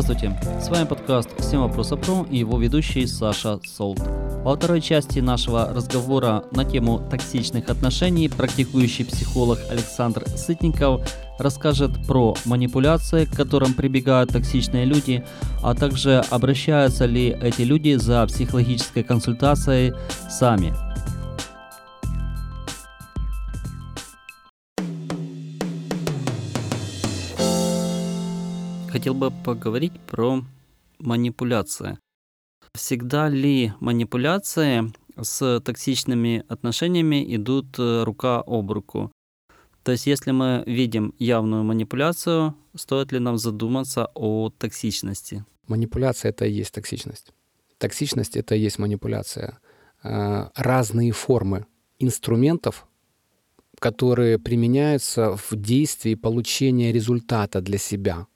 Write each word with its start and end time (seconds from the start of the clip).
Здравствуйте, 0.00 0.40
с 0.60 0.68
вами 0.68 0.86
подкаст 0.86 1.28
«Всем 1.40 1.62
вопроса 1.62 1.96
про» 1.96 2.24
и 2.30 2.38
его 2.38 2.56
ведущий 2.56 3.04
Саша 3.04 3.58
Солт. 3.66 3.98
Во 4.44 4.54
второй 4.54 4.80
части 4.80 5.18
нашего 5.18 5.74
разговора 5.74 6.44
на 6.52 6.64
тему 6.64 7.04
токсичных 7.10 7.68
отношений 7.68 8.28
практикующий 8.28 9.04
психолог 9.04 9.58
Александр 9.68 10.24
Сытников 10.28 11.00
расскажет 11.40 11.90
про 12.06 12.36
манипуляции, 12.44 13.24
к 13.24 13.34
которым 13.34 13.74
прибегают 13.74 14.30
токсичные 14.30 14.84
люди, 14.84 15.24
а 15.64 15.74
также 15.74 16.22
обращаются 16.30 17.04
ли 17.04 17.36
эти 17.42 17.62
люди 17.62 17.96
за 17.96 18.24
психологической 18.24 19.02
консультацией 19.02 19.94
сами. 20.30 20.72
Хотел 28.98 29.14
бы 29.14 29.30
поговорить 29.30 29.92
про 30.08 30.42
манипуляции. 30.98 31.98
Всегда 32.74 33.28
ли 33.28 33.72
манипуляции 33.78 34.92
с 35.16 35.60
токсичными 35.60 36.44
отношениями 36.48 37.24
идут 37.36 37.78
э, 37.78 38.02
рука 38.02 38.42
об 38.44 38.72
руку? 38.72 39.12
То 39.84 39.92
есть, 39.92 40.08
если 40.08 40.32
мы 40.32 40.64
видим 40.66 41.14
явную 41.20 41.62
манипуляцию, 41.62 42.56
стоит 42.74 43.12
ли 43.12 43.20
нам 43.20 43.38
задуматься 43.38 44.08
о 44.16 44.50
токсичности? 44.50 45.44
Манипуляция— 45.68 46.30
это 46.30 46.46
и 46.46 46.52
есть 46.52 46.74
токсичность. 46.74 47.32
Токсичность— 47.78 48.36
это 48.36 48.56
и 48.56 48.60
есть 48.60 48.80
манипуляция. 48.80 49.60
Э, 50.02 50.48
разные 50.56 51.12
формы 51.12 51.66
инструментов, 52.00 52.88
которые 53.78 54.40
применяются 54.40 55.36
в 55.36 55.54
действии 55.54 56.16
получения 56.16 56.92
результата 56.92 57.60
для 57.60 57.78
себя. 57.78 58.26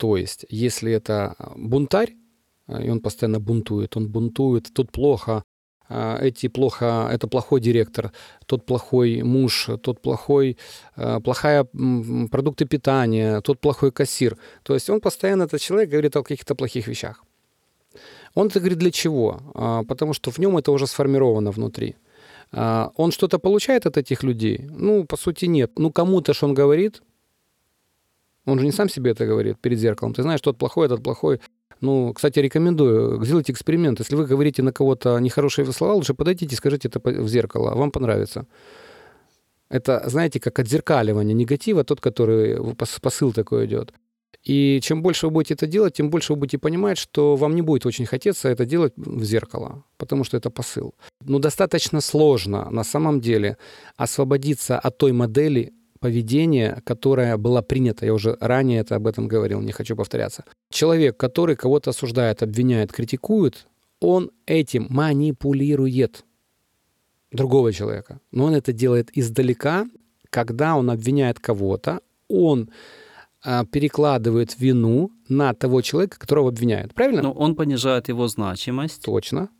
То 0.00 0.16
есть, 0.16 0.46
если 0.48 0.90
это 0.92 1.34
бунтарь, 1.56 2.14
э, 2.68 2.86
и 2.86 2.88
он 2.88 3.00
постоянно 3.00 3.38
бунтует, 3.38 3.98
он 3.98 4.08
бунтует, 4.08 4.72
тут 4.72 4.90
плохо, 4.90 5.42
а, 5.90 6.18
эти 6.22 6.48
плохо, 6.48 7.10
это 7.12 7.28
плохой 7.28 7.60
директор, 7.60 8.10
тот 8.46 8.64
плохой 8.64 9.22
муж, 9.22 9.68
тот 9.82 10.00
плохой, 10.00 10.56
а, 10.96 11.20
плохая 11.20 11.66
продукты 12.30 12.64
питания, 12.64 13.42
тот 13.42 13.60
плохой 13.60 13.92
кассир. 13.92 14.38
То 14.62 14.72
есть 14.72 14.88
он 14.88 15.00
постоянно, 15.00 15.42
этот 15.42 15.60
человек, 15.60 15.90
говорит 15.90 16.16
о 16.16 16.22
каких-то 16.22 16.54
плохих 16.54 16.88
вещах. 16.88 17.22
Он 18.34 18.46
это 18.46 18.58
говорит 18.60 18.78
для 18.78 18.90
чего? 18.90 19.40
А, 19.54 19.82
потому 19.82 20.14
что 20.14 20.30
в 20.30 20.38
нем 20.38 20.56
это 20.56 20.72
уже 20.72 20.86
сформировано 20.86 21.50
внутри. 21.50 21.96
Он 22.52 23.12
что-то 23.12 23.38
получает 23.38 23.86
от 23.86 23.96
этих 23.96 24.24
людей? 24.24 24.66
Ну, 24.70 25.04
по 25.04 25.16
сути, 25.16 25.44
нет. 25.44 25.78
Ну, 25.78 25.92
кому-то 25.92 26.34
что 26.34 26.46
он 26.46 26.54
говорит. 26.54 27.00
Он 28.46 28.58
же 28.58 28.64
не 28.64 28.72
сам 28.72 28.88
себе 28.88 29.10
это 29.10 29.26
говорит 29.26 29.58
перед 29.60 29.78
зеркалом. 29.78 30.14
Ты 30.14 30.22
знаешь, 30.22 30.40
тот 30.40 30.58
плохой, 30.58 30.86
этот 30.86 31.02
плохой. 31.02 31.40
Ну, 31.80 32.12
кстати, 32.12 32.38
рекомендую, 32.38 33.24
сделайте 33.24 33.52
эксперимент. 33.52 34.00
Если 34.00 34.14
вы 34.14 34.26
говорите 34.26 34.62
на 34.62 34.72
кого-то 34.72 35.18
нехорошие 35.18 35.70
слова, 35.72 35.94
лучше 35.94 36.14
подойдите 36.14 36.54
и 36.54 36.56
скажите 36.56 36.88
это 36.88 37.00
в 37.00 37.28
зеркало, 37.28 37.74
вам 37.74 37.90
понравится. 37.90 38.46
Это, 39.70 40.02
знаете, 40.08 40.40
как 40.40 40.58
отзеркаливание 40.58 41.34
негатива, 41.34 41.84
тот, 41.84 42.00
который 42.00 42.74
посыл 42.74 43.32
такой 43.32 43.66
идет. 43.66 43.94
И 44.42 44.80
чем 44.82 45.02
больше 45.02 45.26
вы 45.26 45.32
будете 45.32 45.54
это 45.54 45.66
делать, 45.66 45.94
тем 45.94 46.10
больше 46.10 46.32
вы 46.32 46.38
будете 46.38 46.58
понимать, 46.58 46.98
что 46.98 47.36
вам 47.36 47.54
не 47.54 47.62
будет 47.62 47.86
очень 47.86 48.06
хотеться 48.06 48.48
это 48.48 48.64
делать 48.64 48.94
в 48.96 49.22
зеркало, 49.22 49.84
потому 49.98 50.24
что 50.24 50.36
это 50.36 50.50
посыл. 50.50 50.94
Но 51.24 51.38
достаточно 51.38 52.00
сложно 52.00 52.70
на 52.70 52.84
самом 52.84 53.20
деле 53.20 53.58
освободиться 53.96 54.78
от 54.78 54.96
той 54.96 55.12
модели 55.12 55.72
поведение, 56.00 56.80
которое 56.84 57.36
было 57.36 57.62
принято. 57.62 58.06
Я 58.06 58.14
уже 58.14 58.36
ранее 58.40 58.80
это 58.80 58.96
об 58.96 59.06
этом 59.06 59.28
говорил, 59.28 59.60
не 59.60 59.72
хочу 59.72 59.94
повторяться. 59.96 60.44
Человек, 60.70 61.16
который 61.16 61.56
кого-то 61.56 61.90
осуждает, 61.90 62.42
обвиняет, 62.42 62.92
критикует, 62.92 63.66
он 64.00 64.30
этим 64.46 64.86
манипулирует 64.90 66.24
другого 67.30 67.72
человека. 67.72 68.20
Но 68.32 68.46
он 68.46 68.54
это 68.54 68.72
делает 68.72 69.10
издалека, 69.12 69.86
когда 70.30 70.76
он 70.76 70.90
обвиняет 70.90 71.38
кого-то, 71.38 72.00
он 72.28 72.70
а, 73.44 73.64
перекладывает 73.66 74.58
вину 74.58 75.10
на 75.28 75.52
того 75.54 75.82
человека, 75.82 76.18
которого 76.18 76.48
обвиняют. 76.48 76.94
Правильно? 76.94 77.22
Но 77.22 77.32
он 77.32 77.54
понижает 77.54 78.08
его 78.08 78.26
значимость. 78.26 79.02
Точно 79.02 79.50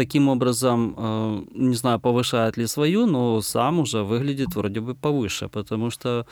таким 0.00 0.28
образом, 0.28 0.94
э, 0.96 1.42
не 1.68 1.76
знаю, 1.76 2.00
повышает 2.00 2.56
ли 2.56 2.66
свою, 2.66 3.06
но 3.06 3.42
сам 3.42 3.80
уже 3.80 4.02
выглядит 4.02 4.56
вроде 4.56 4.80
бы 4.80 4.94
повыше, 4.94 5.48
потому 5.48 5.90
что 5.90 6.26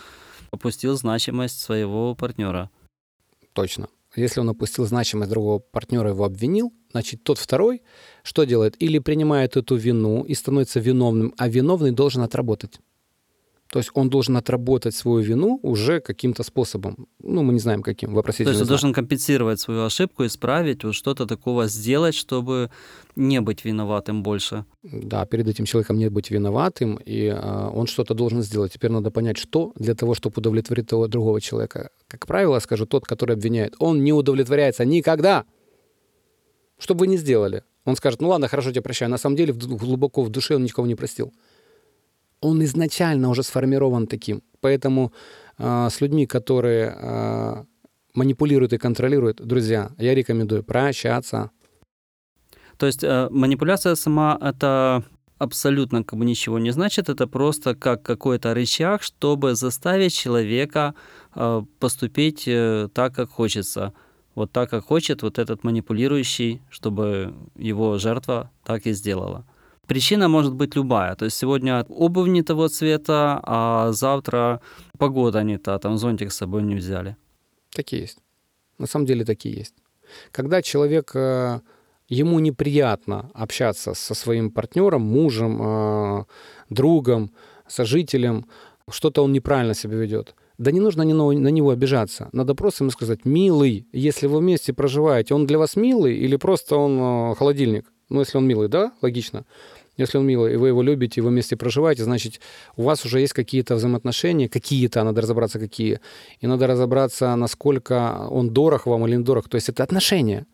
опустил 0.50 0.96
значимость 0.96 1.60
своего 1.60 2.14
партнера. 2.14 2.70
Точно. 3.52 3.88
Если 4.16 4.40
он 4.40 4.48
опустил 4.48 4.86
значимость 4.86 5.30
другого 5.30 5.58
партнера, 5.58 6.08
его 6.08 6.24
обвинил, 6.24 6.72
значит, 6.92 7.22
тот 7.24 7.38
второй 7.38 7.82
что 8.22 8.44
делает? 8.44 8.82
Или 8.82 9.00
принимает 9.00 9.56
эту 9.56 9.76
вину 9.76 10.24
и 10.24 10.34
становится 10.34 10.80
виновным, 10.80 11.34
а 11.36 11.48
виновный 11.48 11.92
должен 11.92 12.22
отработать. 12.22 12.80
То 13.72 13.78
есть 13.80 13.90
он 13.94 14.08
должен 14.08 14.36
отработать 14.36 14.94
свою 14.94 15.20
вину 15.20 15.60
уже 15.62 16.00
каким-то 16.00 16.42
способом. 16.42 17.06
Ну, 17.22 17.42
мы 17.42 17.52
не 17.52 17.58
знаем, 17.58 17.82
каким. 17.82 18.14
Вопросительный 18.14 18.46
То 18.46 18.50
есть 18.52 18.62
он 18.62 18.68
должен 18.68 18.92
компенсировать 18.94 19.60
свою 19.60 19.84
ошибку, 19.84 20.24
исправить, 20.24 20.84
вот 20.84 20.94
что-то 20.94 21.26
такого 21.26 21.68
сделать, 21.68 22.14
чтобы 22.14 22.70
не 23.16 23.40
быть 23.40 23.66
виноватым 23.66 24.22
больше. 24.22 24.64
Да, 24.82 25.26
перед 25.26 25.48
этим 25.48 25.66
человеком 25.66 25.98
не 25.98 26.08
быть 26.08 26.30
виноватым, 26.30 26.98
и 27.08 27.26
э, 27.26 27.70
он 27.74 27.86
что-то 27.86 28.14
должен 28.14 28.42
сделать. 28.42 28.72
Теперь 28.72 28.90
надо 28.90 29.10
понять, 29.10 29.36
что 29.36 29.72
для 29.76 29.94
того, 29.94 30.14
чтобы 30.14 30.34
удовлетворить 30.38 30.88
того 30.88 31.06
другого 31.06 31.40
человека. 31.40 31.90
Как 32.06 32.26
правило, 32.26 32.60
скажу, 32.60 32.86
тот, 32.86 33.04
который 33.04 33.36
обвиняет, 33.36 33.74
он 33.78 34.02
не 34.02 34.14
удовлетворяется 34.14 34.86
никогда. 34.86 35.44
Что 36.78 36.94
бы 36.94 37.00
вы 37.00 37.06
ни 37.08 37.16
сделали. 37.16 37.64
Он 37.84 37.96
скажет, 37.96 38.22
ну 38.22 38.28
ладно, 38.28 38.48
хорошо, 38.48 38.70
тебя 38.70 38.82
прощаю. 38.82 39.10
На 39.10 39.18
самом 39.18 39.36
деле 39.36 39.52
глубоко 39.52 40.22
в 40.22 40.30
душе 40.30 40.54
он 40.54 40.62
никого 40.62 40.86
не 40.86 40.94
простил 40.94 41.32
он 42.40 42.62
изначально 42.64 43.30
уже 43.30 43.42
сформирован 43.42 44.06
таким. 44.06 44.42
Поэтому 44.60 45.12
э, 45.58 45.88
с 45.90 46.00
людьми, 46.00 46.26
которые 46.26 46.94
э, 46.96 47.64
манипулируют 48.14 48.72
и 48.72 48.78
контролируют, 48.78 49.40
друзья, 49.44 49.90
я 49.98 50.14
рекомендую 50.14 50.62
прощаться. 50.64 51.50
То 52.76 52.86
есть 52.86 53.04
э, 53.04 53.28
манипуляция 53.30 53.94
сама 53.96 54.38
это 54.40 55.04
абсолютно 55.38 56.04
как 56.04 56.18
бы 56.18 56.24
ничего 56.24 56.58
не 56.58 56.72
значит, 56.72 57.08
это 57.08 57.26
просто 57.26 57.74
как 57.74 58.02
какой-то 58.02 58.54
рычаг, 58.54 59.02
чтобы 59.02 59.54
заставить 59.54 60.14
человека 60.14 60.94
э, 61.34 61.62
поступить 61.78 62.44
э, 62.46 62.88
так, 62.92 63.14
как 63.14 63.30
хочется. 63.30 63.92
Вот 64.34 64.52
так, 64.52 64.70
как 64.70 64.84
хочет 64.84 65.22
вот 65.22 65.38
этот 65.38 65.64
манипулирующий, 65.64 66.62
чтобы 66.70 67.34
его 67.56 67.98
жертва 67.98 68.50
так 68.64 68.86
и 68.86 68.92
сделала. 68.92 69.44
Причина 69.88 70.28
может 70.28 70.54
быть 70.54 70.76
любая. 70.76 71.14
То 71.14 71.24
есть 71.24 71.38
сегодня 71.38 71.84
обувь 71.88 72.28
не 72.28 72.42
того 72.42 72.68
цвета, 72.68 73.40
а 73.42 73.92
завтра 73.92 74.60
погода 74.98 75.42
не 75.42 75.56
та, 75.58 75.78
там 75.78 75.96
зонтик 75.96 76.30
с 76.30 76.36
собой 76.36 76.62
не 76.62 76.74
взяли. 76.74 77.16
Такие 77.74 78.02
есть. 78.02 78.18
На 78.78 78.86
самом 78.86 79.06
деле 79.06 79.24
такие 79.24 79.56
есть. 79.56 79.74
Когда 80.30 80.60
человек, 80.60 81.12
э, 81.14 81.60
ему 82.06 82.38
неприятно 82.38 83.30
общаться 83.32 83.94
со 83.94 84.14
своим 84.14 84.50
партнером, 84.50 85.02
мужем, 85.02 85.58
э, 85.62 86.24
другом, 86.68 87.30
сожителем, 87.66 88.44
что-то 88.90 89.24
он 89.24 89.32
неправильно 89.32 89.74
себя 89.74 89.96
ведет. 89.96 90.34
Да 90.58 90.70
не 90.70 90.80
нужно 90.80 91.04
на 91.04 91.50
него 91.50 91.70
обижаться. 91.70 92.28
Надо 92.32 92.54
просто 92.54 92.84
ему 92.84 92.90
сказать, 92.90 93.24
милый, 93.24 93.86
если 93.92 94.26
вы 94.26 94.40
вместе 94.40 94.74
проживаете, 94.74 95.34
он 95.34 95.46
для 95.46 95.56
вас 95.56 95.76
милый 95.76 96.14
или 96.14 96.36
просто 96.36 96.76
он 96.76 96.98
э, 97.32 97.34
холодильник? 97.36 97.86
Ну, 98.10 98.20
если 98.20 98.38
он 98.38 98.46
милый, 98.46 98.68
да, 98.68 98.92
логично. 99.02 99.44
Если 99.98 100.16
он 100.16 100.26
милый, 100.26 100.54
и 100.54 100.56
вы 100.56 100.68
его 100.68 100.82
любите, 100.82 101.20
и 101.20 101.22
вы 101.22 101.30
вместе 101.30 101.56
проживаете, 101.56 102.04
значит, 102.04 102.40
у 102.76 102.82
вас 102.82 103.04
уже 103.04 103.20
есть 103.20 103.34
какие-то 103.34 103.74
взаимоотношения, 103.74 104.48
какие-то, 104.48 105.04
надо 105.04 105.20
разобраться, 105.20 105.58
какие. 105.58 106.00
И 106.40 106.46
надо 106.46 106.66
разобраться, 106.66 107.36
насколько 107.36 108.26
он 108.30 108.50
дорог 108.50 108.86
вам 108.86 109.06
или 109.06 109.16
не 109.16 109.24
дорог. 109.24 109.48
То 109.48 109.56
есть 109.56 109.68
это 109.68 109.82
отношения. 109.82 110.46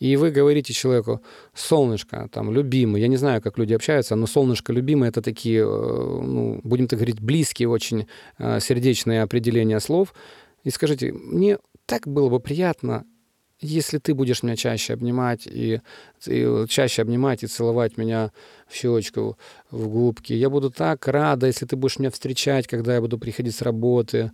И 0.00 0.16
вы 0.16 0.30
говорите 0.30 0.72
человеку, 0.72 1.20
солнышко, 1.54 2.28
там, 2.30 2.52
любимый, 2.52 3.00
я 3.00 3.08
не 3.08 3.16
знаю, 3.16 3.40
как 3.40 3.58
люди 3.58 3.74
общаются, 3.74 4.16
но 4.16 4.26
солнышко, 4.26 4.72
любимый, 4.72 5.08
это 5.08 5.22
такие, 5.22 5.60
э, 5.60 6.20
ну, 6.22 6.60
будем 6.62 6.88
так 6.88 6.98
говорить, 6.98 7.20
близкие 7.20 7.68
очень 7.68 8.06
э, 8.38 8.60
сердечные 8.60 9.22
определения 9.22 9.80
слов. 9.80 10.12
И 10.64 10.70
скажите, 10.70 11.12
мне 11.12 11.58
так 11.86 12.06
было 12.06 12.28
бы 12.28 12.40
приятно, 12.40 13.04
если 13.64 13.98
ты 13.98 14.14
будешь 14.14 14.42
меня 14.42 14.56
чаще 14.56 14.92
обнимать 14.92 15.46
и, 15.46 15.80
и 16.26 16.64
чаще 16.68 17.02
обнимать 17.02 17.42
и 17.42 17.46
целовать 17.46 17.96
меня 17.96 18.30
в 18.68 18.74
щечку, 18.74 19.36
в 19.70 19.88
губки, 19.88 20.32
я 20.32 20.50
буду 20.50 20.70
так 20.70 21.08
рада, 21.08 21.46
если 21.46 21.66
ты 21.66 21.76
будешь 21.76 21.98
меня 21.98 22.10
встречать, 22.10 22.66
когда 22.66 22.94
я 22.94 23.00
буду 23.00 23.18
приходить 23.18 23.54
с 23.54 23.62
работы, 23.62 24.30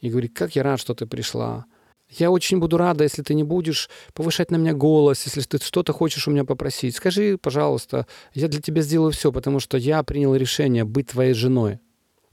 и 0.00 0.10
говорить, 0.10 0.34
как 0.34 0.54
я 0.54 0.62
рад, 0.62 0.78
что 0.78 0.94
ты 0.94 1.06
пришла. 1.06 1.64
Я 2.10 2.30
очень 2.30 2.58
буду 2.58 2.76
рада, 2.76 3.04
если 3.04 3.22
ты 3.22 3.34
не 3.34 3.42
будешь 3.42 3.88
повышать 4.12 4.50
на 4.50 4.56
меня 4.56 4.74
голос, 4.74 5.24
если 5.24 5.40
ты 5.40 5.58
что-то 5.64 5.94
хочешь 5.94 6.28
у 6.28 6.30
меня 6.30 6.44
попросить. 6.44 6.94
Скажи, 6.94 7.38
пожалуйста, 7.38 8.06
я 8.34 8.48
для 8.48 8.60
тебя 8.60 8.82
сделаю 8.82 9.12
все, 9.12 9.32
потому 9.32 9.60
что 9.60 9.78
я 9.78 10.02
принял 10.02 10.34
решение 10.34 10.84
быть 10.84 11.08
твоей 11.08 11.32
женой. 11.32 11.78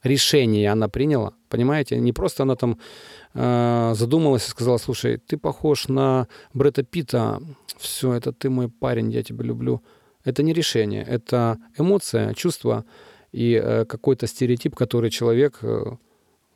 Решение 0.04 0.72
она 0.72 0.88
приняла, 0.88 1.34
понимаете? 1.50 1.98
Не 1.98 2.14
просто 2.14 2.44
она 2.44 2.56
там 2.56 2.80
э, 3.34 3.94
задумалась 3.96 4.48
и 4.48 4.50
сказала, 4.50 4.78
слушай, 4.78 5.18
ты 5.18 5.38
похож 5.38 5.88
на 5.88 6.28
Брэда 6.54 6.84
Питта, 6.84 7.42
все, 7.78 8.14
это 8.14 8.32
ты 8.32 8.50
мой 8.50 8.70
парень, 8.70 9.12
я 9.12 9.24
тебя 9.24 9.44
люблю. 9.44 9.82
Это 10.24 10.44
не 10.44 10.54
решение, 10.54 11.04
это 11.04 11.58
эмоция, 11.78 12.34
чувство 12.34 12.86
и 13.32 13.60
э, 13.62 13.86
какой-то 13.86 14.28
стереотип, 14.28 14.76
который 14.76 15.10
человек 15.10 15.60
э, 15.62 15.96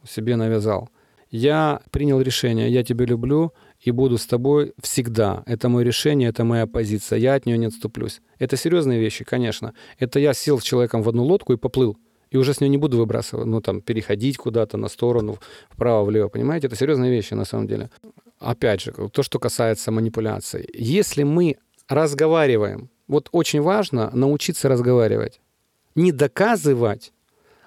себе 0.08 0.36
навязал. 0.36 0.90
Я 1.32 1.82
принял 1.92 2.22
решение, 2.22 2.70
я 2.70 2.84
тебя 2.84 3.06
люблю 3.06 3.54
и 3.80 3.92
буду 3.92 4.18
с 4.18 4.26
тобой 4.26 4.74
всегда. 4.82 5.44
Это 5.48 5.70
мое 5.70 5.84
решение, 5.84 6.30
это 6.30 6.44
моя 6.44 6.68
позиция, 6.68 7.20
я 7.20 7.34
от 7.34 7.46
нее 7.46 7.58
не 7.58 7.66
отступлюсь. 7.66 8.22
Это 8.40 8.56
серьезные 8.56 9.00
вещи, 9.00 9.24
конечно. 9.26 9.74
Это 9.98 10.20
я 10.20 10.34
сел 10.34 10.60
с 10.60 10.64
человеком 10.64 11.02
в 11.02 11.10
одну 11.10 11.24
лодку 11.24 11.54
и 11.54 11.58
поплыл. 11.58 11.98
И 12.32 12.38
уже 12.38 12.54
с 12.54 12.62
нее 12.62 12.70
не 12.70 12.78
буду 12.78 12.98
выбрасывать, 12.98 13.46
ну 13.46 13.62
там, 13.62 13.82
переходить 13.82 14.38
куда-то 14.38 14.78
на 14.78 14.88
сторону, 14.90 15.38
вправо-влево, 15.70 16.30
понимаете? 16.30 16.68
Это 16.68 16.76
серьезные 16.76 17.12
вещи 17.12 17.34
на 17.34 17.46
самом 17.46 17.68
деле. 17.68 17.90
Опять 18.40 18.82
же, 18.82 18.92
то, 18.92 19.24
что 19.24 19.40
касается 19.40 19.92
манипуляций. 19.92 20.68
Если 20.74 21.24
мы 21.24 21.58
разговариваем, 21.88 22.90
вот 23.08 23.30
очень 23.32 23.62
важно 23.62 24.10
научиться 24.14 24.70
разговаривать. 24.70 25.40
Не 25.96 26.12
доказывать, 26.12 27.14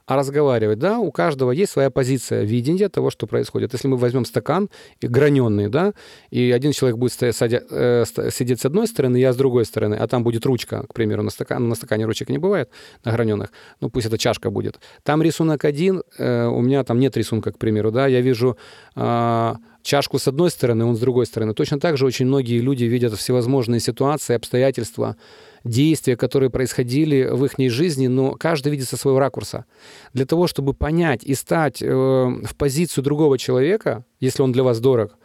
а 0.08 0.16
разговаривать, 0.16 0.78
да, 0.78 0.98
у 0.98 1.12
каждого 1.12 1.50
есть 1.50 1.70
своя 1.72 1.90
позиция 1.90 2.42
видения 2.42 2.88
того, 2.88 3.10
что 3.10 3.26
происходит. 3.26 3.74
Если 3.74 3.88
мы 3.88 3.98
возьмем 3.98 4.24
стакан 4.24 4.70
граненый, 5.02 5.68
да, 5.68 5.92
и 6.30 6.50
один 6.50 6.72
человек 6.72 6.96
будет 6.96 7.12
стоять, 7.12 7.36
садя, 7.36 7.60
э, 7.70 8.04
сидеть 8.30 8.62
с 8.62 8.64
одной 8.64 8.86
стороны, 8.86 9.18
я 9.18 9.34
с 9.34 9.36
другой 9.36 9.66
стороны, 9.66 9.96
а 9.96 10.08
там 10.08 10.24
будет 10.24 10.46
ручка, 10.46 10.86
к 10.88 10.94
примеру, 10.94 11.22
на, 11.22 11.30
стакан, 11.30 11.68
на 11.68 11.74
стакане 11.74 12.06
ручек 12.06 12.30
не 12.30 12.38
бывает, 12.38 12.70
на 13.04 13.12
граненых, 13.12 13.52
ну 13.82 13.90
пусть 13.90 14.06
это 14.06 14.16
чашка 14.16 14.48
будет. 14.50 14.80
Там 15.02 15.22
рисунок 15.22 15.66
один, 15.66 16.02
э, 16.16 16.46
у 16.46 16.62
меня 16.62 16.84
там 16.84 16.98
нет 17.00 17.14
рисунка, 17.18 17.52
к 17.52 17.58
примеру, 17.58 17.90
да, 17.90 18.06
я 18.06 18.22
вижу 18.22 18.56
э, 18.96 19.54
чашку 19.82 20.18
с 20.18 20.26
одной 20.26 20.50
стороны, 20.50 20.86
он 20.86 20.96
с 20.96 21.00
другой 21.00 21.26
стороны. 21.26 21.52
Точно 21.52 21.78
так 21.78 21.98
же 21.98 22.06
очень 22.06 22.24
многие 22.24 22.60
люди 22.60 22.84
видят 22.84 23.12
всевозможные 23.12 23.80
ситуации, 23.80 24.36
обстоятельства, 24.36 25.16
действия, 25.64 26.16
которые 26.16 26.50
происходили 26.50 27.28
в 27.30 27.44
их 27.44 27.70
жизни, 27.70 28.06
но 28.06 28.32
каждый 28.32 28.72
видит 28.72 28.88
со 28.88 28.96
своего 28.96 29.18
ракурса. 29.18 29.64
Для 30.12 30.26
того, 30.26 30.46
чтобы 30.46 30.74
понять 30.74 31.24
и 31.24 31.34
стать 31.34 31.82
э, 31.82 31.86
в 31.88 32.56
позицию 32.56 33.04
другого 33.04 33.38
человека, 33.38 34.04
если 34.20 34.42
он 34.42 34.52
для 34.52 34.62
вас 34.62 34.80
дорог, 34.80 35.16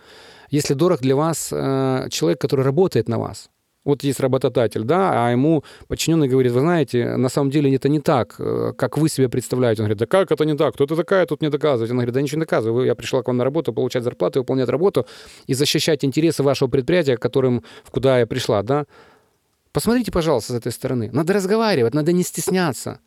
если 0.50 0.74
дорог 0.74 1.01
для 1.01 1.15
вас 1.15 1.50
э, 1.51 2.07
человек, 2.09 2.39
который 2.39 2.65
работает 2.65 3.09
на 3.09 3.19
вас, 3.19 3.50
вот 3.85 4.03
есть 4.03 4.19
работодатель, 4.19 4.83
да, 4.83 5.27
а 5.27 5.31
ему 5.31 5.63
подчиненный 5.88 6.27
говорит, 6.27 6.53
вы 6.53 6.62
знаете, 6.62 7.18
на 7.18 7.30
самом 7.30 7.51
деле 7.51 7.74
это 7.75 7.89
не 7.89 8.00
так, 8.00 8.35
э, 8.39 8.74
как 8.77 8.97
вы 8.97 9.09
себе 9.09 9.27
представляете. 9.30 9.81
Он 9.81 9.88
говорит, 9.88 10.00
да 10.00 10.06
как 10.06 10.31
это 10.31 10.45
не 10.45 10.56
так? 10.56 10.74
Кто 10.74 10.85
ты 10.85 10.95
такая, 10.95 11.25
тут 11.25 11.41
не 11.41 11.50
доказывать. 11.50 11.91
Он 11.91 11.97
говорит, 11.97 12.13
да 12.13 12.21
ничего 12.21 12.38
не 12.38 12.45
доказываю. 12.45 12.85
Я 12.85 12.95
пришла 12.95 13.21
к 13.21 13.27
вам 13.27 13.38
на 13.38 13.44
работу, 13.44 13.74
получать 13.74 14.03
зарплату, 14.03 14.39
выполнять 14.39 14.69
работу 14.69 15.06
и 15.47 15.53
защищать 15.53 16.06
интересы 16.06 16.44
вашего 16.44 16.69
предприятия, 16.69 17.18
которым, 17.18 17.63
куда 17.91 18.19
я 18.19 18.27
пришла, 18.27 18.63
да. 18.63 18.85
Посмотрите, 19.73 20.11
пожалуйста, 20.11 20.53
с 20.53 20.55
этой 20.55 20.71
стороны. 20.71 21.09
Надо 21.11 21.33
разговаривать, 21.33 21.95
надо 21.95 22.11
не 22.11 22.23
стесняться. 22.23 22.99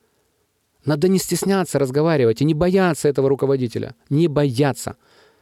Надо 0.85 1.09
не 1.09 1.19
стесняться 1.19 1.79
разговаривать 1.79 2.43
и 2.43 2.45
не 2.45 2.55
бояться 2.55 3.09
этого 3.09 3.29
руководителя. 3.29 3.95
Не 4.11 4.27
бояться. 4.27 4.97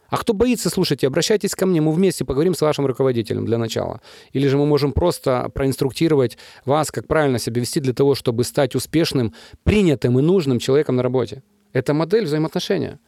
А 0.09 0.17
кто 0.17 0.33
боится, 0.33 0.69
слушайте, 0.69 1.07
обращайтесь 1.07 1.55
ко 1.55 1.65
мне, 1.65 1.81
мы 1.81 1.91
вместе 1.91 2.25
поговорим 2.25 2.53
с 2.53 2.61
вашим 2.61 2.85
руководителем 2.85 3.45
для 3.45 3.57
начала. 3.57 4.01
Или 4.33 4.47
же 4.47 4.57
мы 4.57 4.67
можем 4.67 4.93
просто 4.93 5.49
проинструктировать 5.53 6.37
вас, 6.63 6.91
как 6.91 7.07
правильно 7.07 7.39
себя 7.39 7.59
вести 7.59 7.79
для 7.79 7.93
того, 7.93 8.13
чтобы 8.13 8.43
стать 8.43 8.75
успешным, 8.75 9.33
принятым 9.63 10.19
и 10.19 10.21
нужным 10.21 10.59
человеком 10.59 10.95
на 10.95 11.03
работе. 11.03 11.41
Это 11.73 11.95
модель 11.95 12.25
взаимоотношения 12.25 12.99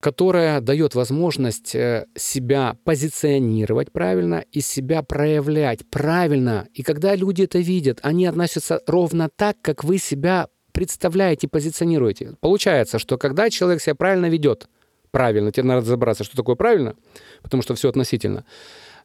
которая 0.00 0.60
дает 0.60 0.94
возможность 0.94 1.74
э, 1.74 2.06
себя 2.16 2.76
позиционировать 2.84 3.90
правильно 3.92 4.44
и 4.52 4.60
себя 4.60 5.02
проявлять 5.02 5.88
правильно. 5.90 6.68
И 6.72 6.82
когда 6.82 7.16
люди 7.16 7.42
это 7.42 7.58
видят, 7.58 7.98
они 8.02 8.26
относятся 8.26 8.80
ровно 8.86 9.28
так, 9.34 9.56
как 9.60 9.82
вы 9.82 9.98
себя 9.98 10.48
представляете, 10.72 11.48
позиционируете. 11.48 12.36
Получается, 12.40 13.00
что 13.00 13.18
когда 13.18 13.50
человек 13.50 13.82
себя 13.82 13.96
правильно 13.96 14.26
ведет, 14.26 14.68
правильно, 15.10 15.50
тебе 15.50 15.64
надо 15.64 15.80
разобраться, 15.80 16.22
что 16.22 16.36
такое 16.36 16.54
правильно, 16.54 16.94
потому 17.42 17.64
что 17.64 17.74
все 17.74 17.88
относительно, 17.88 18.44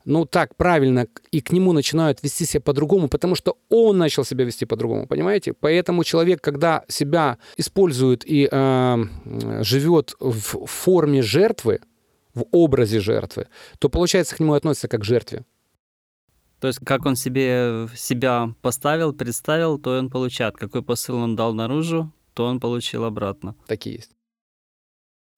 ну, 0.06 0.26
так 0.26 0.56
правильно, 0.56 1.08
и 1.32 1.42
к 1.42 1.52
нему 1.52 1.74
начинают 1.74 2.24
вести 2.24 2.46
себя 2.46 2.62
по-другому, 2.62 3.08
потому 3.08 3.36
что 3.36 3.58
он 3.70 3.98
начал 3.98 4.24
себя 4.26 4.46
вести 4.46 4.66
по-другому, 4.66 5.08
понимаете? 5.08 5.54
Поэтому 5.54 6.04
человек, 6.04 6.42
когда 6.42 6.84
себя 6.88 7.38
использует 7.58 8.24
и 8.26 8.48
э, 8.52 9.04
живет 9.62 10.16
в 10.20 10.66
форме 10.66 11.22
жертвы, 11.22 11.80
в 12.34 12.46
образе 12.52 13.00
жертвы, 13.00 13.48
то, 13.80 13.90
получается, 13.90 14.36
к 14.36 14.40
нему 14.40 14.54
относится 14.54 14.88
как 14.88 15.02
к 15.02 15.06
жертве. 15.06 15.46
То 16.60 16.68
есть 16.68 16.80
как 16.80 17.06
он 17.06 17.16
себе 17.16 17.88
себя 17.96 18.54
поставил, 18.62 19.14
представил, 19.14 19.78
то 19.78 20.00
он 20.00 20.10
получает. 20.10 20.56
Какой 20.56 20.82
посыл 20.82 21.18
он 21.18 21.36
дал 21.36 21.54
наружу, 21.54 22.12
то 22.34 22.46
он 22.46 22.60
получил 22.60 23.04
обратно. 23.04 23.56
Такие 23.68 23.98
есть. 23.98 24.12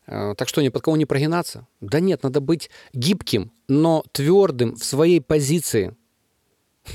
Э, 0.07 0.34
так 0.38 0.48
что 0.48 0.62
ни 0.62 0.69
под 0.69 0.81
кого 0.81 0.98
не 0.98 1.06
прогинаться? 1.06 1.68
Да 1.81 2.00
нет, 2.00 2.24
надо 2.24 2.42
быть 2.42 2.69
гибким, 2.94 3.52
но 3.68 4.04
твердым 4.12 4.75
в 4.75 4.84
своей 4.84 5.22
позиции. 5.22 5.96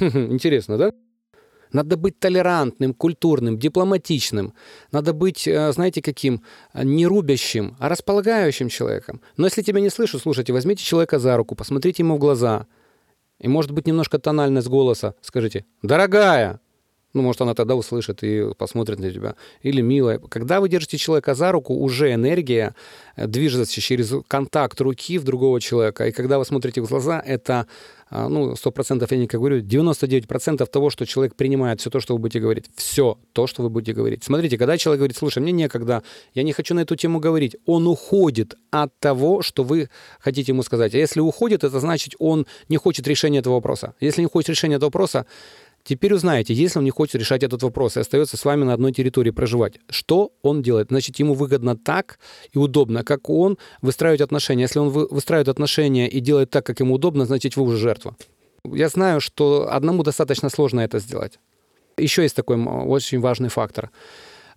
Интересно, 0.00 0.78
да? 0.78 0.92
Надо 1.72 1.96
быть 1.96 2.18
толерантным, 2.18 2.94
культурным, 2.94 3.58
дипломатичным. 3.58 4.54
Надо 4.90 5.12
быть, 5.12 5.46
э, 5.46 5.72
знаете, 5.72 6.02
каким? 6.02 6.42
Не 6.74 7.06
рубящим, 7.06 7.76
а 7.78 7.88
располагающим 7.88 8.68
человеком. 8.68 9.20
Но 9.36 9.46
если 9.46 9.62
тебя 9.62 9.80
не 9.80 9.90
слышат, 9.90 10.22
слушайте, 10.22 10.52
возьмите 10.52 10.84
человека 10.84 11.18
за 11.18 11.36
руку, 11.36 11.54
посмотрите 11.54 12.02
ему 12.02 12.16
в 12.16 12.18
глаза. 12.18 12.66
И, 13.38 13.48
может 13.48 13.70
быть, 13.70 13.86
немножко 13.86 14.18
тональность 14.18 14.68
голоса. 14.68 15.14
Скажите, 15.22 15.64
дорогая, 15.82 16.60
ну, 17.12 17.22
может, 17.22 17.40
она 17.40 17.54
тогда 17.54 17.74
услышит 17.74 18.22
и 18.22 18.54
посмотрит 18.56 19.00
на 19.00 19.10
тебя. 19.10 19.34
Или 19.62 19.80
милая. 19.80 20.18
Когда 20.18 20.60
вы 20.60 20.68
держите 20.68 20.96
человека 20.96 21.34
за 21.34 21.50
руку, 21.50 21.74
уже 21.74 22.14
энергия 22.14 22.74
э, 23.16 23.26
движется 23.26 23.80
через 23.80 24.12
контакт 24.28 24.80
руки 24.80 25.18
в 25.18 25.24
другого 25.24 25.60
человека. 25.60 26.06
И 26.06 26.12
когда 26.12 26.38
вы 26.38 26.44
смотрите 26.44 26.80
в 26.80 26.88
глаза, 26.88 27.20
это, 27.24 27.66
а, 28.10 28.28
ну, 28.28 28.52
100% 28.52 29.06
я 29.10 29.16
не 29.16 29.26
говорю, 29.26 29.60
99% 29.60 30.66
того, 30.66 30.90
что 30.90 31.04
человек 31.04 31.34
принимает 31.34 31.80
все 31.80 31.90
то, 31.90 31.98
что 31.98 32.14
вы 32.14 32.20
будете 32.20 32.38
говорить. 32.38 32.66
Все 32.76 33.18
то, 33.32 33.48
что 33.48 33.62
вы 33.62 33.70
будете 33.70 33.92
говорить. 33.92 34.22
Смотрите, 34.22 34.56
когда 34.56 34.78
человек 34.78 35.00
говорит, 35.00 35.16
слушай, 35.16 35.42
мне 35.42 35.52
некогда, 35.52 36.04
я 36.34 36.44
не 36.44 36.52
хочу 36.52 36.74
на 36.74 36.80
эту 36.80 36.94
тему 36.94 37.18
говорить, 37.18 37.56
он 37.66 37.88
уходит 37.88 38.54
от 38.70 38.96
того, 39.00 39.42
что 39.42 39.64
вы 39.64 39.90
хотите 40.20 40.52
ему 40.52 40.62
сказать. 40.62 40.94
А 40.94 40.98
если 40.98 41.18
уходит, 41.18 41.64
это 41.64 41.80
значит, 41.80 42.14
он 42.20 42.46
не 42.68 42.76
хочет 42.76 43.08
решения 43.08 43.40
этого 43.40 43.54
вопроса. 43.54 43.94
Если 43.98 44.20
не 44.20 44.28
хочет 44.28 44.50
решения 44.50 44.76
этого 44.76 44.88
вопроса, 44.90 45.26
Теперь 45.82 46.12
узнаете, 46.12 46.52
если 46.52 46.78
он 46.78 46.84
не 46.84 46.90
хочет 46.90 47.16
решать 47.16 47.42
этот 47.42 47.62
вопрос 47.62 47.96
и 47.96 48.00
остается 48.00 48.36
с 48.36 48.44
вами 48.44 48.64
на 48.64 48.74
одной 48.74 48.92
территории 48.92 49.30
проживать, 49.30 49.78
что 49.88 50.32
он 50.42 50.62
делает? 50.62 50.88
Значит, 50.90 51.18
ему 51.18 51.34
выгодно 51.34 51.76
так 51.76 52.18
и 52.52 52.58
удобно, 52.58 53.02
как 53.02 53.30
он 53.30 53.56
выстраивать 53.80 54.20
отношения. 54.20 54.62
Если 54.62 54.78
он 54.78 54.90
выстраивает 54.90 55.48
отношения 55.48 56.08
и 56.08 56.20
делает 56.20 56.50
так, 56.50 56.66
как 56.66 56.80
ему 56.80 56.94
удобно, 56.94 57.24
значит, 57.24 57.56
вы 57.56 57.62
уже 57.62 57.78
жертва. 57.78 58.14
Я 58.64 58.88
знаю, 58.88 59.20
что 59.20 59.72
одному 59.72 60.02
достаточно 60.02 60.50
сложно 60.50 60.80
это 60.80 60.98
сделать. 60.98 61.38
Еще 61.96 62.22
есть 62.22 62.36
такой 62.36 62.56
очень 62.62 63.20
важный 63.20 63.48
фактор. 63.48 63.90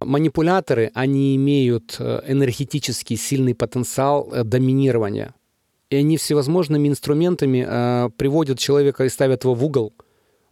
Манипуляторы, 0.02 0.92
они 0.94 1.36
имеют 1.38 1.96
э, 2.00 2.22
энергетический 2.28 3.16
сильный 3.16 3.56
потенциал 3.56 4.30
э, 4.34 4.44
доминирования. 4.44 5.34
И 5.90 5.96
они 5.96 6.18
всевозможными 6.18 6.90
инструментами 6.90 7.66
э, 7.66 8.10
приводят 8.18 8.60
человека 8.60 9.06
и 9.06 9.10
ставят 9.10 9.46
его 9.46 9.54
в 9.54 9.64
угол– 9.64 9.94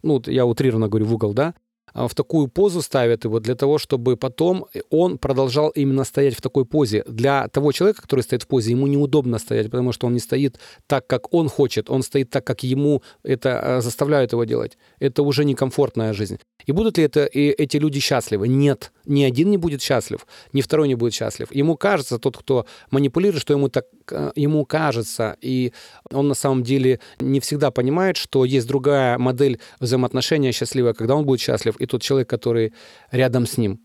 ну, 0.02 0.22
я 0.26 0.46
утрированно 0.46 0.88
говорю, 0.88 1.06
в 1.06 1.14
угол, 1.14 1.34
да, 1.34 1.54
а 1.94 2.08
в 2.08 2.14
такую 2.14 2.48
позу 2.48 2.82
ставят 2.82 3.24
его 3.24 3.40
для 3.40 3.54
того, 3.54 3.78
чтобы 3.78 4.16
потом 4.16 4.66
он 4.90 5.18
продолжал 5.18 5.70
именно 5.70 6.04
стоять 6.04 6.34
в 6.34 6.40
такой 6.40 6.64
позе. 6.64 7.04
Для 7.06 7.48
того 7.48 7.72
человека, 7.72 8.02
который 8.02 8.20
стоит 8.20 8.42
в 8.42 8.46
позе, 8.46 8.70
ему 8.70 8.86
неудобно 8.86 9.38
стоять, 9.38 9.70
потому 9.70 9.92
что 9.92 10.06
он 10.06 10.14
не 10.14 10.20
стоит 10.20 10.58
так, 10.86 11.06
как 11.06 11.32
он 11.34 11.48
хочет, 11.48 11.90
он 11.90 12.02
стоит 12.02 12.30
так, 12.30 12.44
как 12.44 12.62
ему 12.62 13.02
это 13.22 13.76
а, 13.76 13.80
заставляют 13.80 14.32
его 14.32 14.44
делать. 14.44 14.78
Это 15.00 15.22
уже 15.22 15.44
некомфортная 15.44 16.12
жизнь. 16.12 16.38
И 16.64 16.72
будут 16.72 16.98
ли 16.98 17.04
это, 17.04 17.24
и 17.24 17.50
эти 17.50 17.76
люди 17.76 18.00
счастливы? 18.00 18.48
Нет. 18.48 18.92
Ни 19.06 19.24
один 19.24 19.50
не 19.50 19.56
будет 19.56 19.82
счастлив, 19.82 20.26
ни 20.52 20.60
второй 20.60 20.88
не 20.88 20.94
будет 20.94 21.14
счастлив. 21.14 21.48
Ему 21.52 21.76
кажется, 21.76 22.18
тот, 22.18 22.36
кто 22.36 22.66
манипулирует, 22.90 23.42
что 23.42 23.52
ему 23.52 23.68
так 23.68 23.86
э, 24.10 24.32
ему 24.36 24.64
кажется, 24.64 25.36
и 25.40 25.72
он 26.10 26.28
на 26.28 26.34
самом 26.34 26.62
деле 26.62 27.00
не 27.20 27.40
всегда 27.40 27.70
понимает, 27.70 28.16
что 28.16 28.44
есть 28.44 28.66
другая 28.66 29.18
модель 29.18 29.58
взаимоотношения 29.80 30.52
счастливая, 30.52 30.94
когда 30.94 31.16
он 31.16 31.24
будет 31.24 31.40
счастлив, 31.40 31.76
и 31.80 31.86
тот 31.86 32.02
человек, 32.02 32.28
который 32.28 32.72
рядом 33.10 33.46
с 33.46 33.58
ним, 33.58 33.80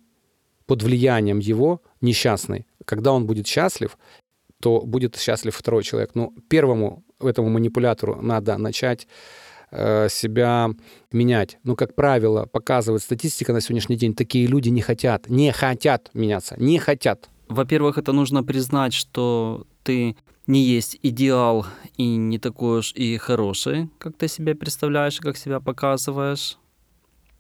под 0.68 0.84
влиянием 0.84 1.40
его, 1.40 1.82
несчастный. 2.02 2.66
Когда 2.86 3.14
он 3.14 3.26
будет 3.26 3.48
счастлив, 3.48 3.98
то 4.62 4.82
будет 4.82 5.18
счастлив 5.18 5.56
второй 5.56 5.84
человек. 5.84 6.12
Но 6.14 6.34
первому 6.50 7.04
этому 7.20 7.50
манипулятору 7.50 8.22
надо 8.22 8.58
начать 8.58 9.08
себя 9.72 10.70
менять. 11.12 11.58
Но, 11.64 11.76
как 11.76 11.94
правило, 11.94 12.46
показывает 12.46 13.04
статистика 13.04 13.52
на 13.52 13.60
сегодняшний 13.60 13.98
день, 13.98 14.16
такие 14.16 14.48
люди 14.48 14.70
не 14.70 14.82
хотят, 14.82 15.30
не 15.30 15.52
хотят 15.52 16.10
меняться, 16.14 16.56
не 16.58 16.80
хотят. 16.80 17.30
Во-первых, 17.50 17.98
это 17.98 18.12
нужно 18.14 18.44
признать, 18.44 18.94
что 18.94 19.68
ты 19.84 20.16
не 20.48 20.64
есть 20.64 20.98
идеал 21.04 21.66
и 21.98 22.16
не 22.16 22.40
такой 22.40 22.80
уж 22.80 22.94
и 22.94 23.18
хороший, 23.18 23.90
как 23.98 24.16
ты 24.18 24.28
себя 24.28 24.56
представляешь, 24.56 25.20
как 25.20 25.38
себя 25.38 25.60
показываешь. 25.60 26.58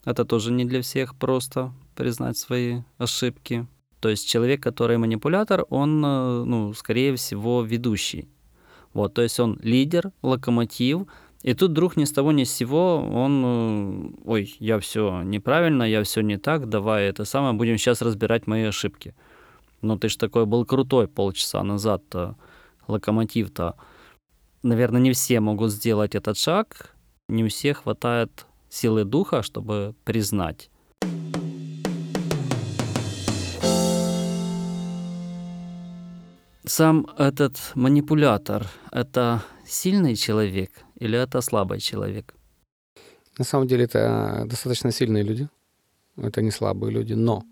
Это 0.05 0.25
тоже 0.25 0.51
не 0.51 0.65
для 0.65 0.81
всех 0.81 1.15
просто 1.15 1.73
признать 1.95 2.37
свои 2.37 2.81
ошибки. 2.97 3.67
То 3.99 4.09
есть 4.09 4.29
человек, 4.29 4.61
который 4.61 4.97
манипулятор, 4.97 5.65
он, 5.69 6.05
э, 6.05 6.43
ну, 6.43 6.73
скорее 6.73 7.15
всего, 7.15 7.63
ведущий. 7.63 8.27
Вот, 8.93 9.13
то 9.13 9.21
есть 9.21 9.39
он 9.39 9.59
лидер, 9.61 10.11
локомотив, 10.21 11.07
и 11.43 11.53
тут 11.53 11.71
вдруг 11.71 11.97
ни 11.97 12.05
с 12.05 12.11
того 12.11 12.31
ни 12.31 12.43
с 12.43 12.51
сего 12.51 12.97
он, 12.97 13.43
э, 13.45 14.09
ой, 14.25 14.55
я 14.59 14.79
все 14.79 15.21
неправильно, 15.21 15.83
я 15.83 16.03
все 16.03 16.21
не 16.21 16.37
так, 16.37 16.67
давай 16.67 17.05
это 17.05 17.25
самое, 17.25 17.53
будем 17.53 17.77
сейчас 17.77 18.01
разбирать 18.01 18.47
мои 18.47 18.63
ошибки. 18.63 19.13
Но 19.81 19.97
ты 19.97 20.09
ж 20.09 20.15
такой 20.15 20.45
был 20.45 20.65
крутой 20.65 21.07
полчаса 21.07 21.61
назад-то, 21.63 22.35
локомотив-то. 22.87 23.75
Наверное, 24.63 24.99
не 24.99 25.11
все 25.11 25.39
могут 25.39 25.71
сделать 25.71 26.15
этот 26.15 26.37
шаг, 26.37 26.95
не 27.29 27.43
у 27.43 27.49
всех 27.49 27.83
хватает 27.83 28.47
силы 28.69 29.05
духа, 29.05 29.43
чтобы 29.43 29.93
признать. 30.03 30.71
Сам 36.65 37.07
этот 37.17 37.57
манипулятор– 37.75 38.67
это 38.91 39.43
сильный 39.65 40.15
человек 40.15 40.86
или 40.99 41.17
это 41.17 41.41
слабый 41.41 41.79
человек? 41.79 42.33
На 43.37 43.45
самом 43.45 43.67
деле 43.67 43.85
это 43.85 44.43
достаточно 44.45 44.91
сильные 44.91 45.23
люди, 45.23 45.47
это 46.17 46.41
не 46.41 46.51
слабые 46.51 46.91
люди, 46.91 47.13
но 47.13 47.43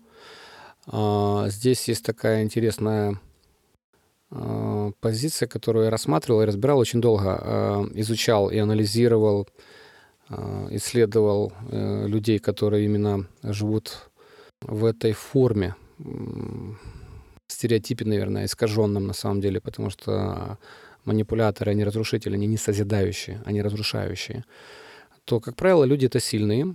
э, 0.92 1.50
здесь 1.50 1.88
есть 1.88 2.04
такая 2.04 2.42
интересная 2.42 3.20
э, 4.30 4.90
позиция, 5.00 5.46
которую 5.46 5.84
я 5.84 5.90
рассматривал 5.90 6.42
и 6.42 6.46
разбирал 6.46 6.78
очень 6.78 7.00
долго, 7.00 7.40
э, 7.40 7.84
изучал 8.00 8.50
и 8.50 8.58
анализировал, 8.58 9.48
э, 10.28 10.68
исследовал 10.72 11.52
э, 11.70 12.08
людей, 12.08 12.40
которые 12.40 12.84
именно 12.84 13.26
живут 13.44 14.10
в 14.60 14.84
этой 14.84 15.12
форме 15.12 15.76
стереотипе, 17.48 18.04
наверное, 18.04 18.46
искаженном 18.46 19.06
на 19.06 19.12
самом 19.12 19.40
деле, 19.40 19.60
потому 19.60 19.90
что 19.90 20.58
манипуляторы, 21.06 21.70
они 21.70 21.84
разрушители, 21.84 22.34
они 22.34 22.46
не 22.46 22.56
созидающие, 22.56 23.42
они 23.44 23.62
разрушающие, 23.62 24.44
то, 25.24 25.40
как 25.40 25.56
правило, 25.56 25.84
люди 25.84 26.06
это 26.06 26.20
сильные, 26.20 26.74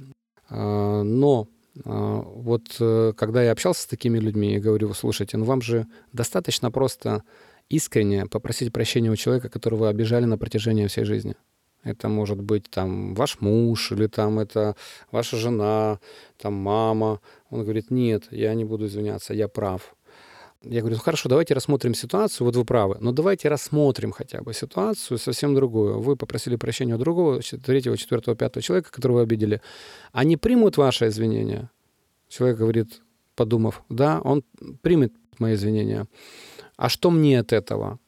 а, 0.50 1.04
но 1.04 1.48
а, 1.86 2.22
вот 2.22 2.76
э, 2.80 3.14
когда 3.16 3.44
я 3.44 3.52
общался 3.52 3.84
с 3.84 3.86
такими 3.88 4.20
людьми, 4.20 4.54
я 4.54 4.60
говорю, 4.60 4.94
слушайте, 4.94 5.38
ну 5.38 5.46
вам 5.46 5.62
же 5.62 5.88
достаточно 6.12 6.70
просто 6.70 7.24
искренне 7.70 8.26
попросить 8.26 8.74
прощения 8.74 9.10
у 9.10 9.16
человека, 9.16 9.50
которого 9.50 9.82
вы 9.82 9.88
обижали 9.88 10.26
на 10.26 10.38
протяжении 10.38 10.88
всей 10.88 11.06
жизни. 11.06 11.36
Это 11.84 12.10
может 12.10 12.42
быть 12.42 12.70
там 12.70 13.16
ваш 13.16 13.40
муж 13.40 13.92
или 13.92 14.08
там 14.08 14.40
это 14.40 14.76
ваша 15.12 15.38
жена, 15.38 16.00
там 16.38 16.54
мама. 16.54 17.22
Он 17.50 17.64
говорит, 17.64 17.90
нет, 17.90 18.26
я 18.32 18.54
не 18.54 18.66
буду 18.66 18.86
извиняться, 18.86 19.34
я 19.34 19.48
прав. 19.48 19.96
Я 20.63 20.82
говорю, 20.82 20.98
ну 20.98 21.01
хорошо, 21.01 21.27
давайте 21.27 21.56
рассмотрим 21.56 21.96
ситуацию, 21.96 22.46
вот 22.46 22.56
вы 22.56 22.65
правы, 22.65 22.98
но 23.00 23.12
давайте 23.12 23.50
рассмотрим 23.50 24.12
хотя 24.12 24.41
бы 24.41 24.53
ситуацию 24.53 25.18
совсем 25.18 25.56
другую. 25.56 26.00
Вы 26.00 26.15
попросили 26.15 26.56
прощения 26.56 26.96
у 26.96 26.98
другого, 27.00 27.39
третьего, 27.39 27.98
четвертого, 27.98 28.38
пятого 28.38 28.62
человека, 28.62 28.91
которого 28.91 29.18
вы 29.18 29.24
обидели. 29.24 29.62
Они 30.12 30.38
примут 30.38 30.77
ваше 30.77 31.08
извинение? 31.08 31.72
Человек 32.27 32.60
говорит, 32.60 33.01
подумав, 33.36 33.84
да, 33.89 34.22
он 34.22 34.44
примет 34.82 35.13
мои 35.39 35.56
извинения. 35.56 36.08
А 36.77 36.89
что 36.89 37.10
мне 37.10 37.39
от 37.39 37.53
этого? 37.53 38.00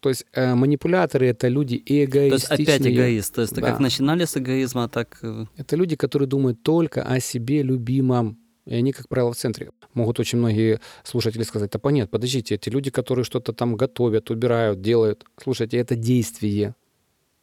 То 0.00 0.10
есть 0.10 0.26
э, 0.32 0.54
манипуляторы 0.54 1.26
это 1.26 1.48
люди 1.48 1.82
эгоистичные. 1.86 2.30
То 2.30 2.34
есть 2.34 2.50
опять 2.50 2.86
эгоист. 2.86 3.34
То 3.34 3.40
есть 3.42 3.54
да. 3.54 3.62
как 3.62 3.80
начинали 3.80 4.24
с 4.24 4.36
эгоизма, 4.36 4.88
так... 4.88 5.18
Э, 5.22 5.46
это 5.56 5.76
люди, 5.76 5.96
которые 5.96 6.28
думают 6.28 6.62
только 6.62 7.02
о 7.02 7.20
себе 7.20 7.62
любимом. 7.62 8.38
И 8.66 8.74
они, 8.74 8.92
как 8.92 9.08
правило, 9.08 9.32
в 9.32 9.36
центре. 9.36 9.70
Могут 9.94 10.18
очень 10.20 10.38
многие 10.38 10.80
слушатели 11.04 11.44
сказать, 11.44 11.70
да 11.70 11.78
понятно, 11.78 12.10
подождите, 12.10 12.56
эти 12.56 12.68
люди, 12.68 12.90
которые 12.90 13.24
что-то 13.24 13.52
там 13.52 13.76
готовят, 13.76 14.30
убирают, 14.30 14.80
делают. 14.80 15.24
Слушайте, 15.40 15.78
это 15.78 15.94
действие. 15.94 16.74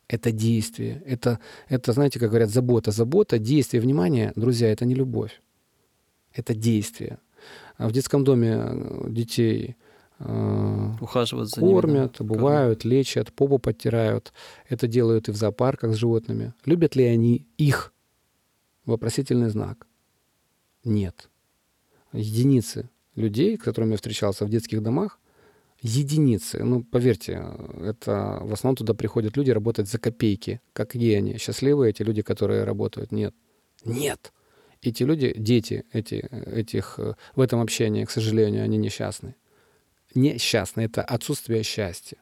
Это 0.10 0.32
действие. 0.32 1.02
Это, 1.06 1.40
это, 1.70 1.94
знаете, 1.94 2.20
как 2.20 2.30
говорят, 2.30 2.50
забота. 2.50 2.92
Забота, 2.92 3.40
действие, 3.40 3.82
внимание, 3.82 4.34
друзья, 4.36 4.70
это 4.72 4.86
не 4.86 4.96
любовь. 4.96 5.42
Это 6.34 6.54
действие. 6.54 7.20
А 7.78 7.88
в 7.88 7.94
детском 7.94 8.24
доме 8.24 8.60
э, 8.60 9.06
детей 9.10 9.76
э, 10.20 10.92
ухаживают 11.00 11.50
за 11.50 11.62
кормят, 11.62 12.20
ними, 12.20 12.30
да? 12.30 12.36
бывают, 12.36 12.84
лечат, 12.84 13.32
попу 13.32 13.60
подтирают. 13.60 14.34
Это 14.68 14.88
делают 14.88 15.30
и 15.30 15.32
в 15.32 15.38
зоопарках 15.38 15.94
с 15.94 15.98
животными. 15.98 16.54
Любят 16.66 16.96
ли 16.98 17.06
они 17.06 17.48
их? 17.58 17.94
Вопросительный 18.86 19.50
знак. 19.50 19.88
Нет. 20.84 21.30
Единицы 22.12 22.90
людей, 23.16 23.58
с 23.58 23.62
которыми 23.62 23.92
я 23.92 23.98
встречался 23.98 24.46
в 24.46 24.50
детских 24.50 24.82
домах, 24.82 25.20
единицы. 25.82 26.64
Ну, 26.64 26.84
поверьте, 26.84 27.44
это 27.82 28.40
в 28.42 28.54
основном 28.54 28.76
туда 28.76 28.94
приходят 28.94 29.38
люди 29.38 29.52
работать 29.52 29.90
за 29.90 30.00
копейки. 30.00 30.62
Какие 30.74 31.16
они? 31.16 31.38
Счастливые 31.38 31.92
эти 31.92 32.04
люди, 32.04 32.22
которые 32.22 32.64
работают? 32.64 33.12
Нет. 33.12 33.34
Нет. 33.84 34.34
Эти 34.82 35.04
люди, 35.04 35.34
дети 35.38 35.86
эти, 35.94 36.16
этих, 36.16 37.00
в 37.36 37.42
этом 37.42 37.62
общении, 37.62 38.06
к 38.06 38.12
сожалению, 38.12 38.64
они 38.64 38.78
несчастны. 38.78 39.36
Несчастны. 40.16 40.82
Это 40.82 41.02
отсутствие 41.02 41.64
счастья. 41.64 42.18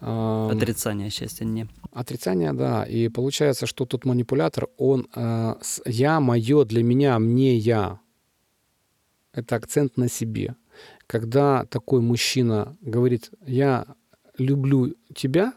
Отрицание 0.00 1.10
счастья 1.10 1.44
не. 1.44 1.68
Отрицание, 1.92 2.52
да. 2.52 2.84
И 2.84 3.08
получается, 3.08 3.66
что 3.66 3.84
тот 3.84 4.04
манипулятор, 4.04 4.68
он 4.78 5.06
э, 5.14 5.54
я, 5.84 6.20
мое, 6.20 6.64
для 6.64 6.82
меня, 6.82 7.18
мне, 7.18 7.56
я. 7.56 8.00
Это 9.32 9.56
акцент 9.56 9.96
на 9.96 10.08
себе. 10.08 10.56
Когда 11.06 11.64
такой 11.66 12.00
мужчина 12.00 12.76
говорит, 12.80 13.30
я 13.46 13.86
люблю 14.38 14.94
тебя, 15.14 15.52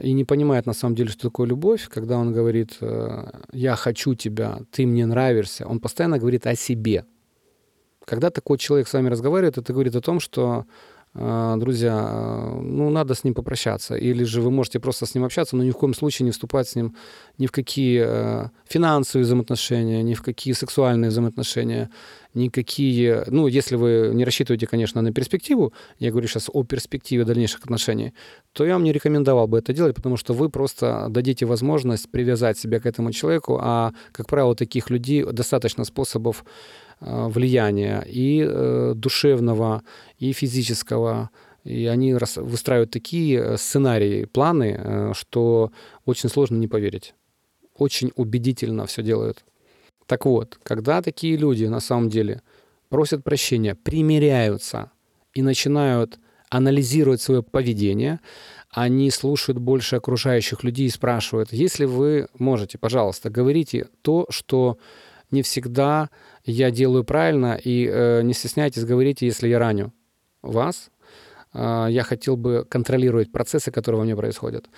и 0.00 0.12
не 0.12 0.24
понимает 0.24 0.66
на 0.66 0.72
самом 0.72 0.94
деле, 0.94 1.10
что 1.10 1.28
такое 1.28 1.46
любовь, 1.46 1.88
когда 1.88 2.18
он 2.18 2.32
говорит, 2.32 2.78
э, 2.80 3.26
я 3.52 3.76
хочу 3.76 4.14
тебя, 4.14 4.60
ты 4.70 4.86
мне 4.86 5.06
нравишься, 5.06 5.66
он 5.66 5.80
постоянно 5.80 6.18
говорит 6.18 6.46
о 6.46 6.56
себе. 6.56 7.04
Когда 8.04 8.30
такой 8.30 8.58
человек 8.58 8.88
с 8.88 8.92
вами 8.92 9.08
разговаривает, 9.08 9.56
это 9.56 9.72
говорит 9.72 9.94
о 9.94 10.00
том, 10.00 10.20
что 10.20 10.66
друзья, 11.14 11.92
а, 11.96 12.60
ну, 12.60 12.90
надо 12.90 13.14
с 13.14 13.22
ним 13.22 13.34
попрощаться. 13.34 13.94
Или 13.94 14.24
же 14.24 14.40
вы 14.40 14.50
можете 14.50 14.80
просто 14.80 15.06
с 15.06 15.14
ним 15.14 15.24
общаться, 15.24 15.56
но 15.56 15.62
ни 15.62 15.70
в 15.70 15.74
коем 15.74 15.94
случае 15.94 16.24
не 16.24 16.32
вступать 16.32 16.68
с 16.68 16.74
ним 16.74 16.96
ни 17.38 17.46
в 17.46 17.52
какие 17.52 18.02
э, 18.04 18.48
финансовые 18.68 19.24
взаимоотношения, 19.24 20.02
ни 20.02 20.14
в 20.14 20.22
какие 20.22 20.54
сексуальные 20.54 21.10
взаимоотношения, 21.10 21.90
никакие... 22.34 23.24
Ну, 23.28 23.46
если 23.46 23.76
вы 23.76 24.10
не 24.12 24.24
рассчитываете, 24.24 24.66
конечно, 24.66 25.02
на 25.02 25.12
перспективу, 25.12 25.72
я 25.98 26.10
говорю 26.10 26.28
сейчас 26.28 26.50
о 26.52 26.64
перспективе 26.64 27.24
дальнейших 27.24 27.60
отношений, 27.64 28.12
то 28.52 28.64
я 28.64 28.74
вам 28.74 28.84
не 28.84 28.92
рекомендовал 28.92 29.48
бы 29.48 29.58
это 29.58 29.72
делать, 29.72 29.94
потому 29.94 30.16
что 30.16 30.34
вы 30.34 30.48
просто 30.50 31.06
дадите 31.10 31.46
возможность 31.46 32.10
привязать 32.10 32.58
себя 32.58 32.80
к 32.80 32.86
этому 32.86 33.12
человеку, 33.12 33.58
а, 33.60 33.92
как 34.12 34.26
правило, 34.26 34.54
таких 34.54 34.90
людей 34.90 35.24
достаточно 35.24 35.84
способов 35.84 36.44
Э, 37.00 37.28
влияния 37.28 38.04
и 38.06 38.44
э, 38.46 38.92
душевного, 38.94 39.82
и 40.18 40.32
физического. 40.32 41.30
И 41.64 41.86
они 41.86 42.14
выстраивают 42.14 42.90
такие 42.90 43.40
э, 43.40 43.56
сценарии, 43.56 44.26
планы, 44.26 45.12
что 45.14 45.70
очень 46.04 46.28
сложно 46.28 46.56
не 46.56 46.68
поверить. 46.68 47.14
Очень 47.76 48.12
убедительно 48.14 48.86
все 48.86 49.02
делают. 49.02 49.44
Так 50.06 50.26
вот, 50.26 50.58
когда 50.62 51.02
такие 51.02 51.36
люди 51.36 51.64
на 51.64 51.80
самом 51.80 52.08
деле 52.08 52.42
просят 52.88 53.24
прощения, 53.24 53.74
примиряются 53.74 54.90
и 55.32 55.42
начинают 55.42 56.18
анализировать 56.50 57.20
свое 57.20 57.42
поведение, 57.42 58.20
они 58.70 59.10
слушают 59.10 59.58
больше 59.58 59.96
окружающих 59.96 60.62
людей 60.64 60.86
и 60.86 60.90
спрашивают, 60.90 61.52
если 61.52 61.84
вы 61.84 62.28
можете, 62.38 62.78
пожалуйста, 62.78 63.30
говорите 63.30 63.88
то, 64.02 64.26
что 64.30 64.78
не 65.30 65.42
всегда 65.42 66.10
я 66.44 66.70
делаю 66.70 67.04
правильно, 67.04 67.58
и 67.62 67.88
э, 67.90 68.22
не 68.22 68.34
стесняйтесь, 68.34 68.84
говорите, 68.84 69.26
если 69.26 69.48
я 69.48 69.58
раню 69.58 69.92
вас. 70.42 70.90
Э, 71.54 71.86
я 71.90 72.02
хотел 72.02 72.36
бы 72.36 72.66
контролировать 72.68 73.32
процессы, 73.32 73.70
которые 73.70 73.98
во 73.98 74.04
мне 74.04 74.16
происходят. 74.16 74.68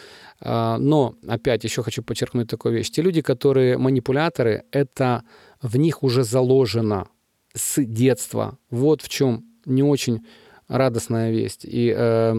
Э, 0.40 0.76
но, 0.78 1.14
опять, 1.26 1.64
еще 1.64 1.82
хочу 1.82 2.02
подчеркнуть 2.02 2.48
такую 2.48 2.74
вещь. 2.74 2.90
Те 2.90 3.02
люди, 3.02 3.22
которые 3.22 3.78
манипуляторы, 3.78 4.64
это 4.70 5.22
в 5.62 5.76
них 5.76 6.02
уже 6.02 6.22
заложено 6.22 7.08
с 7.54 7.82
детства. 7.82 8.58
Вот 8.70 9.02
в 9.02 9.08
чем 9.08 9.44
не 9.64 9.82
очень 9.82 10.24
радостная 10.68 11.30
весть. 11.30 11.64
И 11.64 11.94
э, 11.96 12.34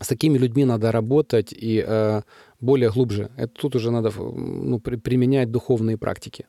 с 0.00 0.06
такими 0.08 0.38
людьми 0.38 0.64
надо 0.64 0.92
работать 0.92 1.52
и 1.52 1.84
э, 1.86 2.22
более 2.60 2.90
глубже. 2.90 3.30
Это 3.36 3.52
тут 3.52 3.76
уже 3.76 3.90
надо 3.90 4.10
ну, 4.18 4.80
при, 4.80 4.96
применять 4.96 5.50
духовные 5.50 5.96
практики. 5.96 6.46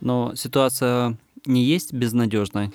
Но 0.00 0.34
ситуация 0.34 1.16
не 1.46 1.64
есть 1.64 1.92
безнадежной? 1.92 2.70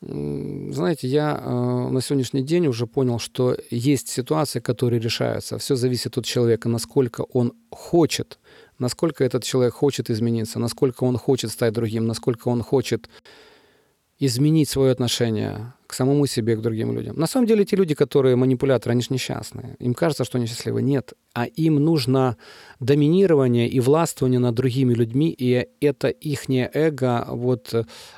Знаете, 0.00 1.08
я 1.08 1.42
э, 1.42 1.88
на 1.90 2.00
сегодняшний 2.00 2.42
день 2.42 2.68
уже 2.68 2.86
понял, 2.86 3.18
что 3.18 3.56
есть 3.68 4.08
ситуации, 4.08 4.60
которые 4.60 5.00
решаются. 5.00 5.58
Все 5.58 5.74
зависит 5.74 6.16
от 6.16 6.24
человека, 6.24 6.68
насколько 6.68 7.22
он 7.22 7.52
хочет, 7.70 8.38
насколько 8.78 9.24
этот 9.24 9.42
человек 9.42 9.74
хочет 9.74 10.08
измениться, 10.08 10.60
насколько 10.60 11.02
он 11.02 11.16
хочет 11.16 11.50
стать 11.50 11.72
другим, 11.72 12.06
насколько 12.06 12.46
он 12.46 12.62
хочет 12.62 13.08
изменить 14.20 14.68
свое 14.68 14.92
отношение 14.92 15.72
к 15.88 15.94
самому 15.94 16.26
себе, 16.26 16.54
к 16.54 16.60
другим 16.60 16.92
людям. 16.92 17.16
На 17.16 17.26
самом 17.26 17.46
деле, 17.46 17.64
те 17.64 17.74
люди, 17.74 17.94
которые 17.94 18.36
манипуляторы, 18.36 18.92
они 18.92 19.00
же 19.00 19.08
несчастные. 19.10 19.74
Им 19.78 19.94
кажется, 19.94 20.24
что 20.24 20.36
они 20.36 20.46
счастливы. 20.46 20.82
Нет. 20.82 21.14
А 21.32 21.46
им 21.46 21.76
нужно 21.76 22.36
доминирование 22.78 23.68
и 23.68 23.80
властвование 23.80 24.38
над 24.38 24.54
другими 24.54 24.92
людьми, 24.92 25.34
и 25.36 25.66
это 25.80 26.08
их 26.08 26.48
эго, 26.48 27.26
вот 27.28 27.74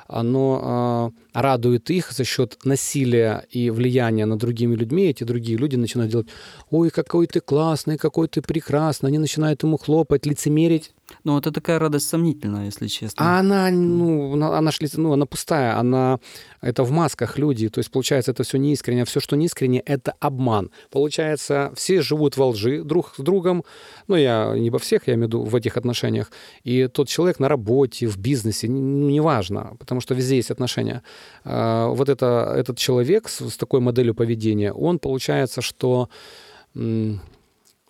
оно 0.07 1.13
э, 1.33 1.39
радует 1.39 1.89
их 1.89 2.11
за 2.11 2.23
счет 2.23 2.57
насилия 2.65 3.45
и 3.49 3.69
влияния 3.69 4.25
над 4.25 4.39
другими 4.39 4.75
людьми. 4.75 5.03
Эти 5.03 5.23
другие 5.23 5.57
люди 5.57 5.77
начинают 5.77 6.11
делать, 6.11 6.27
ой, 6.69 6.89
какой 6.89 7.27
ты 7.27 7.39
классный, 7.39 7.97
какой 7.97 8.27
ты 8.27 8.41
прекрасный. 8.41 9.09
Они 9.09 9.17
начинают 9.17 9.63
ему 9.63 9.77
хлопать, 9.77 10.25
лицемерить. 10.25 10.91
Ну, 11.23 11.37
это 11.37 11.51
такая 11.51 11.79
радость 11.79 12.09
сомнительная, 12.09 12.65
если 12.65 12.87
честно. 12.87 13.15
А 13.17 13.39
она, 13.39 13.69
ну, 13.71 14.33
она, 14.33 14.57
она, 14.57 14.71
ну, 14.95 15.13
она 15.13 15.25
пустая, 15.25 15.77
она, 15.77 16.19
это 16.61 16.83
в 16.83 16.91
масках 16.91 17.37
люди, 17.37 17.60
то 17.69 17.79
есть, 17.79 17.91
получается, 17.91 18.31
это 18.31 18.43
все 18.43 18.57
неискренне, 18.57 19.03
а 19.03 19.05
все, 19.05 19.19
что 19.19 19.35
неискренне, 19.35 19.79
это 19.79 20.13
обман. 20.19 20.71
Получается, 20.89 21.71
все 21.75 22.01
живут 22.01 22.37
во 22.37 22.47
лжи 22.47 22.83
друг 22.83 23.13
с 23.15 23.21
другом, 23.21 23.63
ну, 24.07 24.15
я 24.15 24.53
не 24.57 24.69
во 24.69 24.79
всех, 24.79 25.07
я 25.07 25.13
имею 25.13 25.27
в 25.27 25.29
виду 25.29 25.43
в 25.43 25.55
этих 25.55 25.77
отношениях, 25.77 26.31
и 26.63 26.87
тот 26.87 27.07
человек 27.07 27.39
на 27.39 27.49
работе, 27.49 28.07
в 28.07 28.17
бизнесе, 28.17 28.67
ну, 28.67 29.09
неважно, 29.09 29.75
потому 29.79 30.01
что 30.01 30.13
везде 30.13 30.35
есть 30.35 30.51
отношения. 30.51 31.03
А, 31.43 31.87
вот 31.87 32.09
это, 32.09 32.53
этот 32.57 32.77
человек 32.77 33.29
с, 33.29 33.49
с 33.49 33.57
такой 33.57 33.79
моделью 33.79 34.15
поведения, 34.15 34.73
он, 34.73 34.99
получается, 34.99 35.61
что 35.61 36.09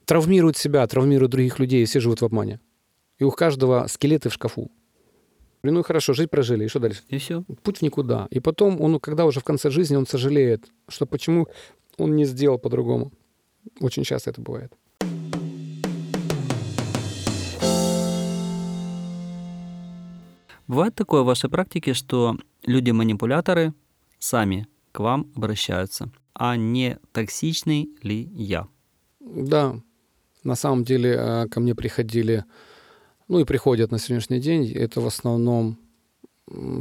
травмирует 0.06 0.58
себя, 0.58 0.86
травмирует 0.88 1.32
других 1.32 1.60
людей, 1.60 1.84
и 1.84 1.86
все 1.86 2.00
живут 2.00 2.22
в 2.22 2.26
обмане. 2.26 2.60
И 3.20 3.24
у 3.24 3.32
каждого 3.32 3.86
скелеты 3.88 4.30
в 4.30 4.34
шкафу. 4.34 4.72
Ну 5.64 5.84
хорошо, 5.84 6.14
жить 6.14 6.32
прожили, 6.32 6.66
и 6.66 6.68
что 6.68 6.80
дальше? 6.80 7.04
И 7.10 7.18
все. 7.18 7.44
Путь 7.64 7.78
в 7.78 7.82
никуда. 7.84 8.28
И 8.32 8.40
потом, 8.40 8.82
он, 8.82 9.00
когда 9.00 9.26
уже 9.26 9.40
в 9.40 9.44
конце 9.44 9.70
жизни, 9.70 9.96
он 9.96 10.08
сожалеет, 10.08 10.72
что 10.88 11.06
почему 11.06 11.48
он 11.98 12.16
не 12.16 12.26
сделал 12.26 12.58
по-другому. 12.58 13.12
Очень 13.80 14.04
часто 14.04 14.32
это 14.32 14.42
бывает. 14.42 14.74
Бывает 20.68 20.96
такое 20.96 21.22
в 21.22 21.26
вашей 21.26 21.50
практике, 21.50 21.94
что 21.94 22.38
люди-манипуляторы 22.66 23.74
сами 24.18 24.68
к 24.92 25.00
вам 25.00 25.32
обращаются, 25.36 26.10
а 26.34 26.56
не 26.56 26.98
токсичный 27.12 27.90
ли 28.02 28.30
я? 28.34 28.68
Да, 29.20 29.76
на 30.44 30.56
самом 30.56 30.86
деле 30.86 31.16
э, 31.18 31.48
ко 31.50 31.60
мне 31.60 31.76
приходили 31.76 32.46
ну 33.32 33.40
и 33.40 33.46
приходят 33.46 33.92
на 33.92 33.98
сегодняшний 34.00 34.40
день, 34.42 34.70
это 34.74 35.00
в 35.00 35.08
основном 35.08 35.78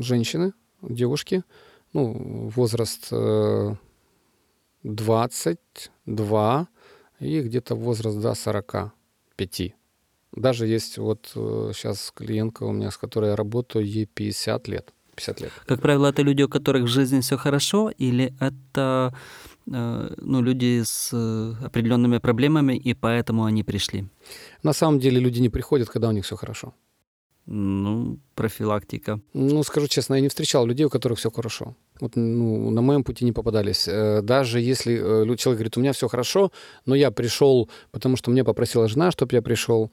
женщины, 0.00 0.52
девушки, 0.82 1.44
ну, 1.92 2.50
возраст 2.56 3.08
22 4.82 6.68
э, 7.20 7.24
и 7.24 7.40
где-то 7.40 7.76
возраст 7.76 8.18
до 8.20 8.34
45. 8.34 9.74
Даже 10.32 10.66
есть 10.66 10.98
вот 10.98 11.30
сейчас 11.72 12.08
э, 12.10 12.12
клиентка 12.18 12.64
у 12.64 12.72
меня, 12.72 12.90
с 12.90 12.96
которой 12.96 13.30
я 13.30 13.36
работаю, 13.36 13.86
ей 13.86 14.06
50 14.06 14.68
лет. 14.68 14.92
50 15.14 15.40
лет. 15.40 15.52
Как 15.66 15.80
правило, 15.80 16.08
это 16.08 16.22
люди, 16.22 16.42
у 16.42 16.48
которых 16.48 16.82
в 16.82 16.88
жизни 16.88 17.20
все 17.20 17.36
хорошо, 17.36 17.92
или 17.96 18.34
это 18.40 19.14
ну, 19.70 20.42
люди 20.42 20.82
с 20.84 21.10
э, 21.12 21.66
определенными 21.66 22.18
проблемами, 22.18 22.76
и 22.76 22.94
поэтому 22.94 23.44
они 23.44 23.62
пришли? 23.62 24.04
На 24.62 24.72
самом 24.72 24.98
деле 24.98 25.20
люди 25.20 25.40
не 25.40 25.48
приходят, 25.48 25.88
когда 25.88 26.08
у 26.08 26.12
них 26.12 26.24
все 26.24 26.36
хорошо. 26.36 26.72
Ну, 27.46 28.18
профилактика. 28.34 29.20
Ну, 29.34 29.62
скажу 29.62 29.88
честно, 29.88 30.14
я 30.14 30.20
не 30.20 30.28
встречал 30.28 30.66
людей, 30.66 30.86
у 30.86 30.90
которых 30.90 31.18
все 31.18 31.30
хорошо. 31.30 31.74
Вот, 32.00 32.16
ну, 32.16 32.70
на 32.70 32.82
моем 32.82 33.04
пути 33.04 33.24
не 33.24 33.32
попадались. 33.32 33.86
Э, 33.88 34.22
даже 34.22 34.60
если 34.60 34.96
человек 35.36 35.58
говорит, 35.58 35.76
у 35.76 35.80
меня 35.80 35.92
все 35.92 36.08
хорошо, 36.08 36.50
но 36.86 36.94
я 36.94 37.10
пришел, 37.10 37.68
потому 37.90 38.16
что 38.16 38.30
мне 38.30 38.44
попросила 38.44 38.88
жена, 38.88 39.10
чтобы 39.10 39.34
я 39.34 39.42
пришел, 39.42 39.90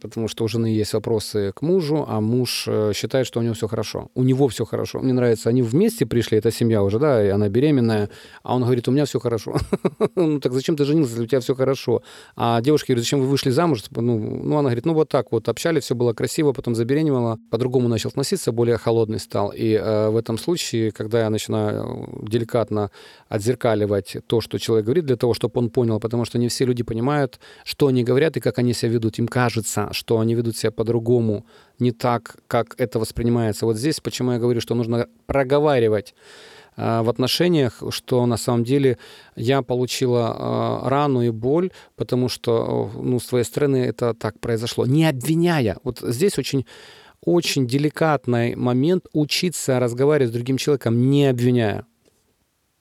потому 0.00 0.28
что 0.28 0.44
у 0.44 0.48
жены 0.48 0.66
есть 0.66 0.92
вопросы 0.92 1.52
к 1.54 1.62
мужу, 1.62 2.04
а 2.08 2.20
муж 2.20 2.64
э, 2.68 2.92
считает, 2.94 3.26
что 3.26 3.40
у 3.40 3.42
него 3.42 3.54
все 3.54 3.66
хорошо. 3.66 4.10
У 4.14 4.22
него 4.22 4.48
все 4.48 4.64
хорошо. 4.64 5.00
Мне 5.00 5.12
нравится, 5.12 5.48
они 5.48 5.62
вместе 5.62 6.06
пришли, 6.06 6.38
это 6.38 6.50
семья 6.50 6.82
уже, 6.82 6.98
да, 6.98 7.24
и 7.24 7.28
она 7.28 7.48
беременная, 7.48 8.08
а 8.42 8.54
он 8.54 8.62
говорит, 8.62 8.88
у 8.88 8.92
меня 8.92 9.04
все 9.04 9.18
хорошо. 9.18 9.56
ну 10.14 10.40
так 10.40 10.52
зачем 10.52 10.76
ты 10.76 10.84
женился, 10.84 11.12
если 11.12 11.24
у 11.24 11.26
тебя 11.26 11.40
все 11.40 11.54
хорошо? 11.54 12.02
А 12.36 12.60
девушка 12.60 12.88
говорит, 12.88 13.04
зачем 13.04 13.20
вы 13.20 13.26
вышли 13.26 13.50
замуж? 13.50 13.82
Типа, 13.82 14.00
ну, 14.00 14.18
ну, 14.18 14.58
она 14.58 14.68
говорит, 14.68 14.86
ну 14.86 14.94
вот 14.94 15.08
так 15.08 15.32
вот, 15.32 15.48
общались, 15.48 15.84
все 15.84 15.94
было 15.94 16.12
красиво, 16.12 16.52
потом 16.52 16.74
забеременела, 16.74 17.38
по-другому 17.50 17.88
начал 17.88 18.10
относиться, 18.10 18.52
более 18.52 18.78
холодный 18.78 19.18
стал. 19.18 19.52
И 19.56 19.72
э, 19.72 20.10
в 20.10 20.16
этом 20.16 20.38
случае, 20.38 20.92
когда 20.92 21.20
я 21.20 21.30
начинаю 21.34 22.08
деликатно 22.22 22.90
отзеркаливать 23.28 24.16
то, 24.26 24.40
что 24.40 24.58
человек 24.58 24.86
говорит, 24.86 25.04
для 25.04 25.16
того, 25.16 25.34
чтобы 25.34 25.58
он 25.60 25.70
понял, 25.70 26.00
потому 26.00 26.24
что 26.24 26.38
не 26.38 26.48
все 26.48 26.64
люди 26.64 26.82
понимают, 26.82 27.38
что 27.64 27.86
они 27.88 28.04
говорят 28.04 28.36
и 28.36 28.40
как 28.40 28.58
они 28.58 28.72
себя 28.72 28.92
ведут. 28.92 29.18
Им 29.18 29.28
кажется, 29.28 29.74
кажется, 29.74 29.88
что 29.92 30.18
они 30.18 30.34
ведут 30.34 30.56
себя 30.56 30.70
по-другому, 30.70 31.44
не 31.78 31.92
так, 31.92 32.36
как 32.46 32.74
это 32.78 32.98
воспринимается. 32.98 33.66
Вот 33.66 33.76
здесь 33.76 34.00
почему 34.00 34.32
я 34.32 34.38
говорю, 34.38 34.60
что 34.60 34.74
нужно 34.74 35.06
проговаривать 35.26 36.14
э, 36.76 37.02
в 37.02 37.08
отношениях, 37.08 37.82
что 37.90 38.26
на 38.26 38.36
самом 38.36 38.64
деле 38.64 38.96
я 39.36 39.62
получила 39.62 40.36
э, 40.84 40.88
рану 40.88 41.22
и 41.22 41.30
боль, 41.30 41.70
потому 41.96 42.28
что 42.28 42.90
ну, 42.94 43.18
с 43.18 43.26
твоей 43.26 43.44
стороны 43.44 43.76
это 43.76 44.14
так 44.14 44.38
произошло. 44.40 44.86
Не 44.86 45.08
обвиняя. 45.08 45.76
Вот 45.84 46.00
здесь 46.00 46.38
очень 46.38 46.64
очень 47.24 47.66
деликатный 47.66 48.54
момент 48.54 49.06
учиться 49.12 49.80
разговаривать 49.80 50.30
с 50.30 50.34
другим 50.34 50.56
человеком, 50.56 51.10
не 51.10 51.26
обвиняя 51.26 51.84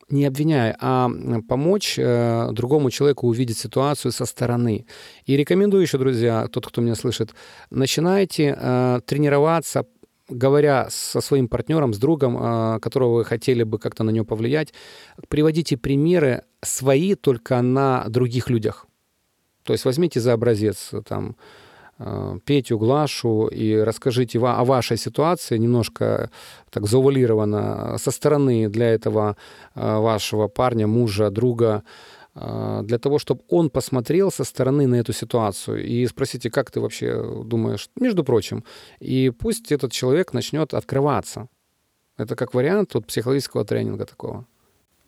не 0.09 0.25
обвиняя, 0.25 0.75
а 0.79 1.09
помочь 1.47 1.95
э, 1.97 2.49
другому 2.51 2.91
человеку 2.91 3.27
увидеть 3.27 3.57
ситуацию 3.57 4.11
со 4.11 4.25
стороны. 4.25 4.85
И 5.25 5.35
рекомендую 5.35 5.81
еще, 5.81 5.97
друзья, 5.97 6.47
тот, 6.47 6.67
кто 6.67 6.81
меня 6.81 6.95
слышит, 6.95 7.33
начинайте 7.71 8.55
э, 8.57 8.99
тренироваться 9.05 9.85
говоря 10.29 10.87
со 10.89 11.19
своим 11.19 11.47
партнером, 11.47 11.93
с 11.93 11.97
другом, 11.97 12.37
э, 12.37 12.79
которого 12.79 13.15
вы 13.15 13.25
хотели 13.25 13.63
бы 13.63 13.79
как-то 13.79 14.03
на 14.03 14.11
него 14.11 14.25
повлиять, 14.25 14.73
приводите 15.27 15.77
примеры 15.77 16.43
свои 16.61 17.15
только 17.15 17.61
на 17.61 18.05
других 18.07 18.49
людях. 18.49 18.85
То 19.63 19.73
есть 19.73 19.85
возьмите 19.85 20.19
за 20.19 20.33
образец 20.33 20.91
там, 21.07 21.35
Э, 21.35 21.39
Петю, 22.45 22.79
Глашу 22.79 23.47
и 23.47 23.75
расскажите 23.75 24.39
о 24.39 24.63
вашей 24.63 24.97
ситуации 24.97 25.57
немножко 25.57 26.29
так 26.71 26.87
завуалированно 26.87 27.97
со 27.97 28.11
стороны 28.11 28.67
для 28.67 28.87
этого 28.87 29.37
э, 29.75 29.99
вашего 29.99 30.47
парня, 30.47 30.87
мужа, 30.87 31.29
друга, 31.29 31.83
э, 32.35 32.81
для 32.83 32.97
того, 32.97 33.19
чтобы 33.19 33.41
он 33.47 33.69
посмотрел 33.69 34.31
со 34.31 34.43
стороны 34.43 34.87
на 34.87 34.95
эту 34.95 35.13
ситуацию 35.13 35.85
и 35.85 36.07
спросите, 36.07 36.49
как 36.49 36.71
ты 36.71 36.79
вообще 36.79 37.43
думаешь, 37.45 37.89
между 37.95 38.23
прочим. 38.23 38.63
И 38.99 39.29
пусть 39.29 39.71
этот 39.71 39.91
человек 39.91 40.33
начнет 40.33 40.73
открываться. 40.73 41.47
Это 42.17 42.35
как 42.35 42.55
вариант 42.55 42.95
вот 42.95 43.05
психологического 43.05 43.65
тренинга 43.65 44.05
такого. 44.05 44.45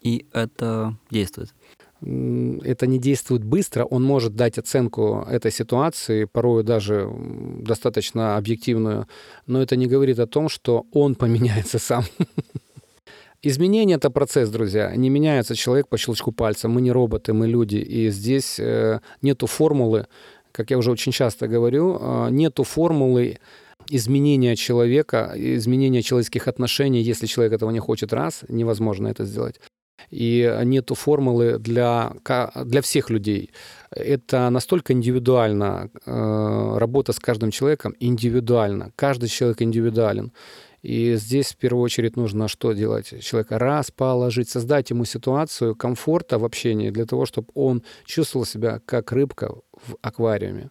И 0.01 0.27
это 0.33 0.95
действует 1.09 1.53
это 2.63 2.87
не 2.87 2.99
действует 2.99 3.43
быстро, 3.43 3.83
он 3.85 4.03
может 4.03 4.35
дать 4.35 4.57
оценку 4.57 5.25
этой 5.29 5.51
ситуации, 5.51 6.25
порою 6.25 6.63
даже 6.63 7.09
достаточно 7.61 8.37
объективную, 8.37 9.07
но 9.47 9.61
это 9.61 9.75
не 9.75 9.87
говорит 9.87 10.19
о 10.19 10.27
том, 10.27 10.49
что 10.49 10.85
он 10.91 11.15
поменяется 11.23 11.79
сам. 11.79 12.03
Изменение— 13.41 13.97
это 13.97 14.09
процесс, 14.09 14.49
друзья. 14.49 14.95
Не 14.95 15.09
меняется 15.09 15.55
человек 15.55 15.87
по 15.87 15.97
щелчку 15.97 16.31
пальца. 16.31 16.67
Мы 16.67 16.81
не 16.81 16.91
роботы, 16.91 17.31
мы 17.31 17.47
люди. 17.47 17.75
И 17.75 18.09
здесь 18.09 18.59
э, 18.59 19.01
нету 19.21 19.45
формулы, 19.45 20.07
как 20.51 20.71
я 20.71 20.77
уже 20.77 20.91
очень 20.91 21.11
часто 21.11 21.47
говорю, 21.47 21.99
э, 22.01 22.29
нету 22.31 22.63
формулы 22.63 23.37
изменения 23.91 24.55
человека, 24.55 25.31
изменения 25.35 26.01
человеческих 26.01 26.47
отношений, 26.47 27.03
если 27.03 27.27
человек 27.27 27.53
этого 27.53 27.69
не 27.69 27.79
хочет 27.79 28.13
раз, 28.13 28.43
невозможно 28.49 29.09
это 29.09 29.25
сделать 29.25 29.59
и 30.09 30.59
нету 30.63 30.95
формулы 30.95 31.57
для, 31.59 32.13
для 32.55 32.81
всех 32.81 33.09
людей. 33.09 33.51
Это 33.91 34.49
настолько 34.49 34.93
индивидуально, 34.93 35.89
э, 36.05 36.77
работа 36.77 37.13
с 37.13 37.19
каждым 37.19 37.51
человеком 37.51 37.95
индивидуально. 37.99 38.91
Каждый 38.95 39.29
человек 39.29 39.61
индивидуален. 39.61 40.31
И 40.85 41.15
здесь 41.15 41.53
в 41.53 41.57
первую 41.57 41.83
очередь 41.83 42.15
нужно 42.15 42.47
что 42.47 42.73
делать? 42.73 43.11
Человека 43.23 43.57
расположить, 43.57 44.49
создать 44.49 44.91
ему 44.91 45.05
ситуацию 45.05 45.75
комфорта 45.75 46.37
в 46.37 46.45
общении 46.45 46.91
для 46.91 47.05
того, 47.05 47.25
чтобы 47.25 47.47
он 47.55 47.83
чувствовал 48.05 48.45
себя 48.45 48.79
как 48.85 49.11
рыбка 49.11 49.55
в 49.71 49.95
аквариуме 50.01 50.69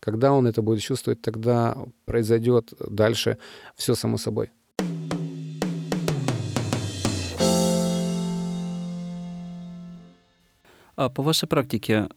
Когда 0.00 0.32
он 0.32 0.46
это 0.46 0.60
будет 0.60 0.82
чувствовать, 0.82 1.22
тогда 1.22 1.78
произойдет 2.04 2.74
дальше 2.78 3.38
все 3.74 3.94
само 3.94 4.18
собой. 4.18 4.50
А 10.96 11.08
по 11.08 11.22
вашей 11.22 11.48
практике, 11.48 12.08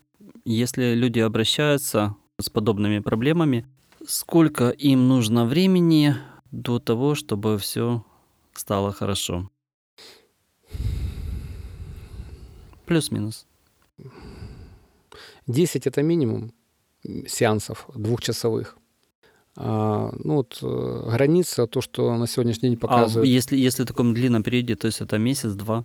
если 0.45 0.93
люди 0.93 1.19
обращаются 1.19 2.15
с 2.39 2.49
подобными 2.49 2.99
проблемами, 2.99 3.65
сколько 4.05 4.69
им 4.69 5.07
нужно 5.07 5.45
времени 5.45 6.15
до 6.51 6.79
того, 6.79 7.15
чтобы 7.15 7.57
все 7.57 8.05
стало 8.53 8.91
хорошо? 8.91 9.49
Плюс-минус. 12.85 13.47
10 15.47 15.87
это 15.87 16.03
минимум 16.03 16.53
сеансов 17.27 17.89
двухчасовых. 17.95 18.77
А, 19.55 20.11
ну 20.23 20.35
вот 20.35 20.59
э, 20.61 21.09
граница, 21.11 21.65
то, 21.65 21.81
что 21.81 22.15
на 22.15 22.27
сегодняшний 22.27 22.69
день 22.69 22.77
А 22.77 22.81
показывает. 22.81 23.27
если, 23.27 23.57
если 23.57 23.83
в 23.83 23.87
таком 23.87 24.13
длинном 24.13 24.43
периоде, 24.43 24.75
то 24.75 24.85
есть 24.85 25.01
это 25.01 25.17
месяц-два? 25.17 25.83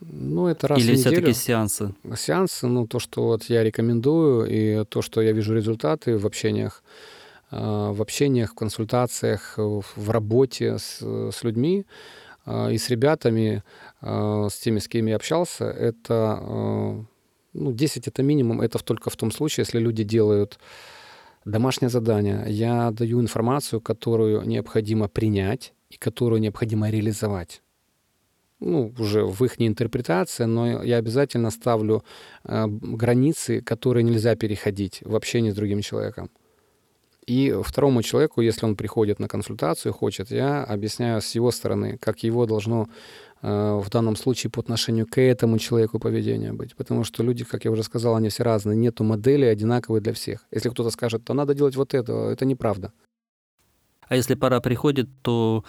Ну, 0.00 0.46
это 0.46 0.68
раз 0.68 0.78
Или 0.78 0.94
в 0.94 0.98
неделю. 0.98 1.16
все-таки 1.16 1.32
сеансы? 1.32 1.94
Сеансы, 2.16 2.66
ну, 2.66 2.86
то, 2.86 2.98
что 2.98 3.24
вот 3.24 3.44
я 3.44 3.64
рекомендую, 3.64 4.46
и 4.46 4.84
то, 4.84 5.02
что 5.02 5.20
я 5.20 5.32
вижу 5.32 5.54
результаты 5.54 6.16
в 6.16 6.26
общениях, 6.26 6.82
а, 7.50 7.92
в 7.92 8.00
общениях, 8.00 8.52
в 8.52 8.54
консультациях, 8.54 9.54
в 9.56 10.10
работе 10.10 10.78
с, 10.78 11.00
с 11.00 11.42
людьми 11.42 11.84
а, 12.44 12.68
и 12.70 12.78
с 12.78 12.90
ребятами, 12.90 13.64
а, 14.00 14.48
с 14.48 14.58
теми, 14.58 14.78
с 14.78 14.88
кем 14.88 15.06
я 15.06 15.16
общался, 15.16 15.64
это, 15.64 16.40
ну, 17.54 17.72
10 17.72 18.06
это 18.06 18.22
минимум, 18.22 18.60
это 18.60 18.78
только 18.78 19.10
в 19.10 19.16
том 19.16 19.32
случае, 19.32 19.62
если 19.62 19.80
люди 19.80 20.04
делают 20.04 20.58
домашнее 21.44 21.88
задание. 21.88 22.44
Я 22.46 22.90
даю 22.92 23.20
информацию, 23.20 23.80
которую 23.80 24.46
необходимо 24.46 25.08
принять 25.08 25.72
и 25.90 25.96
которую 25.96 26.40
необходимо 26.40 26.90
реализовать 26.90 27.62
ну, 28.60 28.92
уже 28.98 29.24
в 29.24 29.44
их 29.44 29.54
интерпретации, 29.58 30.44
но 30.44 30.82
я 30.82 30.96
обязательно 30.96 31.50
ставлю 31.50 32.02
э, 32.44 32.66
границы, 32.66 33.60
которые 33.60 34.02
нельзя 34.02 34.34
переходить 34.36 35.00
в 35.04 35.14
общении 35.14 35.50
с 35.50 35.54
другим 35.54 35.80
человеком. 35.80 36.30
И 37.28 37.54
второму 37.62 38.02
человеку, 38.02 38.40
если 38.40 38.66
он 38.66 38.74
приходит 38.74 39.20
на 39.20 39.28
консультацию, 39.28 39.92
хочет, 39.92 40.30
я 40.30 40.64
объясняю 40.64 41.20
с 41.20 41.34
его 41.34 41.50
стороны, 41.50 41.98
как 41.98 42.22
его 42.22 42.46
должно 42.46 42.88
э, 43.42 43.80
в 43.84 43.90
данном 43.90 44.16
случае 44.16 44.50
по 44.50 44.60
отношению 44.60 45.06
к 45.06 45.20
этому 45.20 45.58
человеку 45.58 45.98
поведение 45.98 46.52
быть. 46.52 46.74
Потому 46.74 47.04
что 47.04 47.22
люди, 47.22 47.44
как 47.44 47.66
я 47.66 47.70
уже 47.70 47.82
сказал, 47.82 48.16
они 48.16 48.30
все 48.30 48.44
разные. 48.44 48.76
Нету 48.76 49.04
модели 49.04 49.44
одинаковой 49.44 50.00
для 50.00 50.12
всех. 50.12 50.46
Если 50.50 50.70
кто-то 50.70 50.90
скажет, 50.90 51.22
то 51.24 51.34
надо 51.34 51.54
делать 51.54 51.76
вот 51.76 51.92
это, 51.92 52.12
это 52.12 52.46
неправда. 52.46 52.92
А 54.08 54.16
если 54.16 54.34
пара 54.34 54.60
приходит, 54.60 55.08
то 55.22 55.64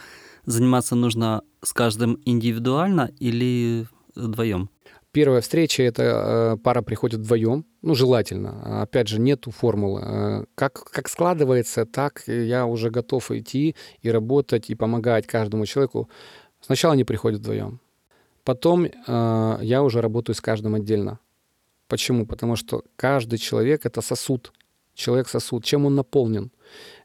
заниматься 0.46 0.96
нужно 0.96 1.42
с 1.62 1.74
каждым 1.74 2.20
индивидуально 2.26 3.12
или 3.20 3.88
вдвоем? 4.16 4.70
Первая 5.12 5.42
встреча 5.42 5.82
это 5.82 6.04
э, 6.04 6.58
пара 6.64 6.84
приходит 6.84 7.22
вдвоем, 7.22 7.66
ну 7.82 7.96
желательно. 7.96 8.82
Опять 8.84 9.08
же 9.08 9.20
нету 9.20 9.50
формулы. 9.50 10.02
Э, 10.04 10.46
Как 10.54 10.84
как 10.84 11.10
складывается, 11.10 11.86
так 11.86 12.24
я 12.28 12.68
уже 12.68 12.92
готов 12.92 13.32
идти 13.32 13.76
и 14.04 14.12
работать 14.12 14.70
и 14.70 14.76
помогать 14.76 15.26
каждому 15.26 15.66
человеку. 15.66 16.10
Сначала 16.62 16.94
они 16.94 17.06
приходят 17.06 17.40
вдвоем, 17.40 17.80
потом 18.44 18.86
э, 18.86 19.60
я 19.62 19.82
уже 19.82 20.02
работаю 20.02 20.36
с 20.36 20.42
каждым 20.42 20.76
отдельно. 20.76 21.20
Почему? 21.88 22.28
Потому 22.28 22.56
что 22.56 22.84
каждый 22.96 23.40
человек 23.40 23.88
это 23.88 24.02
сосуд, 24.02 24.54
человек 24.94 25.28
сосуд. 25.28 25.66
Чем 25.66 25.88
он 25.88 25.96
наполнен? 25.96 26.52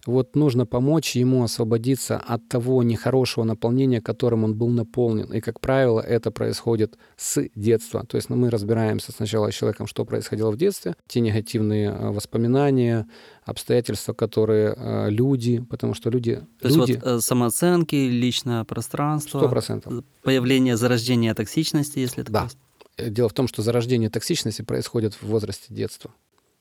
Вот 0.06 0.36
нужно 0.36 0.66
помочь 0.66 1.16
ему 1.16 1.42
освободиться 1.44 2.18
от 2.18 2.46
того 2.48 2.82
нехорошего 2.82 3.44
наполнения, 3.44 4.00
которым 4.00 4.44
он 4.44 4.54
был 4.54 4.68
наполнен. 4.68 5.32
И, 5.32 5.40
как 5.40 5.60
правило, 5.60 6.00
это 6.00 6.30
происходит 6.30 6.98
с 7.16 7.42
детства. 7.54 8.04
То 8.06 8.16
есть 8.16 8.28
ну, 8.28 8.36
мы 8.36 8.50
разбираемся 8.50 9.12
сначала 9.12 9.50
с 9.50 9.54
человеком, 9.54 9.86
что 9.86 10.04
происходило 10.04 10.50
в 10.50 10.56
детстве, 10.56 10.94
те 11.06 11.20
негативные 11.20 11.88
э, 11.90 12.10
воспоминания, 12.10 13.06
обстоятельства, 13.44 14.12
которые 14.12 14.74
э, 14.76 15.10
люди, 15.10 15.60
потому 15.70 15.94
что 15.94 16.10
люди... 16.10 16.42
То 16.60 16.68
есть 16.68 16.76
люди 16.76 17.00
вот 17.02 17.04
э, 17.04 17.20
самооценки, 17.20 17.94
личное 17.94 18.64
пространство, 18.64 19.38
Сто 19.38 19.48
процентов. 19.48 20.04
появление 20.22 20.76
зарождения 20.76 21.34
токсичности, 21.34 21.98
если 21.98 22.22
это 22.22 22.32
Да. 22.32 22.48
Дело 22.96 23.28
в 23.28 23.32
том, 23.32 23.48
что 23.48 23.62
зарождение 23.62 24.08
токсичности 24.08 24.62
происходит 24.62 25.14
в 25.14 25.24
возрасте 25.24 25.74
детства. 25.74 26.12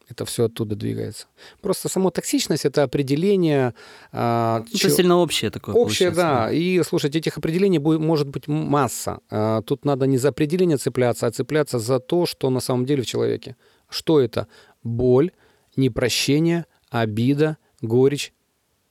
Это 0.10 0.26
все 0.26 0.46
оттуда 0.46 0.76
двигается. 0.76 1.28
Просто 1.62 1.88
само 1.90 2.10
токсичность 2.12 2.66
это 2.66 2.84
определение. 2.84 3.74
а, 4.12 4.64
Это 4.68 4.78
чё- 4.78 4.90
сильно 4.90 5.18
общее 5.18 5.50
такое 5.50 5.74
Общее, 5.76 6.10
получается. 6.12 6.22
да. 6.50 6.52
И 6.52 6.84
слушайте, 6.84 7.20
этих 7.20 7.38
определений 7.38 7.80
будет, 7.80 8.00
может 8.02 8.28
быть 8.28 8.48
масса. 8.48 9.20
А, 9.30 9.62
Тут 9.62 9.86
надо 9.86 10.06
не 10.06 10.18
за 10.18 10.30
определение 10.30 10.78
цепляться, 10.78 11.26
а 11.28 11.32
цепляться 11.32 11.80
за 11.80 12.00
то, 12.00 12.26
что 12.26 12.50
на 12.50 12.60
самом 12.60 12.86
деле 12.86 13.02
в 13.02 13.06
человеке. 13.06 13.56
Что 13.90 14.20
это? 14.20 14.48
Боль, 14.84 15.32
непрощение, 15.78 16.66
обида, 16.90 17.58
горечь. 17.82 18.34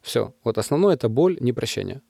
Все. 0.01 0.35
Вот 0.45 0.59
основное 0.59 0.95
это 0.95 1.09
боль, 1.09 1.37
непрощение. 1.41 2.01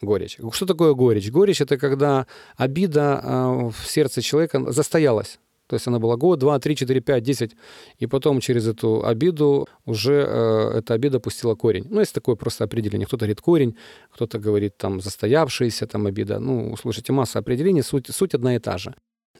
Горечь. 0.00 0.38
Что 0.52 0.66
такое 0.66 0.92
горечь? 0.94 1.30
Горечь 1.30 1.60
это 1.60 1.76
когда 1.78 2.26
обида 2.56 3.20
а, 3.22 3.70
в 3.70 3.86
сердце 3.86 4.22
человека 4.22 4.70
застоялась. 4.72 5.38
То 5.66 5.74
есть 5.74 5.86
она 5.86 5.98
была 5.98 6.16
год, 6.16 6.38
два, 6.38 6.58
три, 6.58 6.76
четыре, 6.76 7.00
пять, 7.00 7.22
десять. 7.22 7.52
И 7.98 8.06
потом 8.06 8.40
через 8.40 8.68
эту 8.68 9.04
обиду 9.04 9.66
уже 9.86 10.24
э, 10.26 10.78
эта 10.78 10.94
обида 10.94 11.20
пустила 11.20 11.54
корень. 11.54 11.86
Ну, 11.88 12.00
есть 12.00 12.14
такое 12.14 12.36
просто 12.36 12.64
определение. 12.64 13.06
Кто-то 13.06 13.24
говорит 13.24 13.40
корень, 13.40 13.76
кто-то 14.10 14.38
говорит 14.38 14.76
там 14.76 15.00
застоявшаяся 15.00 15.86
там 15.86 16.06
обида. 16.06 16.38
Ну, 16.38 16.76
слушайте, 16.76 17.12
масса 17.12 17.38
определений, 17.38 17.82
суть, 17.82 18.08
суть 18.10 18.34
одна 18.34 18.56
и 18.56 18.58
та 18.58 18.76
же. 18.78 18.94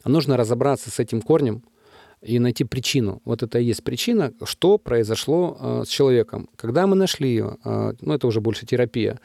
Нужно 0.04 0.36
разобраться 0.36 0.90
с 0.90 0.98
этим 0.98 1.20
корнем 1.20 1.62
и 2.22 2.38
найти 2.38 2.64
причину. 2.64 3.20
Вот 3.24 3.42
это 3.42 3.58
и 3.58 3.64
есть 3.64 3.84
причина, 3.84 4.32
что 4.44 4.78
произошло 4.78 5.58
э, 5.60 5.82
с 5.84 5.88
человеком. 5.88 6.48
Когда 6.56 6.86
мы 6.86 6.96
нашли 6.96 7.28
ее, 7.28 7.58
э, 7.64 7.92
ну, 8.00 8.14
это 8.14 8.26
уже 8.26 8.40
больше 8.40 8.64
терапия, 8.66 9.20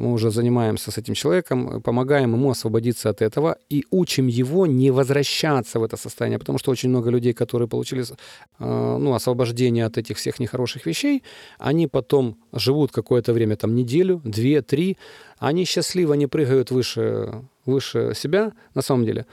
мы 0.00 0.12
уже 0.12 0.30
занимаемся 0.30 0.90
с 0.90 0.98
этим 0.98 1.14
человеком, 1.14 1.82
помогаем 1.82 2.32
ему 2.32 2.50
освободиться 2.50 3.10
от 3.10 3.22
этого 3.22 3.56
и 3.68 3.84
учим 3.90 4.28
его 4.28 4.66
не 4.66 4.90
возвращаться 4.90 5.78
в 5.78 5.84
это 5.84 5.96
состояние, 5.96 6.38
потому 6.38 6.58
что 6.58 6.72
очень 6.72 6.88
много 6.88 7.10
людей, 7.10 7.32
которые 7.32 7.68
получили 7.68 8.02
э, 8.02 8.98
ну, 8.98 9.12
освобождение 9.14 9.86
от 9.86 9.98
этих 9.98 10.16
всех 10.16 10.40
нехороших 10.40 10.86
вещей, 10.86 11.22
они 11.58 11.86
потом 11.86 12.36
живут 12.52 12.92
какое-то 12.92 13.32
время, 13.32 13.56
там 13.56 13.74
неделю, 13.74 14.20
две, 14.24 14.62
три, 14.62 14.96
они 15.38 15.64
счастливо, 15.64 16.14
они 16.14 16.26
прыгают 16.26 16.70
выше, 16.70 17.42
выше 17.66 18.12
себя 18.14 18.52
на 18.74 18.82
самом 18.82 19.04
деле. 19.04 19.26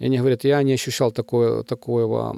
И 0.00 0.06
они 0.06 0.16
говорят, 0.18 0.44
я 0.44 0.62
не 0.62 0.72
ощущал 0.72 1.12
такое, 1.12 1.62
такого, 1.62 2.34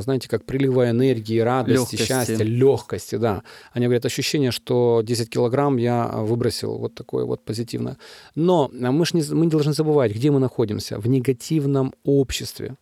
знаете, 0.00 0.28
как 0.28 0.44
прилива 0.44 0.88
энергии, 0.90 1.40
радости, 1.40 1.96
Лёгкости. 1.96 1.96
счастья, 2.06 2.44
легкости, 2.44 3.16
да. 3.16 3.42
Они 3.72 3.86
говорят, 3.86 4.06
ощущение, 4.06 4.52
что 4.52 5.02
10 5.04 5.28
килограмм 5.28 5.76
я 5.76 6.06
выбросил, 6.06 6.78
вот 6.78 6.94
такое 6.94 7.24
вот 7.24 7.44
позитивное. 7.44 7.96
Но 8.36 8.70
мы 8.72 9.04
же 9.04 9.16
не, 9.16 9.22
мы 9.34 9.46
не 9.46 9.50
должны 9.50 9.72
забывать, 9.72 10.14
где 10.14 10.30
мы 10.30 10.38
находимся. 10.38 10.98
В 11.00 11.08
негативном 11.08 11.92
обществе, 12.04 12.76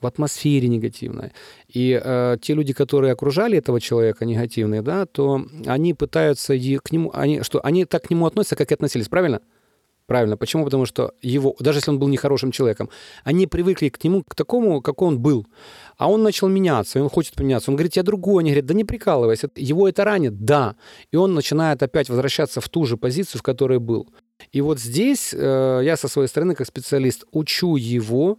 в 0.00 0.06
атмосфере 0.06 0.68
негативной. 0.68 1.32
И 1.68 2.00
э, 2.00 2.36
те 2.40 2.54
люди, 2.54 2.72
которые 2.72 3.12
окружали 3.12 3.58
этого 3.58 3.80
человека 3.80 4.24
негативные, 4.24 4.82
да, 4.82 5.04
то 5.06 5.44
они 5.66 5.94
пытаются 5.94 6.54
е- 6.54 6.78
к 6.78 6.92
нему, 6.92 7.10
они, 7.12 7.42
что, 7.42 7.58
они 7.64 7.86
так 7.86 8.04
к 8.04 8.10
нему 8.10 8.26
относятся, 8.26 8.54
как 8.54 8.70
и 8.70 8.74
относились, 8.74 9.08
правильно? 9.08 9.40
Правильно. 10.06 10.36
Почему? 10.36 10.64
Потому 10.64 10.84
что 10.84 11.12
его, 11.22 11.56
даже 11.60 11.78
если 11.78 11.90
он 11.90 11.98
был 11.98 12.08
нехорошим 12.08 12.52
человеком, 12.52 12.90
они 13.24 13.46
привыкли 13.46 13.88
к 13.88 14.04
нему, 14.04 14.22
к 14.22 14.34
такому, 14.34 14.82
как 14.82 15.00
он 15.00 15.18
был. 15.18 15.46
А 15.96 16.10
он 16.10 16.22
начал 16.22 16.48
меняться, 16.48 16.98
и 16.98 17.02
он 17.02 17.08
хочет 17.08 17.34
поменяться. 17.34 17.70
Он 17.70 17.76
говорит, 17.76 17.96
я 17.96 18.02
другой. 18.02 18.42
Они 18.42 18.50
говорят, 18.50 18.66
да 18.66 18.74
не 18.74 18.84
прикалывайся. 18.84 19.48
Его 19.56 19.88
это 19.88 20.04
ранит? 20.04 20.44
Да. 20.44 20.76
И 21.10 21.16
он 21.16 21.34
начинает 21.34 21.82
опять 21.82 22.10
возвращаться 22.10 22.60
в 22.60 22.68
ту 22.68 22.84
же 22.84 22.96
позицию, 22.96 23.38
в 23.38 23.42
которой 23.42 23.78
был. 23.78 24.08
И 24.52 24.60
вот 24.60 24.78
здесь 24.78 25.32
э, 25.32 25.80
я 25.82 25.96
со 25.96 26.08
своей 26.08 26.28
стороны, 26.28 26.54
как 26.54 26.66
специалист, 26.66 27.24
учу 27.32 27.76
его, 27.76 28.38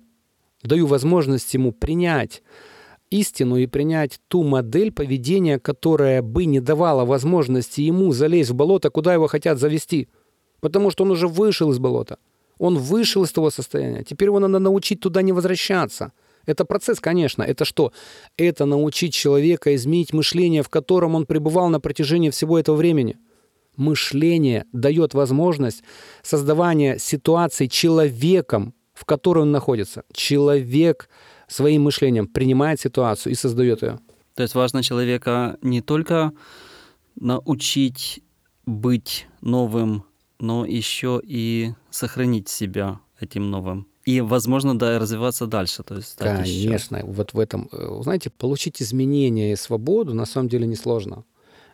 даю 0.61 0.85
возможность 0.85 1.53
ему 1.55 1.71
принять 1.71 2.43
истину 3.09 3.57
и 3.57 3.65
принять 3.65 4.19
ту 4.27 4.43
модель 4.43 4.91
поведения, 4.91 5.59
которая 5.59 6.21
бы 6.21 6.45
не 6.45 6.59
давала 6.59 7.05
возможности 7.05 7.81
ему 7.81 8.11
залезть 8.11 8.51
в 8.51 8.55
болото, 8.55 8.89
куда 8.89 9.13
его 9.13 9.27
хотят 9.27 9.59
завести. 9.59 10.09
Потому 10.59 10.91
что 10.91 11.03
он 11.03 11.11
уже 11.11 11.27
вышел 11.27 11.71
из 11.71 11.79
болота. 11.79 12.17
Он 12.57 12.77
вышел 12.77 13.23
из 13.23 13.31
того 13.31 13.49
состояния. 13.49 14.03
Теперь 14.03 14.29
его 14.29 14.39
надо 14.39 14.59
научить 14.59 14.99
туда 14.99 15.21
не 15.21 15.33
возвращаться. 15.33 16.11
Это 16.45 16.65
процесс, 16.65 16.99
конечно. 16.99 17.43
Это 17.43 17.65
что? 17.65 17.91
Это 18.37 18.65
научить 18.65 19.13
человека 19.13 19.75
изменить 19.75 20.13
мышление, 20.13 20.61
в 20.61 20.69
котором 20.69 21.15
он 21.15 21.25
пребывал 21.25 21.69
на 21.69 21.79
протяжении 21.79 22.29
всего 22.29 22.57
этого 22.59 22.75
времени. 22.75 23.17
Мышление 23.77 24.65
дает 24.71 25.13
возможность 25.13 25.83
создавания 26.23 26.97
ситуации 26.97 27.67
человеком, 27.67 28.73
в 28.93 29.05
которой 29.05 29.39
он 29.39 29.51
находится. 29.51 30.03
Человек 30.13 31.09
своим 31.47 31.83
мышлением 31.83 32.27
принимает 32.27 32.79
ситуацию 32.79 33.33
и 33.33 33.35
создает 33.35 33.81
ее. 33.81 33.99
То 34.35 34.43
есть 34.43 34.55
важно 34.55 34.83
человека 34.83 35.57
не 35.61 35.81
только 35.81 36.31
научить 37.15 38.21
быть 38.65 39.27
новым, 39.41 40.05
но 40.39 40.65
еще 40.65 41.21
и 41.23 41.73
сохранить 41.89 42.49
себя 42.49 42.99
этим 43.19 43.49
новым. 43.49 43.87
И, 44.05 44.21
возможно, 44.21 44.77
да, 44.77 44.99
развиваться 44.99 45.47
дальше. 45.47 45.83
То 45.83 45.95
есть 45.95 46.17
Конечно, 46.17 46.97
еще. 46.97 47.07
вот 47.07 47.33
в 47.33 47.39
этом, 47.39 47.69
э, 47.71 47.99
знаете, 48.03 48.29
получить 48.29 48.81
изменения 48.81 49.53
и 49.53 49.55
свободу 49.55 50.13
на 50.13 50.25
самом 50.25 50.47
деле 50.47 50.67
несложно. 50.67 51.25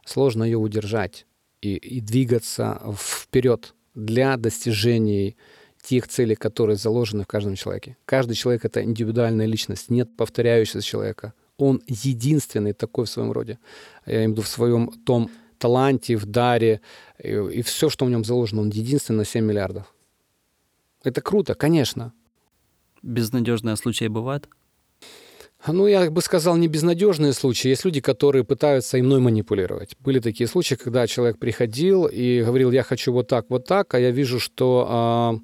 Сложно 0.06 0.44
ее 0.44 0.58
удержать 0.58 1.26
и, 1.62 1.76
и 1.76 2.00
двигаться 2.00 2.82
вперед 2.98 3.76
для 3.94 4.38
достижений 4.38 5.36
тех 5.84 6.08
целей, 6.08 6.36
которые 6.36 6.78
заложены 6.78 7.24
в 7.24 7.28
каждом 7.28 7.56
человеке. 7.56 7.98
Каждый 8.06 8.36
человек— 8.36 8.64
это 8.66 8.84
индивидуальная 8.84 9.46
личность, 9.46 9.90
нет 9.90 10.16
повторяющегося 10.16 10.88
человека. 10.88 11.34
Он 11.58 11.82
единственный 11.88 12.74
такой 12.74 13.06
в 13.06 13.10
своем 13.10 13.32
роде. 13.32 13.60
Я 14.06 14.18
имею 14.18 14.30
в 14.30 14.32
виду 14.34 14.42
в 14.44 14.48
своем 14.48 14.92
том 15.06 15.30
таланте, 15.58 16.16
в 16.16 16.26
даре, 16.26 16.82
и, 17.24 17.30
и 17.30 17.62
все, 17.62 17.90
что 17.90 18.06
в 18.06 18.10
нем 18.10 18.24
заложено, 18.24 18.62
он 18.62 18.70
единственный 18.70 19.18
на 19.18 19.26
7 19.26 19.44
миллиардов. 19.44 19.94
Это 21.04 21.22
круто, 21.22 21.56
конечно. 21.56 22.14
Безнадежные 23.02 23.76
случаи 23.76 24.08
бывают? 24.08 24.48
Ну, 25.68 25.86
я 25.86 26.10
бы 26.10 26.22
сказал, 26.22 26.58
не 26.58 26.68
безнадежные 26.68 27.34
случаи. 27.34 27.68
Есть 27.68 27.86
люди, 27.86 28.02
которые 28.02 28.44
пытаются 28.44 28.98
и 28.98 29.02
мной 29.02 29.20
манипулировать. 29.20 29.96
Были 30.00 30.20
такие 30.20 30.48
случаи, 30.48 30.74
когда 30.74 31.06
человек 31.06 31.38
приходил 31.38 32.08
и 32.08 32.42
говорил, 32.44 32.72
я 32.72 32.82
хочу 32.82 33.14
вот 33.14 33.28
так, 33.28 33.46
вот 33.50 33.66
так, 33.66 33.94
а 33.94 34.00
я 34.00 34.10
вижу, 34.10 34.40
что 34.40 34.88
а, 34.90 35.36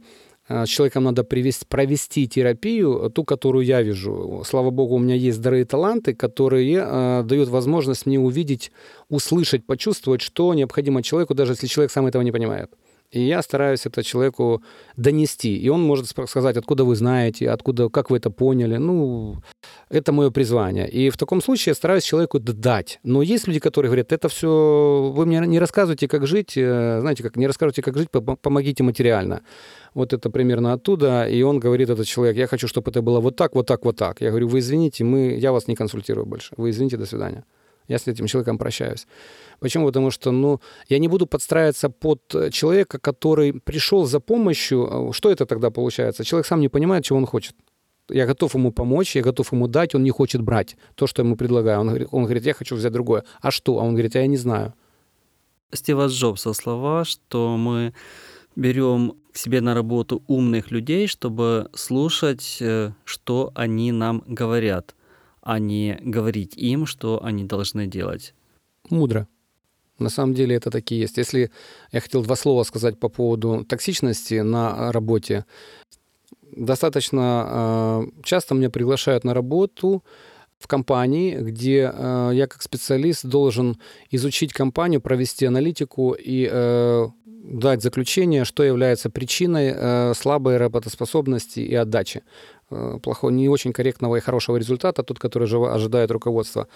а, 0.47 0.65
человеком 0.65 1.03
надо 1.03 1.23
привести, 1.23 1.65
провести 1.65 2.27
терапию, 2.27 3.11
ту, 3.13 3.23
которую 3.23 3.65
я 3.65 3.81
вижу. 3.81 4.43
Слава 4.45 4.69
богу, 4.69 4.95
у 4.95 4.99
меня 4.99 5.15
есть 5.15 5.41
дары 5.41 5.61
и 5.61 5.65
таланты, 5.65 6.13
которые 6.13 6.83
э, 6.85 7.23
дают 7.23 7.49
возможность 7.49 8.05
мне 8.05 8.19
увидеть, 8.19 8.71
услышать, 9.09 9.65
почувствовать, 9.65 10.21
что 10.21 10.53
необходимо 10.53 11.03
человеку, 11.03 11.33
даже 11.33 11.53
если 11.53 11.67
человек 11.67 11.91
сам 11.91 12.05
этого 12.05 12.21
не 12.21 12.31
понимает. 12.31 12.71
И 13.11 13.21
я 13.21 13.41
стараюсь 13.41 13.85
это 13.85 14.03
человеку 14.03 14.61
донести. 14.97 15.57
И 15.57 15.69
он 15.69 15.81
может 15.81 16.07
сказать, 16.07 16.57
откуда 16.57 16.83
вы 16.83 16.95
знаете, 16.95 17.49
откуда, 17.49 17.89
как 17.89 18.09
вы 18.09 18.17
это 18.17 18.29
поняли. 18.29 18.77
Ну, 18.77 19.37
это 19.89 20.11
мое 20.11 20.29
призвание. 20.29 20.89
И 20.89 21.09
в 21.09 21.15
таком 21.17 21.41
случае 21.41 21.71
я 21.71 21.75
стараюсь 21.75 22.03
человеку 22.03 22.39
дать. 22.39 22.99
Но 23.03 23.21
есть 23.21 23.47
люди, 23.47 23.59
которые 23.59 23.89
говорят, 23.89 24.11
это 24.11 24.27
все, 24.27 25.11
вы 25.15 25.25
мне 25.25 25.39
не 25.47 25.59
рассказывайте, 25.59 26.07
как 26.07 26.27
жить, 26.27 26.57
э, 26.57 26.99
знаете, 26.99 27.23
как 27.23 27.37
не 27.37 27.47
рассказывайте, 27.47 27.81
как 27.81 27.97
жить, 27.97 28.09
помогите 28.41 28.83
материально. 28.83 29.41
Вот 29.93 30.11
это 30.11 30.29
примерно 30.29 30.73
оттуда. 30.73 31.27
И 31.29 31.41
он 31.43 31.59
говорит, 31.59 31.89
этот 31.89 32.07
человек, 32.07 32.35
я 32.35 32.47
хочу, 32.47 32.67
чтобы 32.67 32.91
это 32.91 33.01
было 33.01 33.21
вот 33.21 33.37
так, 33.37 33.55
вот 33.55 33.67
так, 33.67 33.85
вот 33.85 33.95
так. 33.95 34.19
Я 34.21 34.29
говорю, 34.29 34.49
вы 34.49 34.59
извините, 34.59 35.05
мы, 35.05 35.37
я 35.39 35.51
вас 35.51 35.67
не 35.67 35.75
консультирую 35.75 36.25
больше. 36.25 36.53
Вы 36.57 36.71
извините, 36.71 36.97
до 36.97 37.05
свидания. 37.05 37.45
Я 37.87 37.97
с 37.97 38.07
этим 38.07 38.27
человеком 38.27 38.57
прощаюсь. 38.57 39.07
Почему? 39.59 39.87
Потому 39.87 40.11
что, 40.11 40.31
ну, 40.31 40.59
я 40.89 40.99
не 40.99 41.07
буду 41.07 41.25
подстраиваться 41.25 41.89
под 41.89 42.51
человека, 42.51 42.99
который 42.99 43.53
пришел 43.53 44.05
за 44.05 44.19
помощью. 44.19 45.11
Что 45.13 45.31
это 45.31 45.45
тогда 45.45 45.69
получается? 45.69 46.23
Человек 46.23 46.45
сам 46.45 46.59
не 46.59 46.69
понимает, 46.69 47.05
чего 47.05 47.17
он 47.17 47.25
хочет. 47.25 47.55
Я 48.09 48.25
готов 48.25 48.55
ему 48.55 48.71
помочь, 48.71 49.15
я 49.15 49.21
готов 49.21 49.51
ему 49.53 49.67
дать, 49.67 49.95
он 49.95 50.03
не 50.03 50.11
хочет 50.11 50.41
брать 50.41 50.77
то, 50.95 51.07
что 51.07 51.21
я 51.21 51.25
ему 51.25 51.35
предлагаю. 51.35 51.79
Он 51.79 51.87
говорит, 51.87 52.07
он 52.11 52.23
говорит, 52.23 52.45
я 52.45 52.53
хочу 52.53 52.75
взять 52.75 52.93
другое. 52.93 53.23
А 53.41 53.51
что? 53.51 53.79
А 53.79 53.83
он 53.83 53.91
говорит, 53.91 54.15
я 54.15 54.27
не 54.27 54.37
знаю. 54.37 54.73
Стива 55.73 56.07
Джобса 56.07 56.53
слова, 56.53 57.03
что 57.03 57.57
мы 57.57 57.93
берем 58.55 59.13
к 59.33 59.37
себе 59.37 59.61
на 59.61 59.73
работу 59.73 60.23
умных 60.27 60.71
людей, 60.71 61.07
чтобы 61.07 61.69
слушать, 61.73 62.57
э, 62.61 62.91
что 63.03 63.51
они 63.55 63.91
нам 63.91 64.23
говорят 64.25 64.95
а 65.47 65.59
не 65.59 65.97
говорить 66.01 66.57
им, 66.57 66.85
что 66.85 67.23
они 67.23 67.45
должны 67.45 67.87
делать. 67.87 68.33
Мудро. 68.89 69.29
На 69.97 70.09
самом 70.09 70.33
деле 70.33 70.57
это 70.57 70.69
такие 70.69 70.99
есть. 70.99 71.17
Если 71.17 71.51
я 71.93 72.01
хотел 72.01 72.21
два 72.21 72.35
слова 72.35 72.63
сказать 72.63 72.99
по 72.99 73.07
поводу 73.07 73.63
токсичности 73.63 74.41
на 74.41 74.91
работе. 74.91 75.45
Достаточно 76.51 77.45
э, 77.49 78.23
часто 78.23 78.55
меня 78.55 78.69
приглашают 78.69 79.23
на 79.23 79.33
работу 79.33 80.03
в 80.59 80.67
компании, 80.67 81.37
где 81.37 81.91
э, 81.93 82.31
я 82.33 82.47
как 82.47 82.61
специалист 82.61 83.25
должен 83.25 83.77
изучить 84.11 84.51
компанию, 84.51 84.99
провести 84.99 85.45
аналитику 85.45 86.11
и 86.11 86.49
э, 86.51 87.07
дать 87.25 87.81
заключение, 87.81 88.43
что 88.43 88.63
является 88.63 89.09
причиной 89.09 89.73
э, 89.73 90.13
слабой 90.13 90.57
работоспособности 90.57 91.61
и 91.61 91.73
отдачи. 91.73 92.23
Э, 92.69 92.99
плохого, 93.01 93.31
не 93.31 93.49
очень 93.49 93.71
корректного 93.71 94.17
и 94.17 94.19
хорошего 94.19 94.57
результата, 94.57 95.03
тот, 95.03 95.19
который 95.19 95.47
ожидает 95.73 96.11
руководство. 96.11 96.67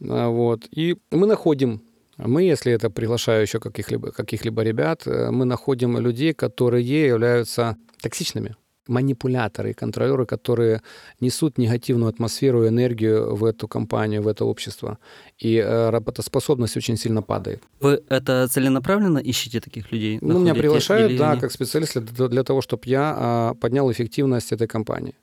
Э, 0.00 0.26
вот. 0.26 0.66
И 0.70 0.96
мы 1.10 1.26
находим, 1.26 1.80
мы, 2.16 2.42
если 2.42 2.72
это 2.72 2.90
приглашаю 2.90 3.42
еще 3.42 3.60
каких-либо 3.60 4.10
каких 4.10 4.44
ребят, 4.44 5.06
э, 5.06 5.30
мы 5.30 5.44
находим 5.44 5.98
людей, 5.98 6.32
которые 6.32 7.06
являются 7.06 7.76
токсичными 8.00 8.56
манипуляторы, 8.88 9.74
контролеры, 9.74 10.26
которые 10.26 10.82
несут 11.20 11.58
негативную 11.58 12.08
атмосферу 12.08 12.64
и 12.64 12.68
энергию 12.68 13.34
в 13.34 13.44
эту 13.44 13.68
компанию, 13.68 14.22
в 14.22 14.28
это 14.28 14.44
общество. 14.44 14.98
И 15.38 15.60
работоспособность 15.60 16.76
очень 16.76 16.96
сильно 16.96 17.22
падает. 17.22 17.62
Вы 17.80 18.02
это 18.08 18.48
целенаправленно 18.48 19.18
ищете 19.18 19.60
таких 19.60 19.92
людей? 19.92 20.18
Ну, 20.20 20.40
меня 20.40 20.54
приглашают, 20.54 21.16
да, 21.16 21.36
как 21.36 21.52
специалист 21.52 21.98
для, 21.98 22.28
для 22.28 22.42
того, 22.42 22.60
чтобы 22.60 22.82
я 22.86 23.14
а, 23.16 23.54
поднял 23.54 23.90
эффективность 23.90 24.52
этой 24.52 24.66
компании. 24.66 25.14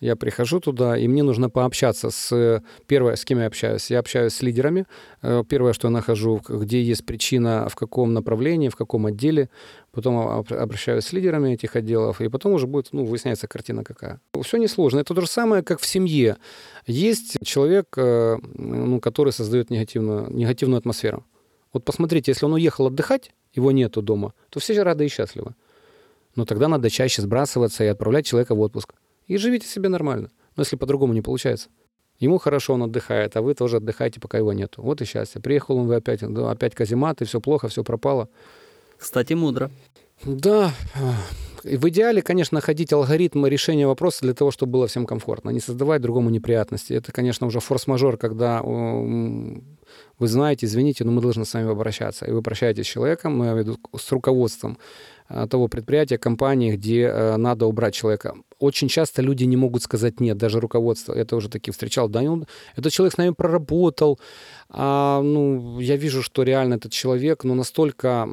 Я 0.00 0.14
прихожу 0.14 0.60
туда, 0.60 0.96
и 0.96 1.08
мне 1.08 1.24
нужно 1.24 1.50
пообщаться 1.50 2.10
с... 2.10 2.62
Первое, 2.86 3.16
с 3.16 3.24
кем 3.24 3.40
я 3.40 3.46
общаюсь? 3.46 3.90
Я 3.90 3.98
общаюсь 3.98 4.32
с 4.32 4.42
лидерами. 4.42 4.86
Э, 5.22 5.42
первое, 5.48 5.72
что 5.72 5.88
я 5.88 5.92
нахожу, 5.92 6.40
где 6.48 6.80
есть 6.80 7.04
причина, 7.04 7.68
в 7.68 7.74
каком 7.74 8.14
направлении, 8.14 8.68
в 8.68 8.76
каком 8.76 9.06
отделе. 9.06 9.50
Потом 9.90 10.44
обращаюсь 10.50 11.04
с 11.04 11.12
лидерами 11.12 11.54
этих 11.54 11.74
отделов, 11.74 12.20
и 12.20 12.28
потом 12.28 12.52
уже 12.52 12.68
будет, 12.68 12.92
ну, 12.92 13.04
выясняется 13.04 13.48
картина 13.48 13.82
какая. 13.82 14.20
Все 14.40 14.58
несложно. 14.58 15.00
Это 15.00 15.14
то 15.14 15.20
же 15.20 15.26
самое, 15.26 15.64
как 15.64 15.80
в 15.80 15.86
семье. 15.86 16.36
Есть 16.86 17.36
человек, 17.44 17.86
э, 17.96 18.36
ну, 18.54 19.00
который 19.00 19.32
создает 19.32 19.70
негативную, 19.70 20.30
негативную 20.30 20.78
атмосферу. 20.78 21.24
Вот 21.72 21.84
посмотрите, 21.84 22.30
если 22.30 22.46
он 22.46 22.52
уехал 22.52 22.86
отдыхать, 22.86 23.32
его 23.52 23.72
нету 23.72 24.00
дома, 24.00 24.32
то 24.50 24.60
все 24.60 24.74
же 24.74 24.84
рады 24.84 25.06
и 25.06 25.08
счастливы. 25.08 25.56
Но 26.36 26.44
тогда 26.44 26.68
надо 26.68 26.88
чаще 26.88 27.20
сбрасываться 27.20 27.82
и 27.82 27.88
отправлять 27.88 28.26
человека 28.26 28.54
в 28.54 28.60
отпуск 28.60 28.94
и 29.28 29.36
живите 29.36 29.66
себе 29.66 29.88
нормально. 29.88 30.30
Но 30.56 30.62
если 30.62 30.76
по-другому 30.76 31.12
не 31.12 31.22
получается. 31.22 31.68
Ему 32.18 32.38
хорошо, 32.38 32.74
он 32.74 32.82
отдыхает, 32.82 33.36
а 33.36 33.42
вы 33.42 33.54
тоже 33.54 33.76
отдыхаете, 33.76 34.18
пока 34.18 34.38
его 34.38 34.52
нету. 34.52 34.82
Вот 34.82 35.00
и 35.00 35.04
счастье. 35.04 35.40
Приехал 35.40 35.76
он, 35.76 35.86
вы 35.86 35.94
опять, 35.94 36.20
да, 36.20 36.50
опять 36.50 36.74
каземат, 36.74 37.22
и 37.22 37.24
все 37.24 37.40
плохо, 37.40 37.68
все 37.68 37.84
пропало. 37.84 38.28
Кстати, 38.98 39.34
мудро. 39.34 39.70
Да. 40.24 40.72
В 41.62 41.88
идеале, 41.88 42.22
конечно, 42.22 42.56
находить 42.56 42.92
алгоритмы 42.92 43.48
решения 43.48 43.86
вопроса 43.86 44.20
для 44.22 44.34
того, 44.34 44.50
чтобы 44.50 44.72
было 44.72 44.86
всем 44.86 45.06
комфортно, 45.06 45.50
не 45.50 45.60
создавать 45.60 46.02
другому 46.02 46.30
неприятности. 46.30 46.92
Это, 46.92 47.12
конечно, 47.12 47.46
уже 47.46 47.60
форс-мажор, 47.60 48.16
когда 48.16 48.62
вы 48.62 49.62
знаете, 50.18 50.66
извините, 50.66 51.04
но 51.04 51.12
мы 51.12 51.20
должны 51.20 51.44
с 51.44 51.54
вами 51.54 51.70
обращаться. 51.70 52.26
И 52.26 52.32
вы 52.32 52.42
прощаетесь 52.42 52.84
с 52.84 52.88
человеком, 52.88 53.42
я 53.44 53.52
веду 53.54 53.78
с 53.96 54.10
руководством 54.10 54.76
а, 54.76 55.17
того 55.50 55.68
предприятия, 55.68 56.18
компании, 56.18 56.72
где 56.76 57.02
э, 57.02 57.36
надо 57.36 57.66
убрать 57.66 57.94
человека. 57.94 58.34
Очень 58.58 58.88
часто 58.88 59.22
люди 59.22 59.44
не 59.44 59.56
могут 59.56 59.82
сказать 59.82 60.20
нет, 60.20 60.36
даже 60.38 60.60
руководство. 60.60 61.12
Это 61.12 61.36
уже 61.36 61.48
таки 61.48 61.70
встречал. 61.70 62.08
Да, 62.08 62.22
он, 62.22 62.46
этот 62.76 62.92
человек 62.92 63.14
с 63.14 63.18
нами 63.18 63.34
проработал. 63.34 64.18
А, 64.70 65.20
ну, 65.22 65.80
я 65.80 65.96
вижу, 65.96 66.22
что 66.22 66.42
реально 66.42 66.74
этот 66.74 66.92
человек, 66.92 67.44
ну, 67.44 67.54
настолько 67.54 68.28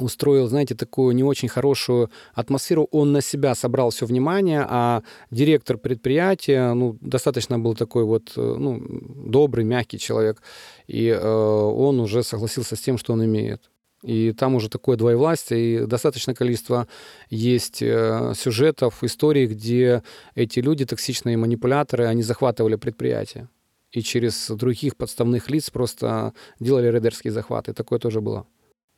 устроил, 0.00 0.48
знаете, 0.48 0.74
такую 0.74 1.14
не 1.14 1.24
очень 1.24 1.48
хорошую 1.48 2.10
атмосферу. 2.34 2.88
Он 2.90 3.12
на 3.12 3.20
себя 3.20 3.54
собрал 3.54 3.90
все 3.90 4.06
внимание, 4.06 4.64
а 4.68 5.02
директор 5.30 5.78
предприятия, 5.78 6.72
ну, 6.74 6.96
достаточно 7.00 7.58
был 7.58 7.74
такой 7.74 8.04
вот, 8.04 8.32
э, 8.36 8.56
ну, 8.58 8.80
добрый, 9.26 9.64
мягкий 9.64 9.98
человек, 9.98 10.42
и 10.86 11.08
э, 11.08 11.20
он 11.20 12.00
уже 12.00 12.22
согласился 12.22 12.76
с 12.76 12.80
тем, 12.80 12.98
что 12.98 13.12
он 13.12 13.24
имеет. 13.24 13.70
И 14.02 14.32
там 14.32 14.54
уже 14.54 14.68
такое 14.70 14.96
двоевластие, 14.96 15.82
и 15.82 15.86
достаточное 15.86 16.34
количество 16.34 16.88
есть 17.28 17.82
э, 17.82 18.32
сюжетов, 18.34 19.04
историй, 19.04 19.46
где 19.46 20.02
эти 20.34 20.60
люди, 20.60 20.86
токсичные 20.86 21.36
манипуляторы, 21.36 22.06
они 22.06 22.22
захватывали 22.22 22.76
предприятие. 22.76 23.48
И 23.92 24.02
через 24.02 24.48
других 24.50 24.96
подставных 24.96 25.50
лиц 25.50 25.68
просто 25.70 26.32
делали 26.60 26.88
рейдерские 26.88 27.32
захваты. 27.32 27.74
Такое 27.74 27.98
тоже 27.98 28.20
было. 28.20 28.46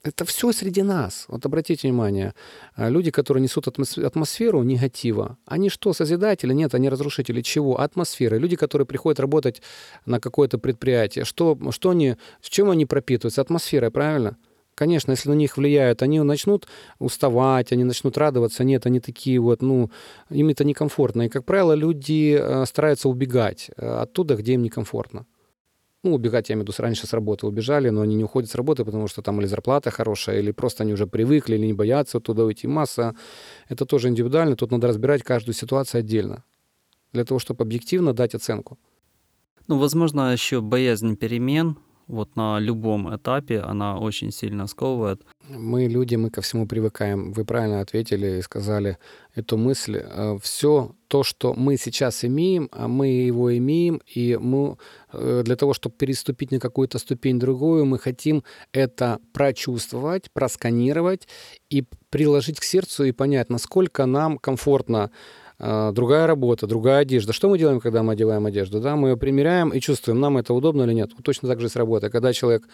Это 0.05 0.25
все 0.25 0.51
среди 0.53 0.83
нас. 0.83 1.27
Вот 1.29 1.47
обратите 1.47 1.89
внимание, 1.89 2.35
э, 2.77 2.89
люди, 2.89 3.11
которые 3.11 3.43
несут 3.43 3.67
атмосферу 3.67 4.63
негатива, 4.63 5.37
они 5.47 5.69
что, 5.69 5.93
созидатели? 5.93 6.53
Нет, 6.53 6.75
они 6.75 6.89
разрушители 6.89 7.41
чего? 7.41 7.81
Атмосферы. 7.81 8.39
Люди, 8.39 8.55
которые 8.55 8.87
приходят 8.87 9.19
работать 9.19 9.63
на 10.07 10.21
какое-то 10.21 10.59
предприятие, 10.59 11.25
что, 11.25 11.59
что 11.71 11.91
они, 11.91 12.17
с 12.41 12.49
чем 12.49 12.71
они 12.71 12.87
пропитываются? 12.87 13.41
Атмосферой, 13.41 13.91
правильно? 13.91 14.37
Конечно, 14.75 15.13
если 15.13 15.29
на 15.29 15.35
них 15.35 15.57
влияют, 15.57 16.03
они 16.03 16.21
начнут 16.21 16.67
уставать, 16.99 17.73
они 17.73 17.85
начнут 17.85 18.17
радоваться. 18.17 18.65
Нет, 18.65 18.87
они 18.87 19.01
такие 19.01 19.39
вот, 19.39 19.63
ну, 19.63 19.91
им 20.31 20.49
это 20.49 20.65
некомфортно. 20.65 21.23
И, 21.23 21.29
как 21.29 21.45
правило, 21.45 21.75
люди 21.75 22.39
э, 22.41 22.65
стараются 22.67 23.09
убегать 23.09 23.71
э, 23.77 23.87
оттуда, 23.87 24.35
где 24.35 24.55
им 24.55 24.63
некомфортно. 24.63 25.27
ну, 26.05 26.15
убегать, 26.15 26.49
я 26.49 26.55
имею 26.55 26.65
в 26.65 26.69
виду, 26.69 26.83
раньше 26.83 27.07
с 27.07 27.13
работы 27.13 27.47
убежали, 27.47 27.91
но 27.91 28.01
они 28.01 28.17
не 28.17 28.25
уходят 28.25 28.51
с 28.51 28.55
работы, 28.55 28.85
потому 28.85 29.09
что 29.09 29.23
там 29.23 29.41
или 29.41 29.47
зарплата 29.47 29.91
хорошая, 29.91 30.41
или 30.41 30.53
просто 30.53 30.83
они 30.85 30.93
уже 30.95 31.07
привыкли, 31.07 31.57
или 31.57 31.67
не 31.67 31.75
боятся 31.75 32.19
туда 32.19 32.45
уйти. 32.45 32.67
Масса. 32.67 33.15
Это 33.69 33.85
тоже 33.85 34.09
индивидуально, 34.09 34.57
тут 34.57 34.71
надо 34.73 34.89
разбирать 34.89 35.23
каждую 35.23 35.55
ситуацию 35.55 36.01
отдельно, 36.01 36.45
для 37.13 37.25
того, 37.25 37.39
чтобы 37.39 37.63
объективно 37.63 38.13
дать 38.13 38.35
оценку. 38.35 38.79
Ну, 39.69 39.79
возможно, 39.79 40.33
еще 40.33 40.61
боязнь 40.61 41.17
перемен, 41.17 41.77
вот 42.09 42.37
на 42.37 42.59
любом 42.59 43.15
этапе 43.15 43.61
она 43.61 43.99
очень 43.99 44.31
сильно 44.33 44.67
сковывает. 44.67 45.23
Мы 45.49 45.87
люди, 45.87 46.17
мы 46.17 46.31
ко 46.31 46.41
всему 46.41 46.67
привыкаем. 46.67 47.33
Вы 47.33 47.45
правильно 47.45 47.81
ответили 47.81 48.39
и 48.39 48.43
сказали 48.43 48.99
эту 49.35 49.57
мысль. 49.57 50.01
Э, 50.03 50.39
Все 50.43 50.95
то, 51.09 51.23
что 51.23 51.55
мы 51.55 51.77
сейчас 51.77 52.25
имеем, 52.25 52.69
а 52.73 52.89
мы 52.89 53.09
его 53.09 53.57
имеем, 53.57 54.01
и 54.15 54.37
мы 54.41 54.77
э, 55.13 55.43
для 55.45 55.57
того, 55.57 55.75
чтобы 55.75 55.95
переступить 55.97 56.53
на 56.53 56.59
какую-то 56.59 56.99
ступень 56.99 57.39
другую, 57.39 57.85
мы 57.85 57.99
хотим 57.99 58.45
это 58.73 59.19
прочувствовать, 59.33 60.31
просканировать 60.33 61.29
и 61.71 61.85
приложить 62.11 62.61
к 62.61 62.65
сердцу 62.65 63.05
и 63.05 63.13
понять, 63.13 63.51
насколько 63.51 64.07
нам 64.07 64.39
комфортно 64.39 65.11
другая 65.63 66.27
работа, 66.27 66.67
другая 66.67 67.03
одежда. 67.03 67.33
Что 67.33 67.49
мы 67.49 67.57
делаем, 67.57 67.81
когда 67.81 68.03
мы 68.03 68.15
одеваем 68.15 68.47
одежду? 68.47 68.81
Да, 68.81 68.97
мы 68.97 69.11
ее 69.11 69.17
примеряем 69.17 69.71
и 69.71 69.81
чувствуем, 69.81 70.21
нам 70.21 70.37
это 70.37 70.53
удобно 70.55 70.83
или 70.83 70.93
нет. 70.93 71.13
Точно 71.23 71.49
так 71.49 71.61
же 71.61 71.69
с 71.69 71.77
работой. 71.77 72.11
Когда 72.11 72.33
человек 72.33 72.65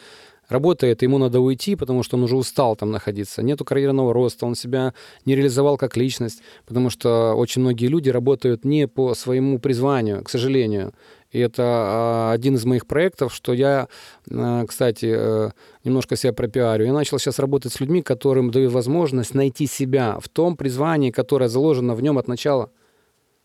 работает, 0.49 1.03
ему 1.03 1.19
надо 1.19 1.41
уйти, 1.41 1.77
потому 1.77 2.03
что 2.03 2.17
он 2.17 2.23
уже 2.23 2.35
устал 2.37 2.75
там 2.77 2.91
находиться. 2.91 3.43
Нету 3.43 3.65
карьерного 3.65 4.15
роста, 4.15 4.47
он 4.47 4.55
себя 4.55 4.95
не 5.27 5.37
реализовал 5.37 5.77
как 5.77 5.97
личность, 5.97 6.43
потому 6.67 6.89
что 6.89 7.35
очень 7.35 7.61
многие 7.61 7.87
люди 7.87 8.09
работают 8.09 8.65
не 8.65 8.89
по 8.89 9.15
своему 9.15 9.59
призванию, 9.59 10.25
к 10.25 10.31
сожалению. 10.31 10.95
И 11.31 11.39
это 11.39 11.63
а, 11.63 12.33
один 12.33 12.55
из 12.55 12.65
моих 12.65 12.87
проектов, 12.87 13.35
что 13.35 13.53
я, 13.53 13.89
а, 14.31 14.65
кстати, 14.67 15.13
э, 15.15 15.51
немножко 15.85 16.17
себя 16.17 16.33
пропиарю. 16.33 16.87
Я 16.87 16.93
начал 16.93 17.19
сейчас 17.19 17.39
работать 17.39 17.73
с 17.73 17.81
людьми, 17.81 18.03
которым 18.03 18.51
даю 18.51 18.71
возможность 18.71 19.35
найти 19.35 19.67
себя 19.67 20.19
в 20.21 20.29
том 20.29 20.57
призвании, 20.57 21.11
которое 21.11 21.49
заложено 21.49 21.95
в 21.95 22.03
нем 22.03 22.17
от 22.17 22.29
начала. 22.29 22.71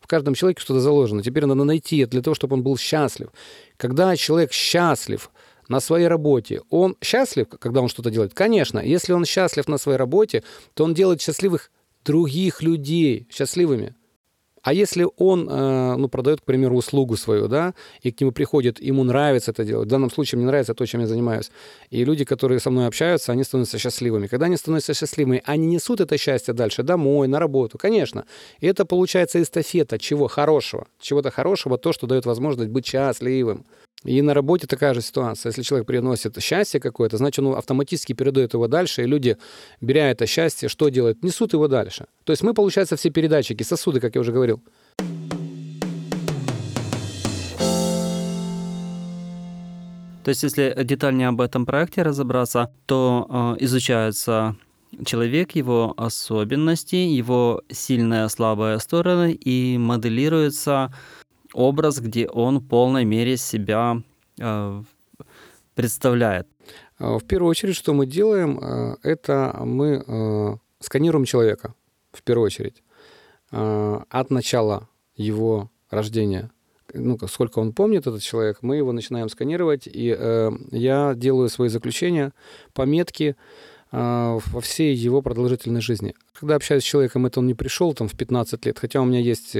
В 0.00 0.06
каждом 0.06 0.34
человеке 0.34 0.62
что-то 0.62 0.80
заложено. 0.80 1.22
Теперь 1.22 1.46
надо 1.46 1.64
найти 1.64 1.98
это 1.98 2.12
для 2.12 2.22
того, 2.22 2.34
чтобы 2.34 2.54
он 2.54 2.62
был 2.62 2.76
счастлив. 2.76 3.30
Когда 3.76 4.16
человек 4.16 4.52
счастлив 4.52 5.30
на 5.68 5.80
своей 5.80 6.08
работе, 6.08 6.62
он 6.70 6.96
счастлив, 7.02 7.48
когда 7.48 7.80
он 7.80 7.88
что-то 7.88 8.10
делает? 8.10 8.34
Конечно. 8.34 8.78
Если 8.78 9.12
он 9.12 9.24
счастлив 9.24 9.66
на 9.68 9.78
своей 9.78 9.98
работе, 9.98 10.42
то 10.74 10.84
он 10.84 10.94
делает 10.94 11.20
счастливых 11.22 11.70
других 12.04 12.62
людей 12.62 13.26
счастливыми. 13.30 13.94
А 14.64 14.72
если 14.72 15.06
он, 15.18 15.46
э, 15.48 15.96
ну, 15.96 16.08
продает, 16.08 16.40
к 16.40 16.44
примеру, 16.44 16.76
услугу 16.76 17.16
свою, 17.16 17.48
да, 17.48 17.74
и 18.02 18.10
к 18.10 18.20
нему 18.20 18.32
приходит, 18.32 18.80
ему 18.80 19.04
нравится 19.04 19.50
это 19.50 19.62
делать, 19.62 19.88
в 19.88 19.90
данном 19.90 20.10
случае 20.10 20.38
мне 20.38 20.46
нравится 20.46 20.74
то, 20.74 20.86
чем 20.86 21.02
я 21.02 21.06
занимаюсь, 21.06 21.50
и 21.90 22.02
люди, 22.02 22.24
которые 22.24 22.60
со 22.60 22.70
мной 22.70 22.86
общаются, 22.86 23.32
они 23.32 23.44
становятся 23.44 23.78
счастливыми. 23.78 24.26
Когда 24.26 24.46
они 24.46 24.56
становятся 24.56 24.94
счастливыми, 24.94 25.42
они 25.44 25.66
несут 25.66 26.00
это 26.00 26.16
счастье 26.16 26.54
дальше, 26.54 26.82
домой, 26.82 27.28
на 27.28 27.38
работу, 27.38 27.76
конечно. 27.76 28.24
И 28.58 28.66
это 28.66 28.86
получается 28.86 29.42
эстафета 29.42 29.98
чего 29.98 30.28
хорошего, 30.28 30.86
чего-то 30.98 31.30
хорошего, 31.30 31.76
то, 31.76 31.92
что 31.92 32.06
дает 32.06 32.24
возможность 32.24 32.70
быть 32.70 32.86
счастливым. 32.86 33.66
И 34.04 34.20
на 34.22 34.34
работе 34.34 34.66
такая 34.66 34.94
же 34.94 35.00
ситуация. 35.00 35.50
Если 35.50 35.62
человек 35.62 35.86
приносит 35.86 36.40
счастье 36.42 36.78
какое-то, 36.78 37.16
значит, 37.16 37.44
он 37.44 37.56
автоматически 37.56 38.12
передает 38.12 38.52
его 38.52 38.68
дальше, 38.68 39.02
и 39.02 39.06
люди, 39.06 39.36
беря 39.80 40.10
это 40.10 40.26
счастье, 40.26 40.68
что 40.68 40.90
делают? 40.90 41.22
Несут 41.22 41.54
его 41.54 41.68
дальше. 41.68 42.06
То 42.24 42.32
есть 42.32 42.42
мы, 42.42 42.52
получается, 42.52 42.96
все 42.96 43.10
передатчики, 43.10 43.62
сосуды, 43.62 44.00
как 44.00 44.14
я 44.14 44.20
уже 44.20 44.32
говорил. 44.32 44.62
То 50.24 50.30
есть, 50.30 50.42
если 50.42 50.74
детальнее 50.84 51.28
об 51.28 51.40
этом 51.42 51.66
проекте 51.66 52.02
разобраться, 52.02 52.72
то 52.86 53.56
э, 53.58 53.64
изучается 53.64 54.56
человек, 55.04 55.52
его 55.52 55.92
особенности, 55.98 56.96
его 56.96 57.62
сильная, 57.70 58.28
слабая 58.28 58.78
стороны 58.78 59.32
и 59.32 59.76
моделируется 59.76 60.92
образ, 61.54 62.00
где 62.00 62.28
он 62.28 62.58
в 62.58 62.66
полной 62.68 63.04
мере 63.04 63.36
себя 63.36 64.02
э, 64.38 64.82
представляет. 65.74 66.46
А, 66.98 67.18
в 67.18 67.24
первую 67.24 67.50
очередь, 67.50 67.76
что 67.76 67.94
мы 67.94 68.06
делаем, 68.06 68.58
э, 68.60 68.96
это 69.02 69.56
мы 69.64 70.04
э, 70.06 70.56
сканируем 70.80 71.24
человека, 71.24 71.74
в 72.12 72.22
первую 72.22 72.46
очередь, 72.46 72.82
от 73.50 74.30
начала 74.30 74.88
его 75.14 75.70
рождения. 75.88 76.50
Ну, 76.92 77.16
сколько 77.28 77.60
он 77.60 77.72
помнит, 77.72 78.06
этот 78.06 78.20
человек, 78.20 78.58
мы 78.62 78.76
его 78.76 78.90
начинаем 78.90 79.28
сканировать, 79.28 79.86
и 79.86 80.16
я 80.72 81.14
делаю 81.14 81.48
свои 81.48 81.68
заключения, 81.68 82.32
пометки, 82.72 83.36
во 83.92 84.60
всей 84.60 84.92
его 84.96 85.22
продолжительной 85.22 85.82
жизни. 85.82 86.16
Когда 86.32 86.56
общаюсь 86.56 86.82
с 86.82 86.86
человеком, 86.86 87.26
это 87.26 87.38
он 87.38 87.46
не 87.46 87.54
пришел 87.54 87.94
там 87.94 88.08
в 88.08 88.16
15 88.16 88.66
лет, 88.66 88.78
хотя 88.78 89.00
у 89.00 89.04
меня 89.04 89.20
есть 89.20 89.56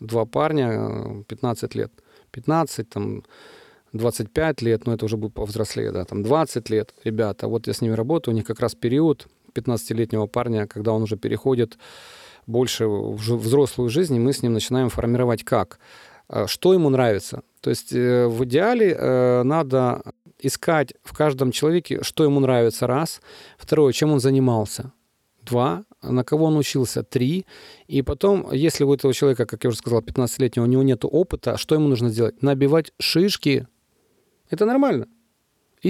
два 0.00 0.24
парня, 0.24 1.24
15 1.28 1.74
лет, 1.74 1.92
15, 2.30 2.88
там, 2.88 3.22
25 3.92 4.62
лет, 4.62 4.86
но 4.86 4.94
это 4.94 5.04
уже 5.04 5.16
будет 5.16 5.34
повзрослее, 5.34 5.92
да, 5.92 6.04
там 6.04 6.22
20 6.22 6.70
лет, 6.70 6.94
ребята, 7.04 7.48
вот 7.48 7.66
я 7.66 7.72
с 7.72 7.80
ними 7.80 7.94
работаю, 7.94 8.34
у 8.34 8.36
них 8.36 8.46
как 8.46 8.60
раз 8.60 8.74
период 8.74 9.28
15-летнего 9.54 10.26
парня, 10.26 10.66
когда 10.66 10.92
он 10.92 11.02
уже 11.02 11.16
переходит 11.16 11.78
больше 12.46 12.86
в 12.86 13.16
взрослую 13.16 13.90
жизнь, 13.90 14.16
и 14.16 14.20
мы 14.20 14.32
с 14.32 14.42
ним 14.42 14.52
начинаем 14.52 14.88
формировать 14.88 15.44
как? 15.44 15.78
А, 16.28 16.46
что 16.46 16.72
ему 16.72 16.90
нравится? 16.90 17.42
То 17.60 17.70
есть 17.70 17.92
э, 17.92 18.26
в 18.26 18.44
идеале 18.44 18.96
э, 18.98 19.42
надо 19.42 20.02
искать 20.40 20.94
в 21.02 21.16
каждом 21.16 21.50
человеке, 21.50 22.02
что 22.02 22.24
ему 22.24 22.40
нравится, 22.40 22.86
раз. 22.86 23.20
Второе, 23.58 23.92
чем 23.92 24.12
он 24.12 24.20
занимался. 24.20 24.92
Два 25.48 25.84
на 26.02 26.24
кого 26.24 26.46
он 26.46 26.56
учился, 26.56 27.02
три. 27.02 27.46
И 27.86 28.02
потом, 28.02 28.52
если 28.52 28.84
у 28.84 28.94
этого 28.94 29.12
человека, 29.12 29.46
как 29.46 29.64
я 29.64 29.68
уже 29.68 29.78
сказал, 29.78 30.00
15-летнего, 30.00 30.64
у 30.64 30.66
него 30.66 30.82
нет 30.82 31.04
опыта, 31.04 31.56
что 31.58 31.74
ему 31.74 31.88
нужно 31.88 32.10
сделать? 32.10 32.42
Набивать 32.42 32.92
шишки. 32.98 33.66
Это 34.50 34.64
нормально 34.64 35.06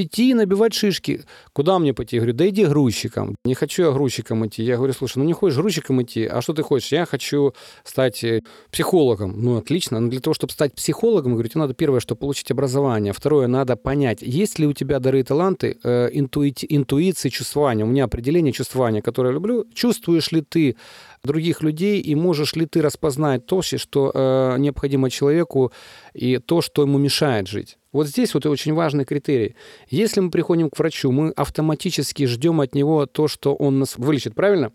идти 0.02 0.34
набивать 0.34 0.74
шишки. 0.74 1.22
Куда 1.52 1.78
мне 1.78 1.94
пойти? 1.94 2.16
Я 2.16 2.22
говорю, 2.22 2.36
да 2.36 2.48
иди 2.48 2.64
грузчиком. 2.64 3.36
Не 3.44 3.54
хочу 3.54 3.84
я 3.84 3.90
грузчиком 3.90 4.46
идти. 4.46 4.62
Я 4.62 4.76
говорю, 4.76 4.92
слушай, 4.92 5.18
ну 5.18 5.24
не 5.24 5.32
хочешь 5.32 5.58
грузчиком 5.58 6.02
идти, 6.02 6.26
а 6.26 6.40
что 6.42 6.52
ты 6.52 6.62
хочешь? 6.62 6.92
Я 6.92 7.06
хочу 7.06 7.54
стать 7.84 8.22
э, 8.24 8.42
психологом. 8.70 9.34
Ну, 9.42 9.58
отлично. 9.58 10.00
Но 10.00 10.08
для 10.08 10.20
того, 10.20 10.34
чтобы 10.34 10.52
стать 10.52 10.74
психологом, 10.74 11.32
говорю, 11.32 11.48
тебе 11.48 11.60
надо 11.60 11.74
первое, 11.74 12.00
что 12.00 12.16
получить 12.16 12.50
образование. 12.50 13.12
Второе, 13.12 13.46
надо 13.46 13.76
понять, 13.76 14.22
есть 14.22 14.58
ли 14.58 14.66
у 14.66 14.72
тебя 14.72 14.98
дары 14.98 15.20
и 15.20 15.22
таланты, 15.22 15.78
э, 15.82 16.10
интуити, 16.12 16.66
интуиции, 16.68 17.28
чувствования. 17.28 17.84
У 17.84 17.88
меня 17.88 18.04
определение 18.04 18.52
чувствования, 18.52 19.02
которое 19.02 19.28
я 19.28 19.34
люблю. 19.34 19.64
Чувствуешь 19.74 20.32
ли 20.32 20.42
ты 20.42 20.76
других 21.24 21.62
людей, 21.62 22.00
и 22.00 22.14
можешь 22.14 22.54
ли 22.56 22.66
ты 22.66 22.82
распознать 22.82 23.46
то, 23.46 23.62
что 23.62 24.12
э, 24.14 24.56
необходимо 24.58 25.10
человеку, 25.10 25.72
и 26.14 26.38
то, 26.38 26.60
что 26.60 26.82
ему 26.82 26.98
мешает 26.98 27.48
жить. 27.48 27.77
Вот 27.98 28.06
здесь 28.06 28.32
вот 28.32 28.46
очень 28.46 28.74
важный 28.74 29.04
критерий. 29.04 29.56
Если 29.88 30.20
мы 30.20 30.30
приходим 30.30 30.70
к 30.70 30.78
врачу, 30.78 31.10
мы 31.10 31.30
автоматически 31.30 32.26
ждем 32.26 32.60
от 32.60 32.72
него 32.72 33.06
то, 33.06 33.26
что 33.26 33.56
он 33.56 33.80
нас 33.80 33.96
вылечит, 33.96 34.36
правильно? 34.36 34.70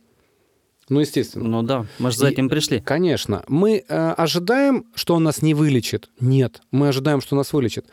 Ну, 0.89 0.99
естественно. 0.99 1.47
Ну 1.47 1.63
да, 1.63 1.85
мы 1.99 2.11
же 2.11 2.17
за 2.17 2.27
этим 2.27 2.49
пришли. 2.49 2.81
Конечно. 2.81 3.45
Мы 3.47 3.85
э, 3.87 4.09
ожидаем, 4.17 4.87
что 4.93 5.15
он 5.15 5.23
нас 5.23 5.41
не 5.41 5.53
вылечит. 5.53 6.09
Нет, 6.19 6.61
мы 6.71 6.89
ожидаем, 6.89 7.21
что 7.21 7.37
нас 7.37 7.53
вылечит. 7.53 7.85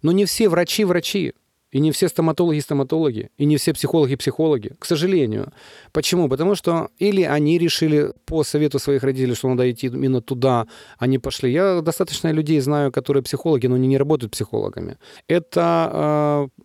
Но 0.00 0.10
не 0.10 0.24
все 0.24 0.48
врачи 0.48 0.86
врачи. 0.86 1.34
И 1.70 1.80
не 1.80 1.90
все 1.90 2.08
стоматологи 2.08 2.60
стоматологи, 2.60 3.30
и 3.36 3.44
не 3.44 3.56
все 3.56 3.72
психологи 3.72 4.16
психологи, 4.16 4.72
к 4.78 4.86
сожалению. 4.86 5.52
Почему? 5.92 6.28
Потому 6.28 6.54
что 6.54 6.88
или 6.98 7.22
они 7.22 7.58
решили 7.58 8.12
по 8.24 8.42
совету 8.42 8.78
своих 8.78 9.02
родителей, 9.02 9.34
что 9.34 9.48
надо 9.48 9.70
идти 9.70 9.88
именно 9.88 10.22
туда, 10.22 10.66
они 10.98 11.18
пошли. 11.18 11.52
Я 11.52 11.82
достаточно 11.82 12.32
людей 12.32 12.60
знаю, 12.60 12.90
которые 12.90 13.22
психологи, 13.22 13.66
но 13.66 13.74
они 13.74 13.86
не 13.86 13.98
работают 13.98 14.32
психологами. 14.32 14.96
Это 15.28 16.48
э, 16.58 16.62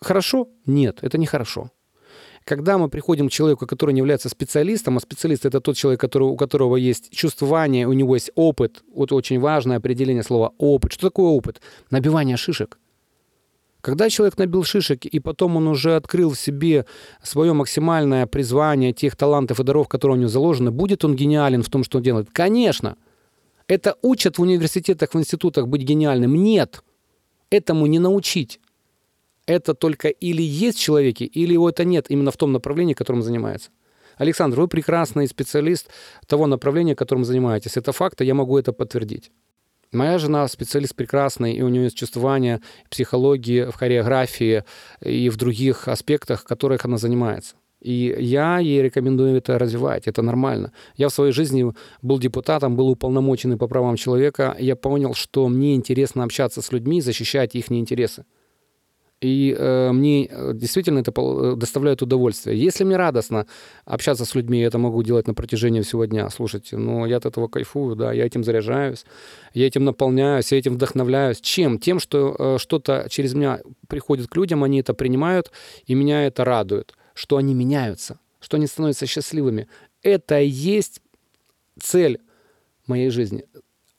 хорошо? 0.00 0.48
Нет, 0.66 0.98
это 1.02 1.18
не 1.18 1.26
хорошо. 1.26 1.70
Когда 2.44 2.78
мы 2.78 2.88
приходим 2.88 3.28
к 3.28 3.32
человеку, 3.32 3.66
который 3.66 3.92
не 3.92 3.98
является 3.98 4.30
специалистом, 4.30 4.96
а 4.96 5.00
специалист 5.00 5.44
это 5.44 5.60
тот 5.60 5.76
человек, 5.76 6.00
который, 6.00 6.28
у 6.28 6.36
которого 6.36 6.76
есть 6.76 7.10
чувствование, 7.10 7.86
у 7.86 7.92
него 7.92 8.14
есть 8.14 8.30
опыт, 8.34 8.82
вот 8.94 9.12
очень 9.12 9.38
важное 9.38 9.76
определение 9.76 10.22
слова 10.22 10.52
опыт. 10.58 10.92
Что 10.92 11.08
такое 11.08 11.26
опыт? 11.26 11.60
Набивание 11.90 12.38
шишек. 12.38 12.78
Когда 13.80 14.10
человек 14.10 14.36
набил 14.36 14.64
шишек, 14.64 15.06
и 15.06 15.20
потом 15.20 15.56
он 15.56 15.66
уже 15.66 15.96
открыл 15.96 16.30
в 16.30 16.38
себе 16.38 16.84
свое 17.22 17.52
максимальное 17.52 18.26
призвание 18.26 18.92
тех 18.92 19.16
талантов 19.16 19.60
и 19.60 19.64
даров, 19.64 19.88
которые 19.88 20.16
у 20.16 20.20
него 20.20 20.28
заложены, 20.28 20.70
будет 20.70 21.04
он 21.04 21.16
гениален 21.16 21.62
в 21.62 21.70
том, 21.70 21.84
что 21.84 21.98
он 21.98 22.04
делает? 22.04 22.28
Конечно. 22.30 22.96
Это 23.66 23.96
учат 24.02 24.38
в 24.38 24.42
университетах, 24.42 25.14
в 25.14 25.18
институтах 25.18 25.66
быть 25.66 25.82
гениальным? 25.82 26.34
Нет. 26.34 26.82
Этому 27.50 27.86
не 27.86 27.98
научить. 27.98 28.60
Это 29.46 29.74
только 29.74 30.08
или 30.08 30.42
есть 30.42 30.78
в 30.78 30.82
человеке, 30.82 31.24
или 31.24 31.54
его 31.54 31.68
это 31.68 31.84
нет, 31.84 32.06
именно 32.08 32.30
в 32.30 32.36
том 32.36 32.52
направлении, 32.52 32.94
которым 32.94 33.22
занимается. 33.22 33.70
Александр, 34.16 34.60
вы 34.60 34.68
прекрасный 34.68 35.26
специалист 35.26 35.88
того 36.26 36.46
направления, 36.46 36.94
которым 36.94 37.24
занимаетесь. 37.24 37.76
Это 37.76 37.92
факт, 37.92 38.20
и 38.20 38.26
я 38.26 38.34
могу 38.34 38.58
это 38.58 38.72
подтвердить. 38.72 39.32
Моя 39.92 40.18
жена 40.18 40.46
специалист 40.46 40.94
прекрасный, 40.94 41.54
и 41.54 41.62
у 41.62 41.68
нее 41.68 41.84
есть 41.84 41.96
чувствование 41.96 42.60
психологии, 42.90 43.64
в 43.64 43.74
хореографии 43.74 44.62
и 45.04 45.28
в 45.28 45.36
других 45.36 45.88
аспектах, 45.88 46.44
которых 46.44 46.84
она 46.84 46.96
занимается. 46.96 47.56
И 47.80 48.14
я 48.18 48.58
ей 48.58 48.82
рекомендую 48.82 49.36
это 49.38 49.58
развивать, 49.58 50.06
это 50.06 50.22
нормально. 50.22 50.72
Я 50.96 51.08
в 51.08 51.12
своей 51.12 51.32
жизни 51.32 51.72
был 52.02 52.20
депутатом, 52.20 52.76
был 52.76 52.88
уполномоченный 52.90 53.56
по 53.56 53.66
правам 53.66 53.96
человека, 53.96 54.54
я 54.60 54.76
понял, 54.76 55.14
что 55.14 55.48
мне 55.48 55.74
интересно 55.74 56.22
общаться 56.22 56.62
с 56.62 56.70
людьми, 56.70 57.00
защищать 57.00 57.56
их 57.56 57.72
интересы. 57.72 58.24
И 59.20 59.54
э, 59.56 59.92
мне 59.92 60.26
э, 60.30 60.52
действительно 60.54 61.00
это 61.00 61.12
э, 61.14 61.54
доставляет 61.56 62.00
удовольствие. 62.00 62.58
Если 62.58 62.84
мне 62.84 62.96
радостно 62.96 63.46
общаться 63.84 64.24
с 64.24 64.34
людьми, 64.34 64.60
я 64.60 64.68
это 64.68 64.78
могу 64.78 65.02
делать 65.02 65.26
на 65.26 65.34
протяжении 65.34 65.82
всего 65.82 66.06
дня. 66.06 66.30
Слушайте, 66.30 66.78
ну 66.78 67.04
я 67.04 67.18
от 67.18 67.26
этого 67.26 67.46
кайфую, 67.46 67.96
да, 67.96 68.12
я 68.14 68.24
этим 68.24 68.44
заряжаюсь, 68.44 69.04
я 69.52 69.66
этим 69.66 69.84
наполняюсь, 69.84 70.52
я 70.52 70.58
этим 70.58 70.74
вдохновляюсь. 70.74 71.40
Чем? 71.42 71.78
Тем, 71.78 72.00
что 72.00 72.34
э, 72.38 72.58
что-то 72.58 73.08
через 73.10 73.34
меня 73.34 73.60
приходит 73.88 74.28
к 74.28 74.36
людям, 74.36 74.64
они 74.64 74.80
это 74.80 74.94
принимают, 74.94 75.52
и 75.84 75.94
меня 75.94 76.26
это 76.26 76.46
радует, 76.46 76.94
что 77.12 77.36
они 77.36 77.52
меняются, 77.52 78.18
что 78.40 78.56
они 78.56 78.66
становятся 78.66 79.06
счастливыми. 79.06 79.68
Это 80.02 80.40
и 80.40 80.48
есть 80.48 81.02
цель 81.78 82.20
моей 82.86 83.10
жизни. 83.10 83.44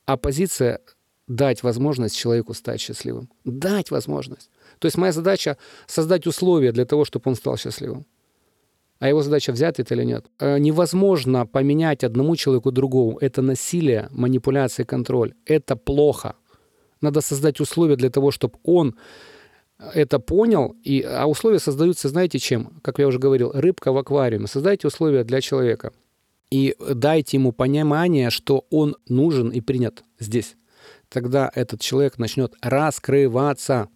А 0.07 0.17
позиция 0.17 0.79
дать 1.27 1.61
возможность 1.61 2.17
человеку 2.17 2.55
стать 2.55 2.81
счастливым. 2.81 3.29
Дать 3.45 3.91
возможность. 3.91 4.49
То 4.81 4.87
есть 4.87 4.97
моя 4.97 5.11
задача 5.11 5.57
создать 5.85 6.27
условия 6.27 6.71
для 6.71 6.85
того, 6.85 7.05
чтобы 7.05 7.29
он 7.29 7.35
стал 7.35 7.55
счастливым. 7.57 8.05
А 8.99 9.07
его 9.07 9.21
задача 9.21 9.51
взять 9.51 9.79
это 9.79 9.93
или 9.93 10.03
нет. 10.05 10.25
Э, 10.39 10.57
невозможно 10.59 11.45
поменять 11.45 12.03
одному 12.03 12.35
человеку 12.35 12.71
другому. 12.71 13.19
Это 13.21 13.43
насилие, 13.43 14.07
манипуляция, 14.11 14.85
контроль. 14.85 15.33
Это 15.45 15.75
плохо. 15.75 16.33
Надо 17.01 17.21
создать 17.21 17.59
условия 17.59 17.95
для 17.95 18.09
того, 18.09 18.31
чтобы 18.31 18.57
он 18.63 18.95
это 19.93 20.19
понял. 20.19 20.75
И, 20.83 21.01
а 21.01 21.27
условия 21.27 21.59
создаются, 21.59 22.09
знаете, 22.09 22.39
чем? 22.39 22.81
Как 22.81 22.99
я 22.99 23.07
уже 23.07 23.19
говорил, 23.19 23.51
рыбка 23.53 23.91
в 23.91 23.97
аквариуме. 23.97 24.47
Создайте 24.47 24.87
условия 24.87 25.23
для 25.23 25.41
человека. 25.41 25.91
И 26.49 26.75
дайте 26.95 27.37
ему 27.37 27.51
понимание, 27.51 28.31
что 28.31 28.65
он 28.71 28.95
нужен 29.07 29.49
и 29.49 29.61
принят 29.61 30.03
здесь. 30.19 30.55
Тогда 31.07 31.51
этот 31.53 31.81
человек 31.81 32.17
начнет 32.17 32.53
раскрываться. 32.61 33.89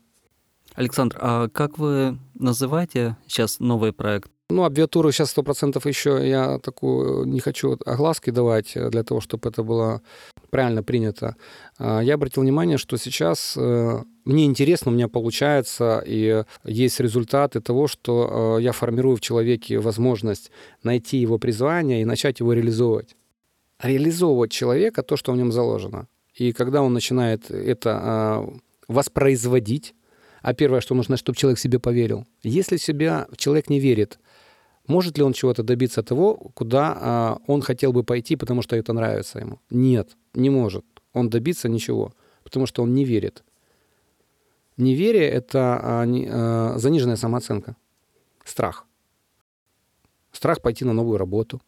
Александр, 0.76 1.18
а 1.22 1.48
как 1.48 1.78
вы 1.78 2.18
называете 2.34 3.16
сейчас 3.28 3.60
новый 3.60 3.94
проект? 3.94 4.30
Ну, 4.50 4.64
абвиатуру 4.64 5.12
сейчас 5.12 5.32
сто 5.32 5.42
процентов 5.42 5.88
еще 5.88 6.20
я 6.28 6.60
такую 6.60 7.26
не 7.26 7.40
хочу 7.40 7.78
огласки 7.84 8.30
давать 8.30 8.74
для 8.76 9.04
того, 9.04 9.20
чтобы 9.20 9.50
это 9.50 9.64
было 9.64 10.04
правильно 10.52 10.84
принято. 10.84 11.36
А, 11.80 12.02
я 12.02 12.14
обратил 12.14 12.44
внимание, 12.44 12.78
что 12.78 12.98
сейчас 12.98 13.56
э, 13.58 14.04
мне 14.24 14.46
интересно, 14.46 14.92
у 14.92 14.94
меня 14.94 15.08
получается, 15.08 16.04
и 16.06 16.44
есть 16.64 17.00
результаты 17.00 17.60
того, 17.60 17.88
что 17.88 18.58
э, 18.60 18.62
я 18.62 18.72
формирую 18.72 19.16
в 19.18 19.22
человеке 19.22 19.80
возможность 19.80 20.52
найти 20.84 21.18
его 21.18 21.40
призвание 21.40 22.02
и 22.02 22.06
начать 22.06 22.40
его 22.40 22.54
реализовывать. 22.54 23.16
Реализовывать 23.82 24.52
человека, 24.52 25.02
то, 25.02 25.18
что 25.18 25.32
в 25.32 25.38
нем 25.38 25.52
заложено. 25.52 26.08
И 26.36 26.52
когда 26.52 26.84
он 26.84 26.94
начинает 26.94 27.50
это 27.50 28.00
а, 28.04 28.54
воспроизводить, 28.88 29.96
а 30.46 30.54
первое, 30.54 30.82
что 30.82 30.96
нужно, 30.96 31.18
чтобы 31.18 31.38
человек 31.38 31.60
себе 31.60 31.80
поверил. 31.80 32.26
Если 32.44 32.78
себя 32.78 33.28
человек 33.36 33.70
не 33.70 33.80
верит, 33.80 34.20
может 34.88 35.18
ли 35.18 35.24
он 35.24 35.34
чего-то 35.34 35.64
добиться 35.64 36.04
того, 36.04 36.36
куда 36.54 36.98
а, 37.00 37.38
он 37.48 37.62
хотел 37.62 37.92
бы 37.92 38.04
пойти, 38.04 38.36
потому 38.36 38.62
что 38.62 38.76
это 38.76 38.94
нравится 38.94 39.40
ему? 39.40 39.60
Нет, 39.70 40.16
не 40.34 40.50
может 40.50 40.86
он 41.16 41.30
добиться 41.30 41.70
ничего, 41.70 42.14
потому 42.44 42.68
что 42.68 42.84
он 42.84 42.94
не 42.94 43.06
верит. 43.06 43.44
Неверие— 44.78 45.30
это 45.32 45.80
а, 45.82 46.06
не, 46.06 46.28
а, 46.30 46.78
заниженная 46.78 47.16
самооценка, 47.16 47.78
страх. 48.44 48.86
Страх 50.34 50.62
пойти 50.62 50.84
на 50.86 50.94
новую 50.94 51.18
работу. 51.18 51.62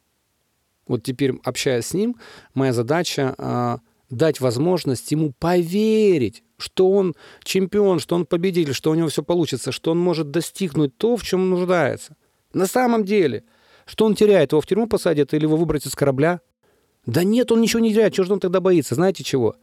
Вот 0.88 1.04
теперь, 1.04 1.34
общаясь 1.44 1.88
с 1.88 1.94
ним, 1.94 2.18
моя 2.54 2.74
задача 2.74 3.34
а, 3.38 3.80
дать 4.10 4.42
возможность 4.42 5.12
ему 5.12 5.34
поверить, 5.40 6.44
что 6.58 6.90
он 6.90 7.16
чемпион, 7.44 8.00
что 8.00 8.16
он 8.16 8.26
победитель, 8.26 8.74
что 8.74 8.92
у 8.92 8.96
него 8.96 9.10
все 9.10 9.24
получится, 9.24 9.72
что 9.72 9.92
он 9.92 10.00
может 10.00 10.32
достигнуть 10.32 10.98
то, 10.98 11.16
в 11.16 11.24
чем 11.24 11.50
нуждается. 11.50 12.16
На 12.54 12.66
самом 12.66 13.06
деле, 13.06 13.44
что 13.86 14.06
он 14.06 14.16
теряет, 14.16 14.52
его 14.52 14.62
в 14.62 14.68
тюрьму 14.68 14.88
посадят 14.88 15.34
или 15.34 15.44
его 15.44 15.56
выбросят 15.56 15.92
с 15.94 15.96
корабля? 15.96 16.42
Да 17.06 17.24
нет, 17.24 17.52
он 17.52 17.62
ничего 17.62 17.80
не 17.80 17.94
теряет, 17.94 18.14
чего 18.14 18.26
же 18.26 18.34
он 18.34 18.40
тогда 18.40 18.60
боится? 18.60 18.96
Знаете 18.96 19.24
чего? 19.24 19.56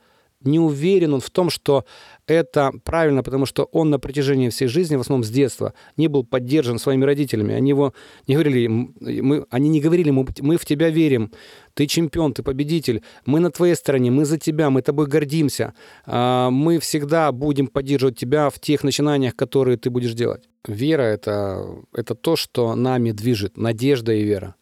Не 0.47 0.59
уверен 0.59 1.15
он 1.15 1.21
в 1.21 1.31
том, 1.31 1.51
что 1.51 1.85
это 2.27 2.73
правильно, 2.85 3.23
потому 3.23 3.47
что 3.47 3.65
он 3.65 3.91
на 3.91 3.99
протяжении 3.99 4.49
всей 4.49 4.69
жизни, 4.69 4.97
в 4.97 5.01
основном 5.01 5.25
с 5.25 5.31
детства, 5.31 5.75
не 5.97 6.09
был 6.09 6.25
поддержан 6.25 6.79
своими 6.79 7.05
родителями. 7.05 7.55
Они 7.55 7.71
его 7.71 7.93
не 8.27 8.35
говорили, 8.35 8.67
мы, 8.67 9.47
они 9.51 9.69
не 9.69 9.81
говорили 9.81 10.09
ему, 10.09 10.27
мы 10.41 10.57
в 10.57 10.65
тебя 10.65 10.91
верим, 10.91 11.33
ты 11.75 11.87
чемпион, 11.87 12.33
ты 12.33 12.43
победитель, 12.43 13.03
мы 13.27 13.41
на 13.41 13.51
твоей 13.51 13.75
стороне, 13.75 14.11
мы 14.11 14.25
за 14.25 14.39
тебя, 14.39 14.71
мы 14.71 14.83
тобой 14.83 15.07
гордимся, 15.07 15.75
а, 16.07 16.51
мы 16.51 16.79
всегда 16.79 17.31
будем 17.33 17.67
поддерживать 17.67 18.19
тебя 18.19 18.49
в 18.51 18.59
тех 18.59 18.85
начинаниях, 18.85 19.37
которые 19.37 19.77
ты 19.77 19.91
будешь 19.91 20.15
делать. 20.15 20.49
Вера 20.67 21.03
это,— 21.03 21.67
это 21.93 22.15
то, 22.15 22.37
что 22.37 22.75
нами 22.75 23.11
движет, 23.11 23.57
надежда 23.57 24.13
и 24.13 24.25
вера. 24.25 24.55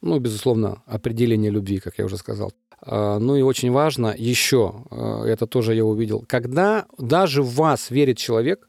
Ну, 0.00 0.18
безусловно, 0.18 0.82
определение 0.86 1.50
любви, 1.50 1.78
как 1.78 1.98
я 1.98 2.04
уже 2.04 2.16
сказал. 2.16 2.52
А, 2.80 3.18
ну 3.18 3.36
и 3.36 3.42
очень 3.42 3.70
важно 3.70 4.14
еще, 4.16 4.84
а, 4.90 5.24
это 5.24 5.46
тоже 5.46 5.74
я 5.74 5.84
увидел, 5.84 6.24
когда 6.26 6.86
даже 6.98 7.42
в 7.42 7.54
вас 7.54 7.90
верит 7.90 8.18
человек, 8.18 8.68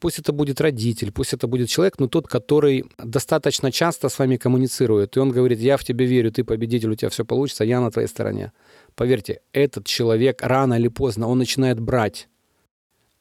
пусть 0.00 0.18
это 0.18 0.32
будет 0.32 0.60
родитель, 0.60 1.12
пусть 1.12 1.32
это 1.32 1.46
будет 1.46 1.68
человек, 1.68 1.98
но 1.98 2.08
тот, 2.08 2.26
который 2.26 2.84
достаточно 2.98 3.70
часто 3.70 4.08
с 4.08 4.18
вами 4.18 4.36
коммуницирует, 4.36 5.16
и 5.16 5.20
он 5.20 5.30
говорит, 5.30 5.60
я 5.60 5.76
в 5.76 5.84
тебе 5.84 6.06
верю, 6.06 6.32
ты 6.32 6.42
победитель, 6.42 6.90
у 6.90 6.94
тебя 6.96 7.08
все 7.08 7.24
получится, 7.24 7.64
я 7.64 7.80
на 7.80 7.90
твоей 7.90 8.08
стороне. 8.08 8.52
Поверьте, 8.96 9.40
этот 9.52 9.86
человек 9.86 10.42
рано 10.42 10.74
или 10.74 10.88
поздно, 10.88 11.28
он 11.28 11.38
начинает 11.38 11.78
брать 11.78 12.28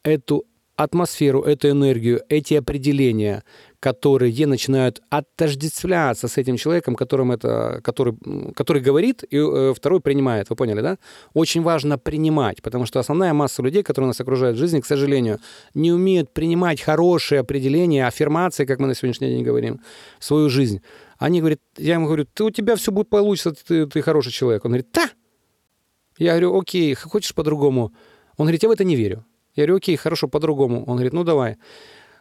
эту 0.03 0.45
атмосферу, 0.75 1.43
эту 1.43 1.69
энергию, 1.69 2.21
эти 2.29 2.55
определения, 2.55 3.43
которые 3.81 4.47
начинают 4.47 5.01
отождествляться 5.09 6.27
с 6.27 6.37
этим 6.37 6.55
человеком, 6.57 6.95
которым 6.95 7.31
это, 7.31 7.81
который, 7.83 8.15
который 8.55 8.79
говорит, 8.79 9.23
и 9.23 9.37
э, 9.37 9.73
второй 9.75 9.99
принимает. 9.99 10.49
Вы 10.51 10.55
поняли, 10.55 10.81
да? 10.81 10.97
Очень 11.33 11.63
важно 11.63 11.97
принимать, 11.97 12.61
потому 12.61 12.85
что 12.85 12.99
основная 12.99 13.33
масса 13.33 13.63
людей, 13.63 13.81
которые 13.81 14.07
нас 14.07 14.21
окружают 14.21 14.55
в 14.55 14.59
жизни, 14.59 14.81
к 14.81 14.85
сожалению, 14.85 15.39
не 15.73 15.91
умеют 15.91 16.31
принимать 16.31 16.79
хорошие 16.79 17.39
определения, 17.39 18.05
аффирмации, 18.05 18.65
как 18.65 18.79
мы 18.79 18.87
на 18.87 18.93
сегодняшний 18.93 19.29
день 19.29 19.43
говорим, 19.43 19.79
в 20.19 20.25
свою 20.25 20.49
жизнь. 20.49 20.81
Они 21.17 21.39
говорят, 21.39 21.59
я 21.77 21.95
ему 21.95 22.05
говорю, 22.05 22.25
ты, 22.31 22.43
у 22.43 22.51
тебя 22.51 22.75
все 22.75 22.91
будет 22.91 23.09
получиться, 23.09 23.51
ты, 23.51 23.87
ты 23.87 24.03
хороший 24.03 24.31
человек. 24.31 24.63
Он 24.63 24.71
говорит, 24.71 24.89
да. 24.93 25.09
Я 26.19 26.31
говорю, 26.31 26.59
окей, 26.59 26.93
хочешь 26.93 27.33
по-другому? 27.33 27.91
Он 28.37 28.45
говорит, 28.45 28.61
я 28.61 28.69
в 28.69 28.71
это 28.71 28.83
не 28.83 28.95
верю. 28.95 29.25
Я 29.55 29.63
говорю, 29.63 29.77
окей, 29.77 29.95
хорошо, 29.95 30.27
по-другому. 30.27 30.83
Он 30.85 30.97
говорит, 30.97 31.13
ну 31.13 31.23
давай. 31.23 31.57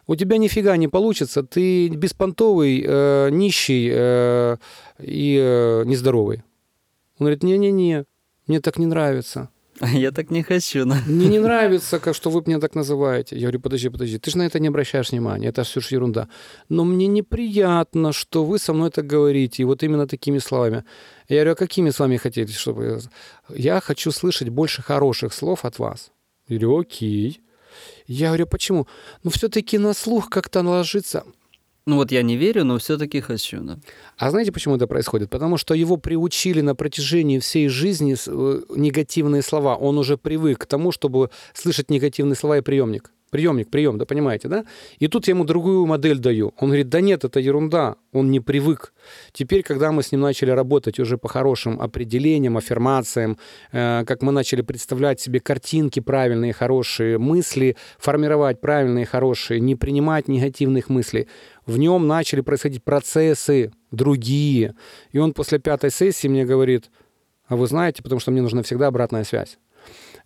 У 0.07 0.15
тебя 0.15 0.37
нифига 0.37 0.77
не 0.77 0.87
получится, 0.87 1.43
ты 1.43 1.89
беспонтовый, 1.89 2.83
э, 2.85 3.29
нищий 3.31 3.89
э, 3.91 4.57
и 4.99 5.37
э, 5.41 5.83
нездоровый. 5.85 6.43
Он 7.19 7.25
говорит, 7.25 7.43
не-не-не, 7.43 8.05
мне 8.47 8.59
так 8.59 8.79
не 8.79 8.87
нравится. 8.87 9.49
Я 9.93 10.11
так 10.11 10.31
не 10.31 10.43
хочу. 10.43 10.85
Но... 10.85 10.95
Мне 11.07 11.27
не 11.27 11.39
нравится, 11.39 11.99
как 11.99 12.15
что 12.15 12.29
вы 12.29 12.43
меня 12.45 12.59
так 12.59 12.75
называете. 12.75 13.35
Я 13.35 13.41
говорю, 13.41 13.59
подожди, 13.59 13.89
подожди, 13.89 14.17
ты 14.17 14.31
же 14.31 14.37
на 14.37 14.43
это 14.43 14.59
не 14.59 14.67
обращаешь 14.67 15.11
внимания, 15.11 15.47
это 15.47 15.63
все 15.63 15.79
же 15.81 15.95
ерунда. 15.95 16.27
Но 16.69 16.83
мне 16.83 17.07
неприятно, 17.07 18.13
что 18.13 18.43
вы 18.43 18.59
со 18.59 18.73
мной 18.73 18.91
так 18.91 19.07
говорите, 19.07 19.63
и 19.63 19.65
вот 19.65 19.83
именно 19.83 20.07
такими 20.07 20.39
словами. 20.39 20.83
Я 21.29 21.37
говорю, 21.37 21.51
а 21.51 21.55
какими 21.55 21.89
словами 21.89 22.17
хотите, 22.17 22.53
чтобы... 22.53 23.01
Я 23.49 23.79
хочу 23.81 24.11
слышать 24.11 24.49
больше 24.49 24.81
хороших 24.81 25.33
слов 25.33 25.65
от 25.65 25.79
вас. 25.79 26.11
Я 26.47 26.59
говорю, 26.59 26.79
окей. 26.81 27.41
Я 28.07 28.27
говорю, 28.27 28.47
почему? 28.47 28.87
Ну, 29.23 29.29
все-таки 29.31 29.77
на 29.77 29.93
слух 29.93 30.29
как-то 30.29 30.61
ложится. 30.61 31.23
Ну 31.87 31.95
вот 31.95 32.11
я 32.11 32.21
не 32.21 32.37
верю, 32.37 32.63
но 32.63 32.77
все-таки 32.77 33.21
хочу, 33.21 33.59
да. 33.61 33.79
А 34.17 34.29
знаете, 34.29 34.51
почему 34.51 34.75
это 34.75 34.85
происходит? 34.85 35.29
Потому 35.31 35.57
что 35.57 35.73
его 35.73 35.97
приучили 35.97 36.61
на 36.61 36.75
протяжении 36.75 37.39
всей 37.39 37.69
жизни 37.69 38.15
э, 38.15 38.61
негативные 38.75 39.41
слова. 39.41 39.75
Он 39.75 39.97
уже 39.97 40.15
привык 40.17 40.59
к 40.59 40.65
тому, 40.67 40.91
чтобы 40.91 41.31
слышать 41.53 41.89
негативные 41.89 42.35
слова 42.35 42.57
и 42.57 42.61
приемник 42.61 43.11
приемник, 43.31 43.69
прием, 43.69 43.97
да, 43.97 44.05
понимаете, 44.05 44.47
да? 44.47 44.65
И 44.99 45.07
тут 45.07 45.27
я 45.27 45.31
ему 45.31 45.45
другую 45.45 45.85
модель 45.87 46.19
даю. 46.19 46.53
Он 46.57 46.69
говорит, 46.69 46.89
да 46.89 47.01
нет, 47.01 47.23
это 47.23 47.39
ерунда, 47.39 47.95
он 48.11 48.29
не 48.29 48.39
привык. 48.39 48.93
Теперь, 49.31 49.63
когда 49.63 49.91
мы 49.91 50.03
с 50.03 50.11
ним 50.11 50.21
начали 50.21 50.51
работать 50.51 50.99
уже 50.99 51.17
по 51.17 51.27
хорошим 51.27 51.81
определениям, 51.81 52.57
аффирмациям, 52.57 53.37
э, 53.71 54.03
как 54.05 54.21
мы 54.21 54.31
начали 54.31 54.61
представлять 54.61 55.19
себе 55.19 55.39
картинки 55.39 55.99
правильные, 55.99 56.53
хорошие, 56.53 57.17
мысли 57.17 57.77
формировать 57.97 58.61
правильные, 58.61 59.05
хорошие, 59.05 59.59
не 59.59 59.75
принимать 59.75 60.27
негативных 60.27 60.89
мыслей, 60.89 61.27
в 61.65 61.77
нем 61.77 62.07
начали 62.07 62.41
происходить 62.41 62.83
процессы 62.83 63.71
другие. 63.91 64.75
И 65.11 65.19
он 65.19 65.33
после 65.33 65.59
пятой 65.59 65.89
сессии 65.89 66.27
мне 66.27 66.45
говорит, 66.45 66.91
а 67.47 67.55
вы 67.55 67.67
знаете, 67.67 68.03
потому 68.03 68.19
что 68.19 68.31
мне 68.31 68.41
нужна 68.41 68.61
всегда 68.61 68.87
обратная 68.87 69.23
связь. 69.23 69.57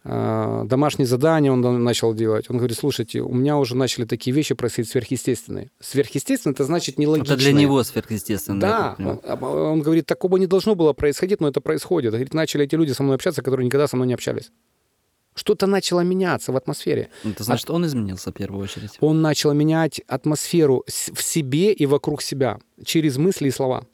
Э, 0.06 0.64
домашние 0.66 1.08
задания 1.08 1.52
он 1.52 1.84
начал 1.84 2.14
делать. 2.14 2.50
Он 2.50 2.58
говорит, 2.58 2.78
слушайте, 2.78 3.22
у 3.22 3.34
меня 3.34 3.58
уже 3.58 3.76
начали 3.76 4.06
такие 4.06 4.34
вещи 4.34 4.56
происходить 4.56 4.92
сверхъестественные. 4.92 5.72
Сверхъестественно 5.80 6.54
это 6.54 6.64
значит 6.64 6.98
нелогичное. 6.98 7.36
Это 7.36 7.44
для 7.44 7.52
него 7.52 7.84
сверхъестественно. 7.84 8.60
Да, 8.60 8.96
он, 9.00 9.44
он 9.44 9.82
говорит, 9.82 10.06
такого 10.06 10.38
не 10.38 10.48
должно 10.48 10.76
было 10.76 10.94
происходить, 10.94 11.42
но 11.42 11.48
это 11.50 11.60
происходит. 11.60 12.12
Говорит, 12.12 12.34
начали 12.34 12.64
эти 12.64 12.76
люди 12.76 12.92
со 12.92 13.04
мной 13.04 13.16
общаться, 13.16 13.42
которые 13.42 13.66
никогда 13.66 13.88
со 13.88 13.98
мной 13.98 14.08
не 14.08 14.14
общались. 14.14 14.52
Что-то 15.36 15.68
начало 15.68 16.00
меняться 16.00 16.54
в 16.54 16.56
атмосфере. 16.56 17.10
Это 17.26 17.44
значит, 17.44 17.70
он 17.70 17.86
изменился 17.86 18.32
в 18.32 18.34
первую 18.34 18.64
очередь. 18.64 18.92
Он 19.02 19.22
начал 19.22 19.54
менять 19.54 20.00
атмосферу 20.08 20.86
в 20.88 21.22
себе 21.22 21.74
и 21.74 21.86
вокруг 21.86 22.22
себя 22.22 22.60
через 22.86 23.18
мысли 23.18 23.50
и 23.50 23.52
слова 23.52 23.86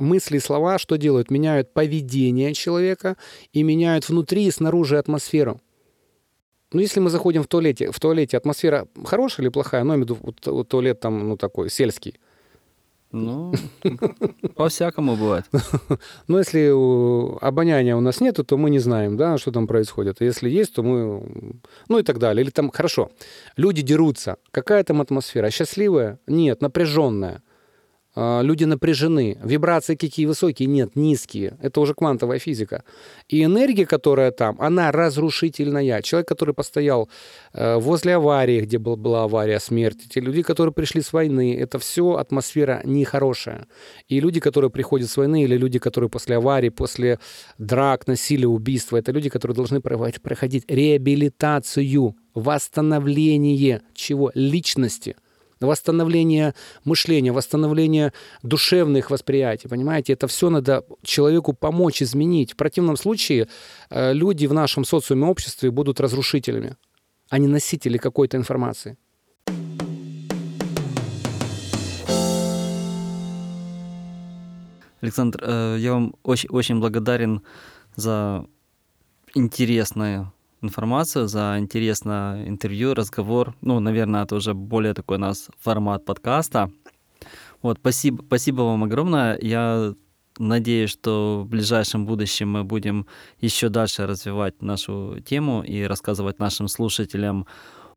мысли 0.00 0.36
и 0.36 0.40
слова 0.40 0.78
что 0.78 0.96
делают? 0.96 1.30
Меняют 1.30 1.72
поведение 1.72 2.54
человека 2.54 3.16
и 3.52 3.62
меняют 3.62 4.08
внутри 4.08 4.46
и 4.46 4.50
снаружи 4.50 4.98
атмосферу. 4.98 5.60
Ну, 6.72 6.80
если 6.80 7.00
мы 7.00 7.10
заходим 7.10 7.42
в 7.42 7.48
туалете, 7.48 7.90
в 7.90 7.98
туалете 7.98 8.36
атмосфера 8.36 8.86
хорошая 9.04 9.44
или 9.44 9.50
плохая? 9.50 9.82
Ну, 9.82 9.92
я 9.92 9.96
имею 9.96 10.14
в 10.14 10.20
виду, 10.20 10.64
туалет 10.64 11.00
там, 11.00 11.28
ну, 11.28 11.36
такой, 11.36 11.68
сельский. 11.68 12.18
Ну, 13.12 13.52
по-всякому 14.54 15.16
бывает. 15.16 15.44
Но 16.28 16.38
если 16.38 16.70
обоняния 17.44 17.96
у 17.96 18.00
нас 18.00 18.20
нету, 18.20 18.44
то 18.44 18.56
мы 18.56 18.70
не 18.70 18.78
знаем, 18.78 19.16
да, 19.16 19.36
что 19.36 19.50
там 19.50 19.66
происходит. 19.66 20.20
Если 20.20 20.48
есть, 20.48 20.74
то 20.74 20.84
мы... 20.84 21.58
Ну 21.88 21.98
и 21.98 22.02
так 22.04 22.18
далее. 22.18 22.44
Или 22.44 22.50
там, 22.50 22.70
хорошо, 22.70 23.10
люди 23.56 23.82
дерутся. 23.82 24.36
Какая 24.52 24.84
там 24.84 25.00
атмосфера? 25.00 25.50
Счастливая? 25.50 26.20
Нет, 26.28 26.62
напряженная. 26.62 27.42
А, 28.14 28.42
люди 28.42 28.64
напряжены, 28.64 29.38
вибрации 29.42 29.94
какие 29.94 30.26
высокие, 30.26 30.66
нет, 30.66 30.96
низкие. 30.96 31.56
Это 31.62 31.80
уже 31.80 31.94
квантовая 31.94 32.38
физика. 32.38 32.82
И 33.28 33.44
энергия, 33.44 33.86
которая 33.86 34.32
там, 34.32 34.56
она 34.60 34.90
разрушительная. 34.90 36.02
Человек, 36.02 36.26
который 36.28 36.54
постоял 36.54 37.08
э, 37.52 37.76
возле 37.76 38.16
аварии, 38.16 38.62
где 38.62 38.78
была 38.78 39.24
авария, 39.24 39.60
смерть, 39.60 40.08
те 40.08 40.20
люди, 40.20 40.42
которые 40.42 40.72
пришли 40.72 41.02
с 41.02 41.12
войны, 41.12 41.56
это 41.56 41.78
все 41.78 42.16
атмосфера 42.16 42.80
нехорошая. 42.84 43.68
И 44.08 44.20
люди, 44.20 44.40
которые 44.40 44.70
приходят 44.70 45.08
с 45.08 45.16
войны, 45.16 45.44
или 45.44 45.56
люди, 45.56 45.78
которые 45.78 46.10
после 46.10 46.36
аварии, 46.36 46.70
после 46.70 47.20
драк, 47.58 48.08
насилия, 48.08 48.48
убийства, 48.48 48.96
это 48.96 49.12
люди, 49.12 49.28
которые 49.28 49.54
должны 49.54 49.80
проходить 49.80 50.64
реабилитацию, 50.68 52.16
восстановление 52.34 53.82
чего? 53.94 54.32
Личности– 54.34 55.14
восстановление 55.60 56.54
мышления, 56.84 57.32
восстановление 57.32 58.12
душевных 58.42 59.10
восприятий, 59.10 59.68
понимаете? 59.68 60.12
Это 60.12 60.26
все 60.26 60.50
надо 60.50 60.84
человеку 61.02 61.52
помочь 61.52 62.02
изменить. 62.02 62.52
В 62.52 62.56
противном 62.56 62.96
случае 62.96 63.48
э, 63.90 64.12
люди 64.12 64.46
в 64.46 64.52
нашем 64.52 64.84
социуме, 64.84 65.26
обществе 65.26 65.70
будут 65.70 66.00
разрушителями, 66.00 66.76
а 67.28 67.38
не 67.38 67.46
носители 67.46 67.98
какой-то 67.98 68.36
информации. 68.36 68.96
Александр, 75.00 75.40
э, 75.42 75.76
я 75.78 75.92
вам 75.92 76.14
очень, 76.22 76.48
очень 76.50 76.78
благодарен 76.78 77.42
за 77.96 78.46
интересное 79.34 80.32
информацию, 80.62 81.28
за 81.28 81.56
интересное 81.58 82.46
интервью, 82.46 82.94
разговор. 82.94 83.54
Ну, 83.60 83.80
наверное, 83.80 84.24
это 84.24 84.36
уже 84.36 84.54
более 84.54 84.94
такой 84.94 85.16
у 85.16 85.20
нас 85.20 85.48
формат 85.58 86.04
подкаста. 86.04 86.70
Вот, 87.62 87.78
спасибо, 87.80 88.22
спасибо 88.26 88.62
вам 88.62 88.84
огромное. 88.84 89.38
Я 89.40 89.94
надеюсь, 90.38 90.90
что 90.90 91.42
в 91.44 91.48
ближайшем 91.48 92.06
будущем 92.06 92.50
мы 92.50 92.64
будем 92.64 93.06
еще 93.40 93.68
дальше 93.68 94.06
развивать 94.06 94.62
нашу 94.62 95.18
тему 95.24 95.62
и 95.62 95.82
рассказывать 95.82 96.38
нашим 96.38 96.68
слушателям 96.68 97.46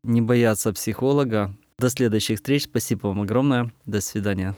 не 0.02 0.20
бояться 0.20 0.72
психолога. 0.72 1.54
До 1.78 1.88
следующих 1.88 2.36
встреч. 2.36 2.64
Спасибо 2.64 3.08
вам 3.08 3.22
огромное. 3.22 3.72
До 3.86 4.00
свидания. 4.00 4.54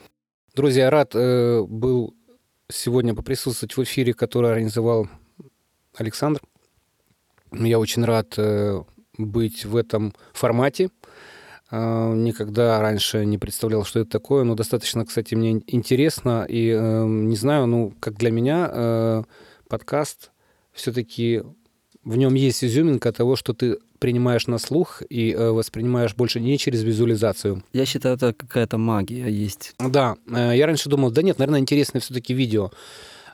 Друзья, 0.55 0.91
рад 0.91 1.15
э, 1.15 1.63
был 1.63 2.15
сегодня 2.69 3.15
поприсутствовать 3.15 3.77
в 3.77 3.83
эфире, 3.85 4.13
который 4.13 4.51
организовал 4.51 5.09
Александр. 5.95 6.41
Я 7.53 7.78
очень 7.78 8.05
рад 8.05 8.34
э, 8.36 8.82
быть 9.18 9.64
в 9.64 9.76
этом 9.76 10.14
формате. 10.32 10.90
А, 11.70 12.12
никогда 12.14 12.80
раньше 12.80 13.24
не 13.24 13.38
представлял, 13.38 13.84
что 13.84 14.01
это 14.01 14.11
такое, 14.11 14.44
но 14.44 14.55
достаточно, 14.55 15.05
кстати, 15.05 15.34
мне 15.34 15.62
интересно. 15.66 16.47
И 16.49 16.68
э, 16.70 17.05
не 17.07 17.36
знаю, 17.36 17.66
ну, 17.66 17.92
как 18.01 18.16
для 18.16 18.30
меня 18.30 18.70
э, 18.72 19.22
подкаст 19.68 20.30
все-таки 20.72 21.42
в 22.05 22.16
нем 22.16 22.34
есть 22.34 22.62
изюминка 22.62 23.12
того, 23.12 23.34
что 23.34 23.53
ты 23.53 23.78
принимаешь 23.99 24.47
на 24.47 24.59
слух 24.59 25.03
и 25.09 25.34
воспринимаешь 25.34 26.14
больше 26.14 26.38
не 26.38 26.59
через 26.59 26.82
визуализацию. 26.82 27.64
Я 27.72 27.86
считаю, 27.86 28.14
это 28.16 28.32
какая-то 28.34 28.78
магия 28.78 29.28
есть. 29.28 29.74
Да, 29.80 30.16
я 30.28 30.66
раньше 30.66 30.88
думал, 30.88 31.11
да 31.11 31.22
нет, 31.22 31.38
наверное, 31.38 31.61
интересно 31.61 31.99
все-таки 31.99 32.34
видео. 32.34 32.70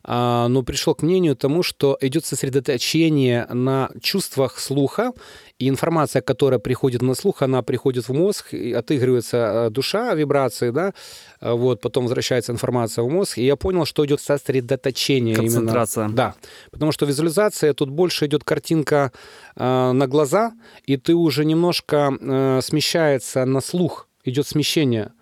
А, 0.04 0.48
но 0.48 0.62
пришел 0.62 0.94
к 0.94 1.02
мнению 1.02 1.36
тому, 1.36 1.62
что 1.62 1.96
идет 2.00 2.24
сосредоточение 2.24 3.46
на 3.50 3.90
чувствах 4.00 4.58
слуха, 4.58 5.12
и 5.58 5.68
информация, 5.68 6.22
которая 6.22 6.58
приходит 6.58 7.02
на 7.02 7.14
слух, 7.14 7.42
она 7.42 7.62
приходит 7.62 8.08
в 8.08 8.12
мозг, 8.12 8.52
и 8.52 8.72
отыгрывается 8.72 9.66
а, 9.66 9.70
душа, 9.70 10.14
вибрации, 10.14 10.70
да, 10.70 10.92
а, 11.40 11.54
вот, 11.54 11.80
потом 11.80 12.04
возвращается 12.04 12.52
информация 12.52 13.04
в 13.04 13.08
мозг, 13.08 13.38
и 13.38 13.44
я 13.44 13.54
понял, 13.54 13.84
что 13.84 14.04
идет 14.04 14.20
сосредоточение. 14.20 15.36
Концентрация. 15.36 16.04
Именно, 16.04 16.16
да, 16.16 16.34
потому 16.70 16.90
что 16.90 17.06
визуализация, 17.06 17.72
тут 17.72 17.90
больше 17.90 18.26
идет 18.26 18.42
картинка 18.42 19.12
э, 19.56 19.92
на 19.92 20.06
глаза, 20.08 20.52
и 20.84 20.96
ты 20.96 21.14
уже 21.14 21.44
немножко 21.44 22.12
э, 22.20 22.60
смещается 22.62 23.44
на 23.44 23.60
слух, 23.60 24.08
идет 24.24 24.46
смещение. 24.48 25.12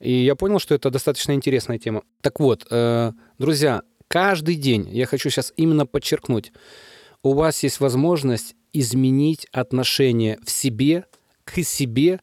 И 0.00 0.12
я 0.12 0.36
понял, 0.36 0.58
что 0.58 0.74
это 0.74 0.90
достаточно 0.90 1.32
интересная 1.32 1.78
тема. 1.78 2.02
Так 2.20 2.40
вот, 2.40 2.66
э, 2.70 3.12
друзья, 3.38 3.82
каждый 4.08 4.56
день, 4.56 4.88
я 4.90 5.06
хочу 5.06 5.30
сейчас 5.30 5.52
именно 5.56 5.86
подчеркнуть, 5.86 6.52
у 7.22 7.34
вас 7.34 7.62
есть 7.62 7.80
возможность 7.80 8.54
изменить 8.72 9.46
отношение 9.52 10.38
в 10.44 10.50
себе, 10.50 11.04
к 11.44 11.62
себе 11.62 12.20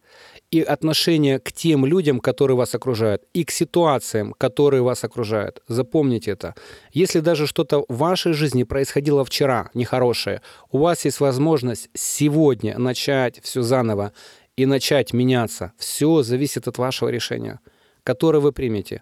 и 0.51 0.61
отношение 0.61 1.39
к 1.39 1.51
тем 1.51 1.85
людям, 1.85 2.19
которые 2.19 2.55
вас 2.55 2.75
окружают, 2.75 3.23
и 3.33 3.43
к 3.43 3.51
ситуациям, 3.51 4.33
которые 4.37 4.83
вас 4.83 5.03
окружают. 5.03 5.61
Запомните 5.67 6.31
это. 6.31 6.55
Если 6.93 7.19
даже 7.19 7.47
что-то 7.47 7.85
в 7.89 7.97
вашей 7.97 8.33
жизни 8.33 8.63
происходило 8.63 9.25
вчера 9.25 9.69
нехорошее, 9.73 10.41
у 10.71 10.77
вас 10.77 11.05
есть 11.05 11.19
возможность 11.19 11.89
сегодня 11.93 12.77
начать 12.77 13.41
все 13.43 13.63
заново 13.63 14.13
и 14.55 14.65
начать 14.65 15.13
меняться. 15.13 15.73
Все 15.77 16.21
зависит 16.21 16.67
от 16.67 16.77
вашего 16.77 17.09
решения, 17.09 17.59
которое 18.03 18.39
вы 18.39 18.51
примете. 18.51 19.01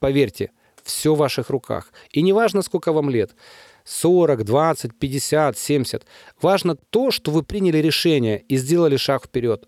Поверьте, 0.00 0.50
все 0.84 1.14
в 1.14 1.18
ваших 1.18 1.50
руках. 1.50 1.92
И 2.10 2.22
не 2.22 2.32
важно, 2.32 2.62
сколько 2.62 2.92
вам 2.92 3.10
лет. 3.10 3.34
40, 3.84 4.44
20, 4.44 4.98
50, 4.98 5.58
70. 5.58 6.06
Важно 6.40 6.76
то, 6.76 7.10
что 7.10 7.30
вы 7.30 7.42
приняли 7.42 7.78
решение 7.78 8.40
и 8.48 8.56
сделали 8.56 8.96
шаг 8.96 9.24
вперед 9.24 9.66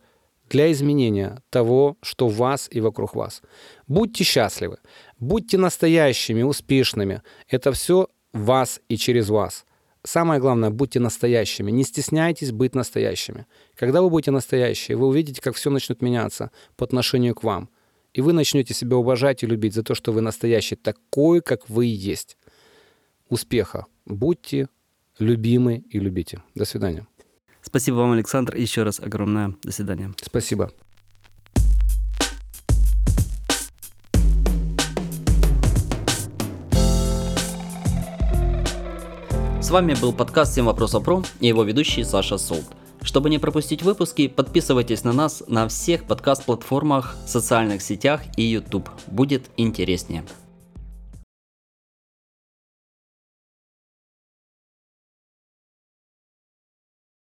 для 0.49 0.71
изменения 0.71 1.43
того, 1.51 1.97
что 2.03 2.29
в 2.29 2.37
вас 2.37 2.69
и 2.71 2.81
вокруг 2.81 3.15
вас. 3.15 3.43
Будьте 3.89 4.25
счастливы, 4.25 4.79
будьте 5.19 5.59
настоящими, 5.59 6.43
успешными. 6.43 7.23
Это 7.49 7.73
все 7.73 8.09
вас 8.33 8.81
и 8.89 8.97
через 8.97 9.29
вас. 9.29 9.65
Самое 10.05 10.41
главное, 10.41 10.71
будьте 10.71 11.01
настоящими. 11.01 11.71
Не 11.71 11.85
стесняйтесь 11.85 12.53
быть 12.53 12.75
настоящими. 12.75 13.47
Когда 13.77 14.03
вы 14.03 14.11
будете 14.11 14.31
настоящие, 14.31 14.97
вы 14.97 15.07
увидите, 15.07 15.41
как 15.41 15.55
все 15.55 15.71
начнет 15.71 16.03
меняться 16.03 16.51
по 16.77 16.85
отношению 16.85 17.35
к 17.35 17.45
вам– 17.45 17.69
и 18.15 18.21
вы 18.21 18.33
начнете 18.33 18.75
себя 18.75 18.97
уважать 18.97 19.43
и 19.43 19.47
любить 19.47 19.75
за 19.75 19.83
то, 19.83 19.95
что 19.95 20.13
вы 20.13 20.21
настоящий 20.21 20.77
такой, 20.77 21.41
как 21.41 21.69
вы 21.69 21.87
есть. 21.87 22.37
Успеха. 23.29 23.87
Будьте 24.05 24.69
любимы 25.19 25.85
и 25.89 25.99
любите. 25.99 26.43
До 26.55 26.65
свидания. 26.65 27.07
Спасибо 27.63 27.97
вам, 27.97 28.13
Александр. 28.13 28.57
Еще 28.57 28.83
раз 28.83 29.01
огромное 29.01 29.55
до 29.63 29.73
свидания. 29.73 30.13
Спасибо. 30.21 30.71
С 39.61 39.71
вами 39.71 39.95
был 39.95 40.13
подкаст 40.13 40.59
«7 40.59 40.65
вопросов 40.65 41.05
про» 41.05 41.23
и 41.41 41.47
его 41.47 41.63
ведущий 41.63 42.05
Саша 42.05 42.37
Солт. 42.37 42.67
Чтобы 43.03 43.31
не 43.31 43.39
пропустить 43.39 43.83
выпуски, 43.83 44.29
подписывайтесь 44.29 45.05
на 45.05 45.13
нас 45.13 45.43
на 45.47 45.69
всех 45.69 46.05
подкаст-платформах, 46.05 47.17
социальных 47.27 47.83
сетях 47.83 48.23
и 48.37 48.43
YouTube. 48.43 48.89
Будет 49.09 49.51
интереснее. 49.57 50.25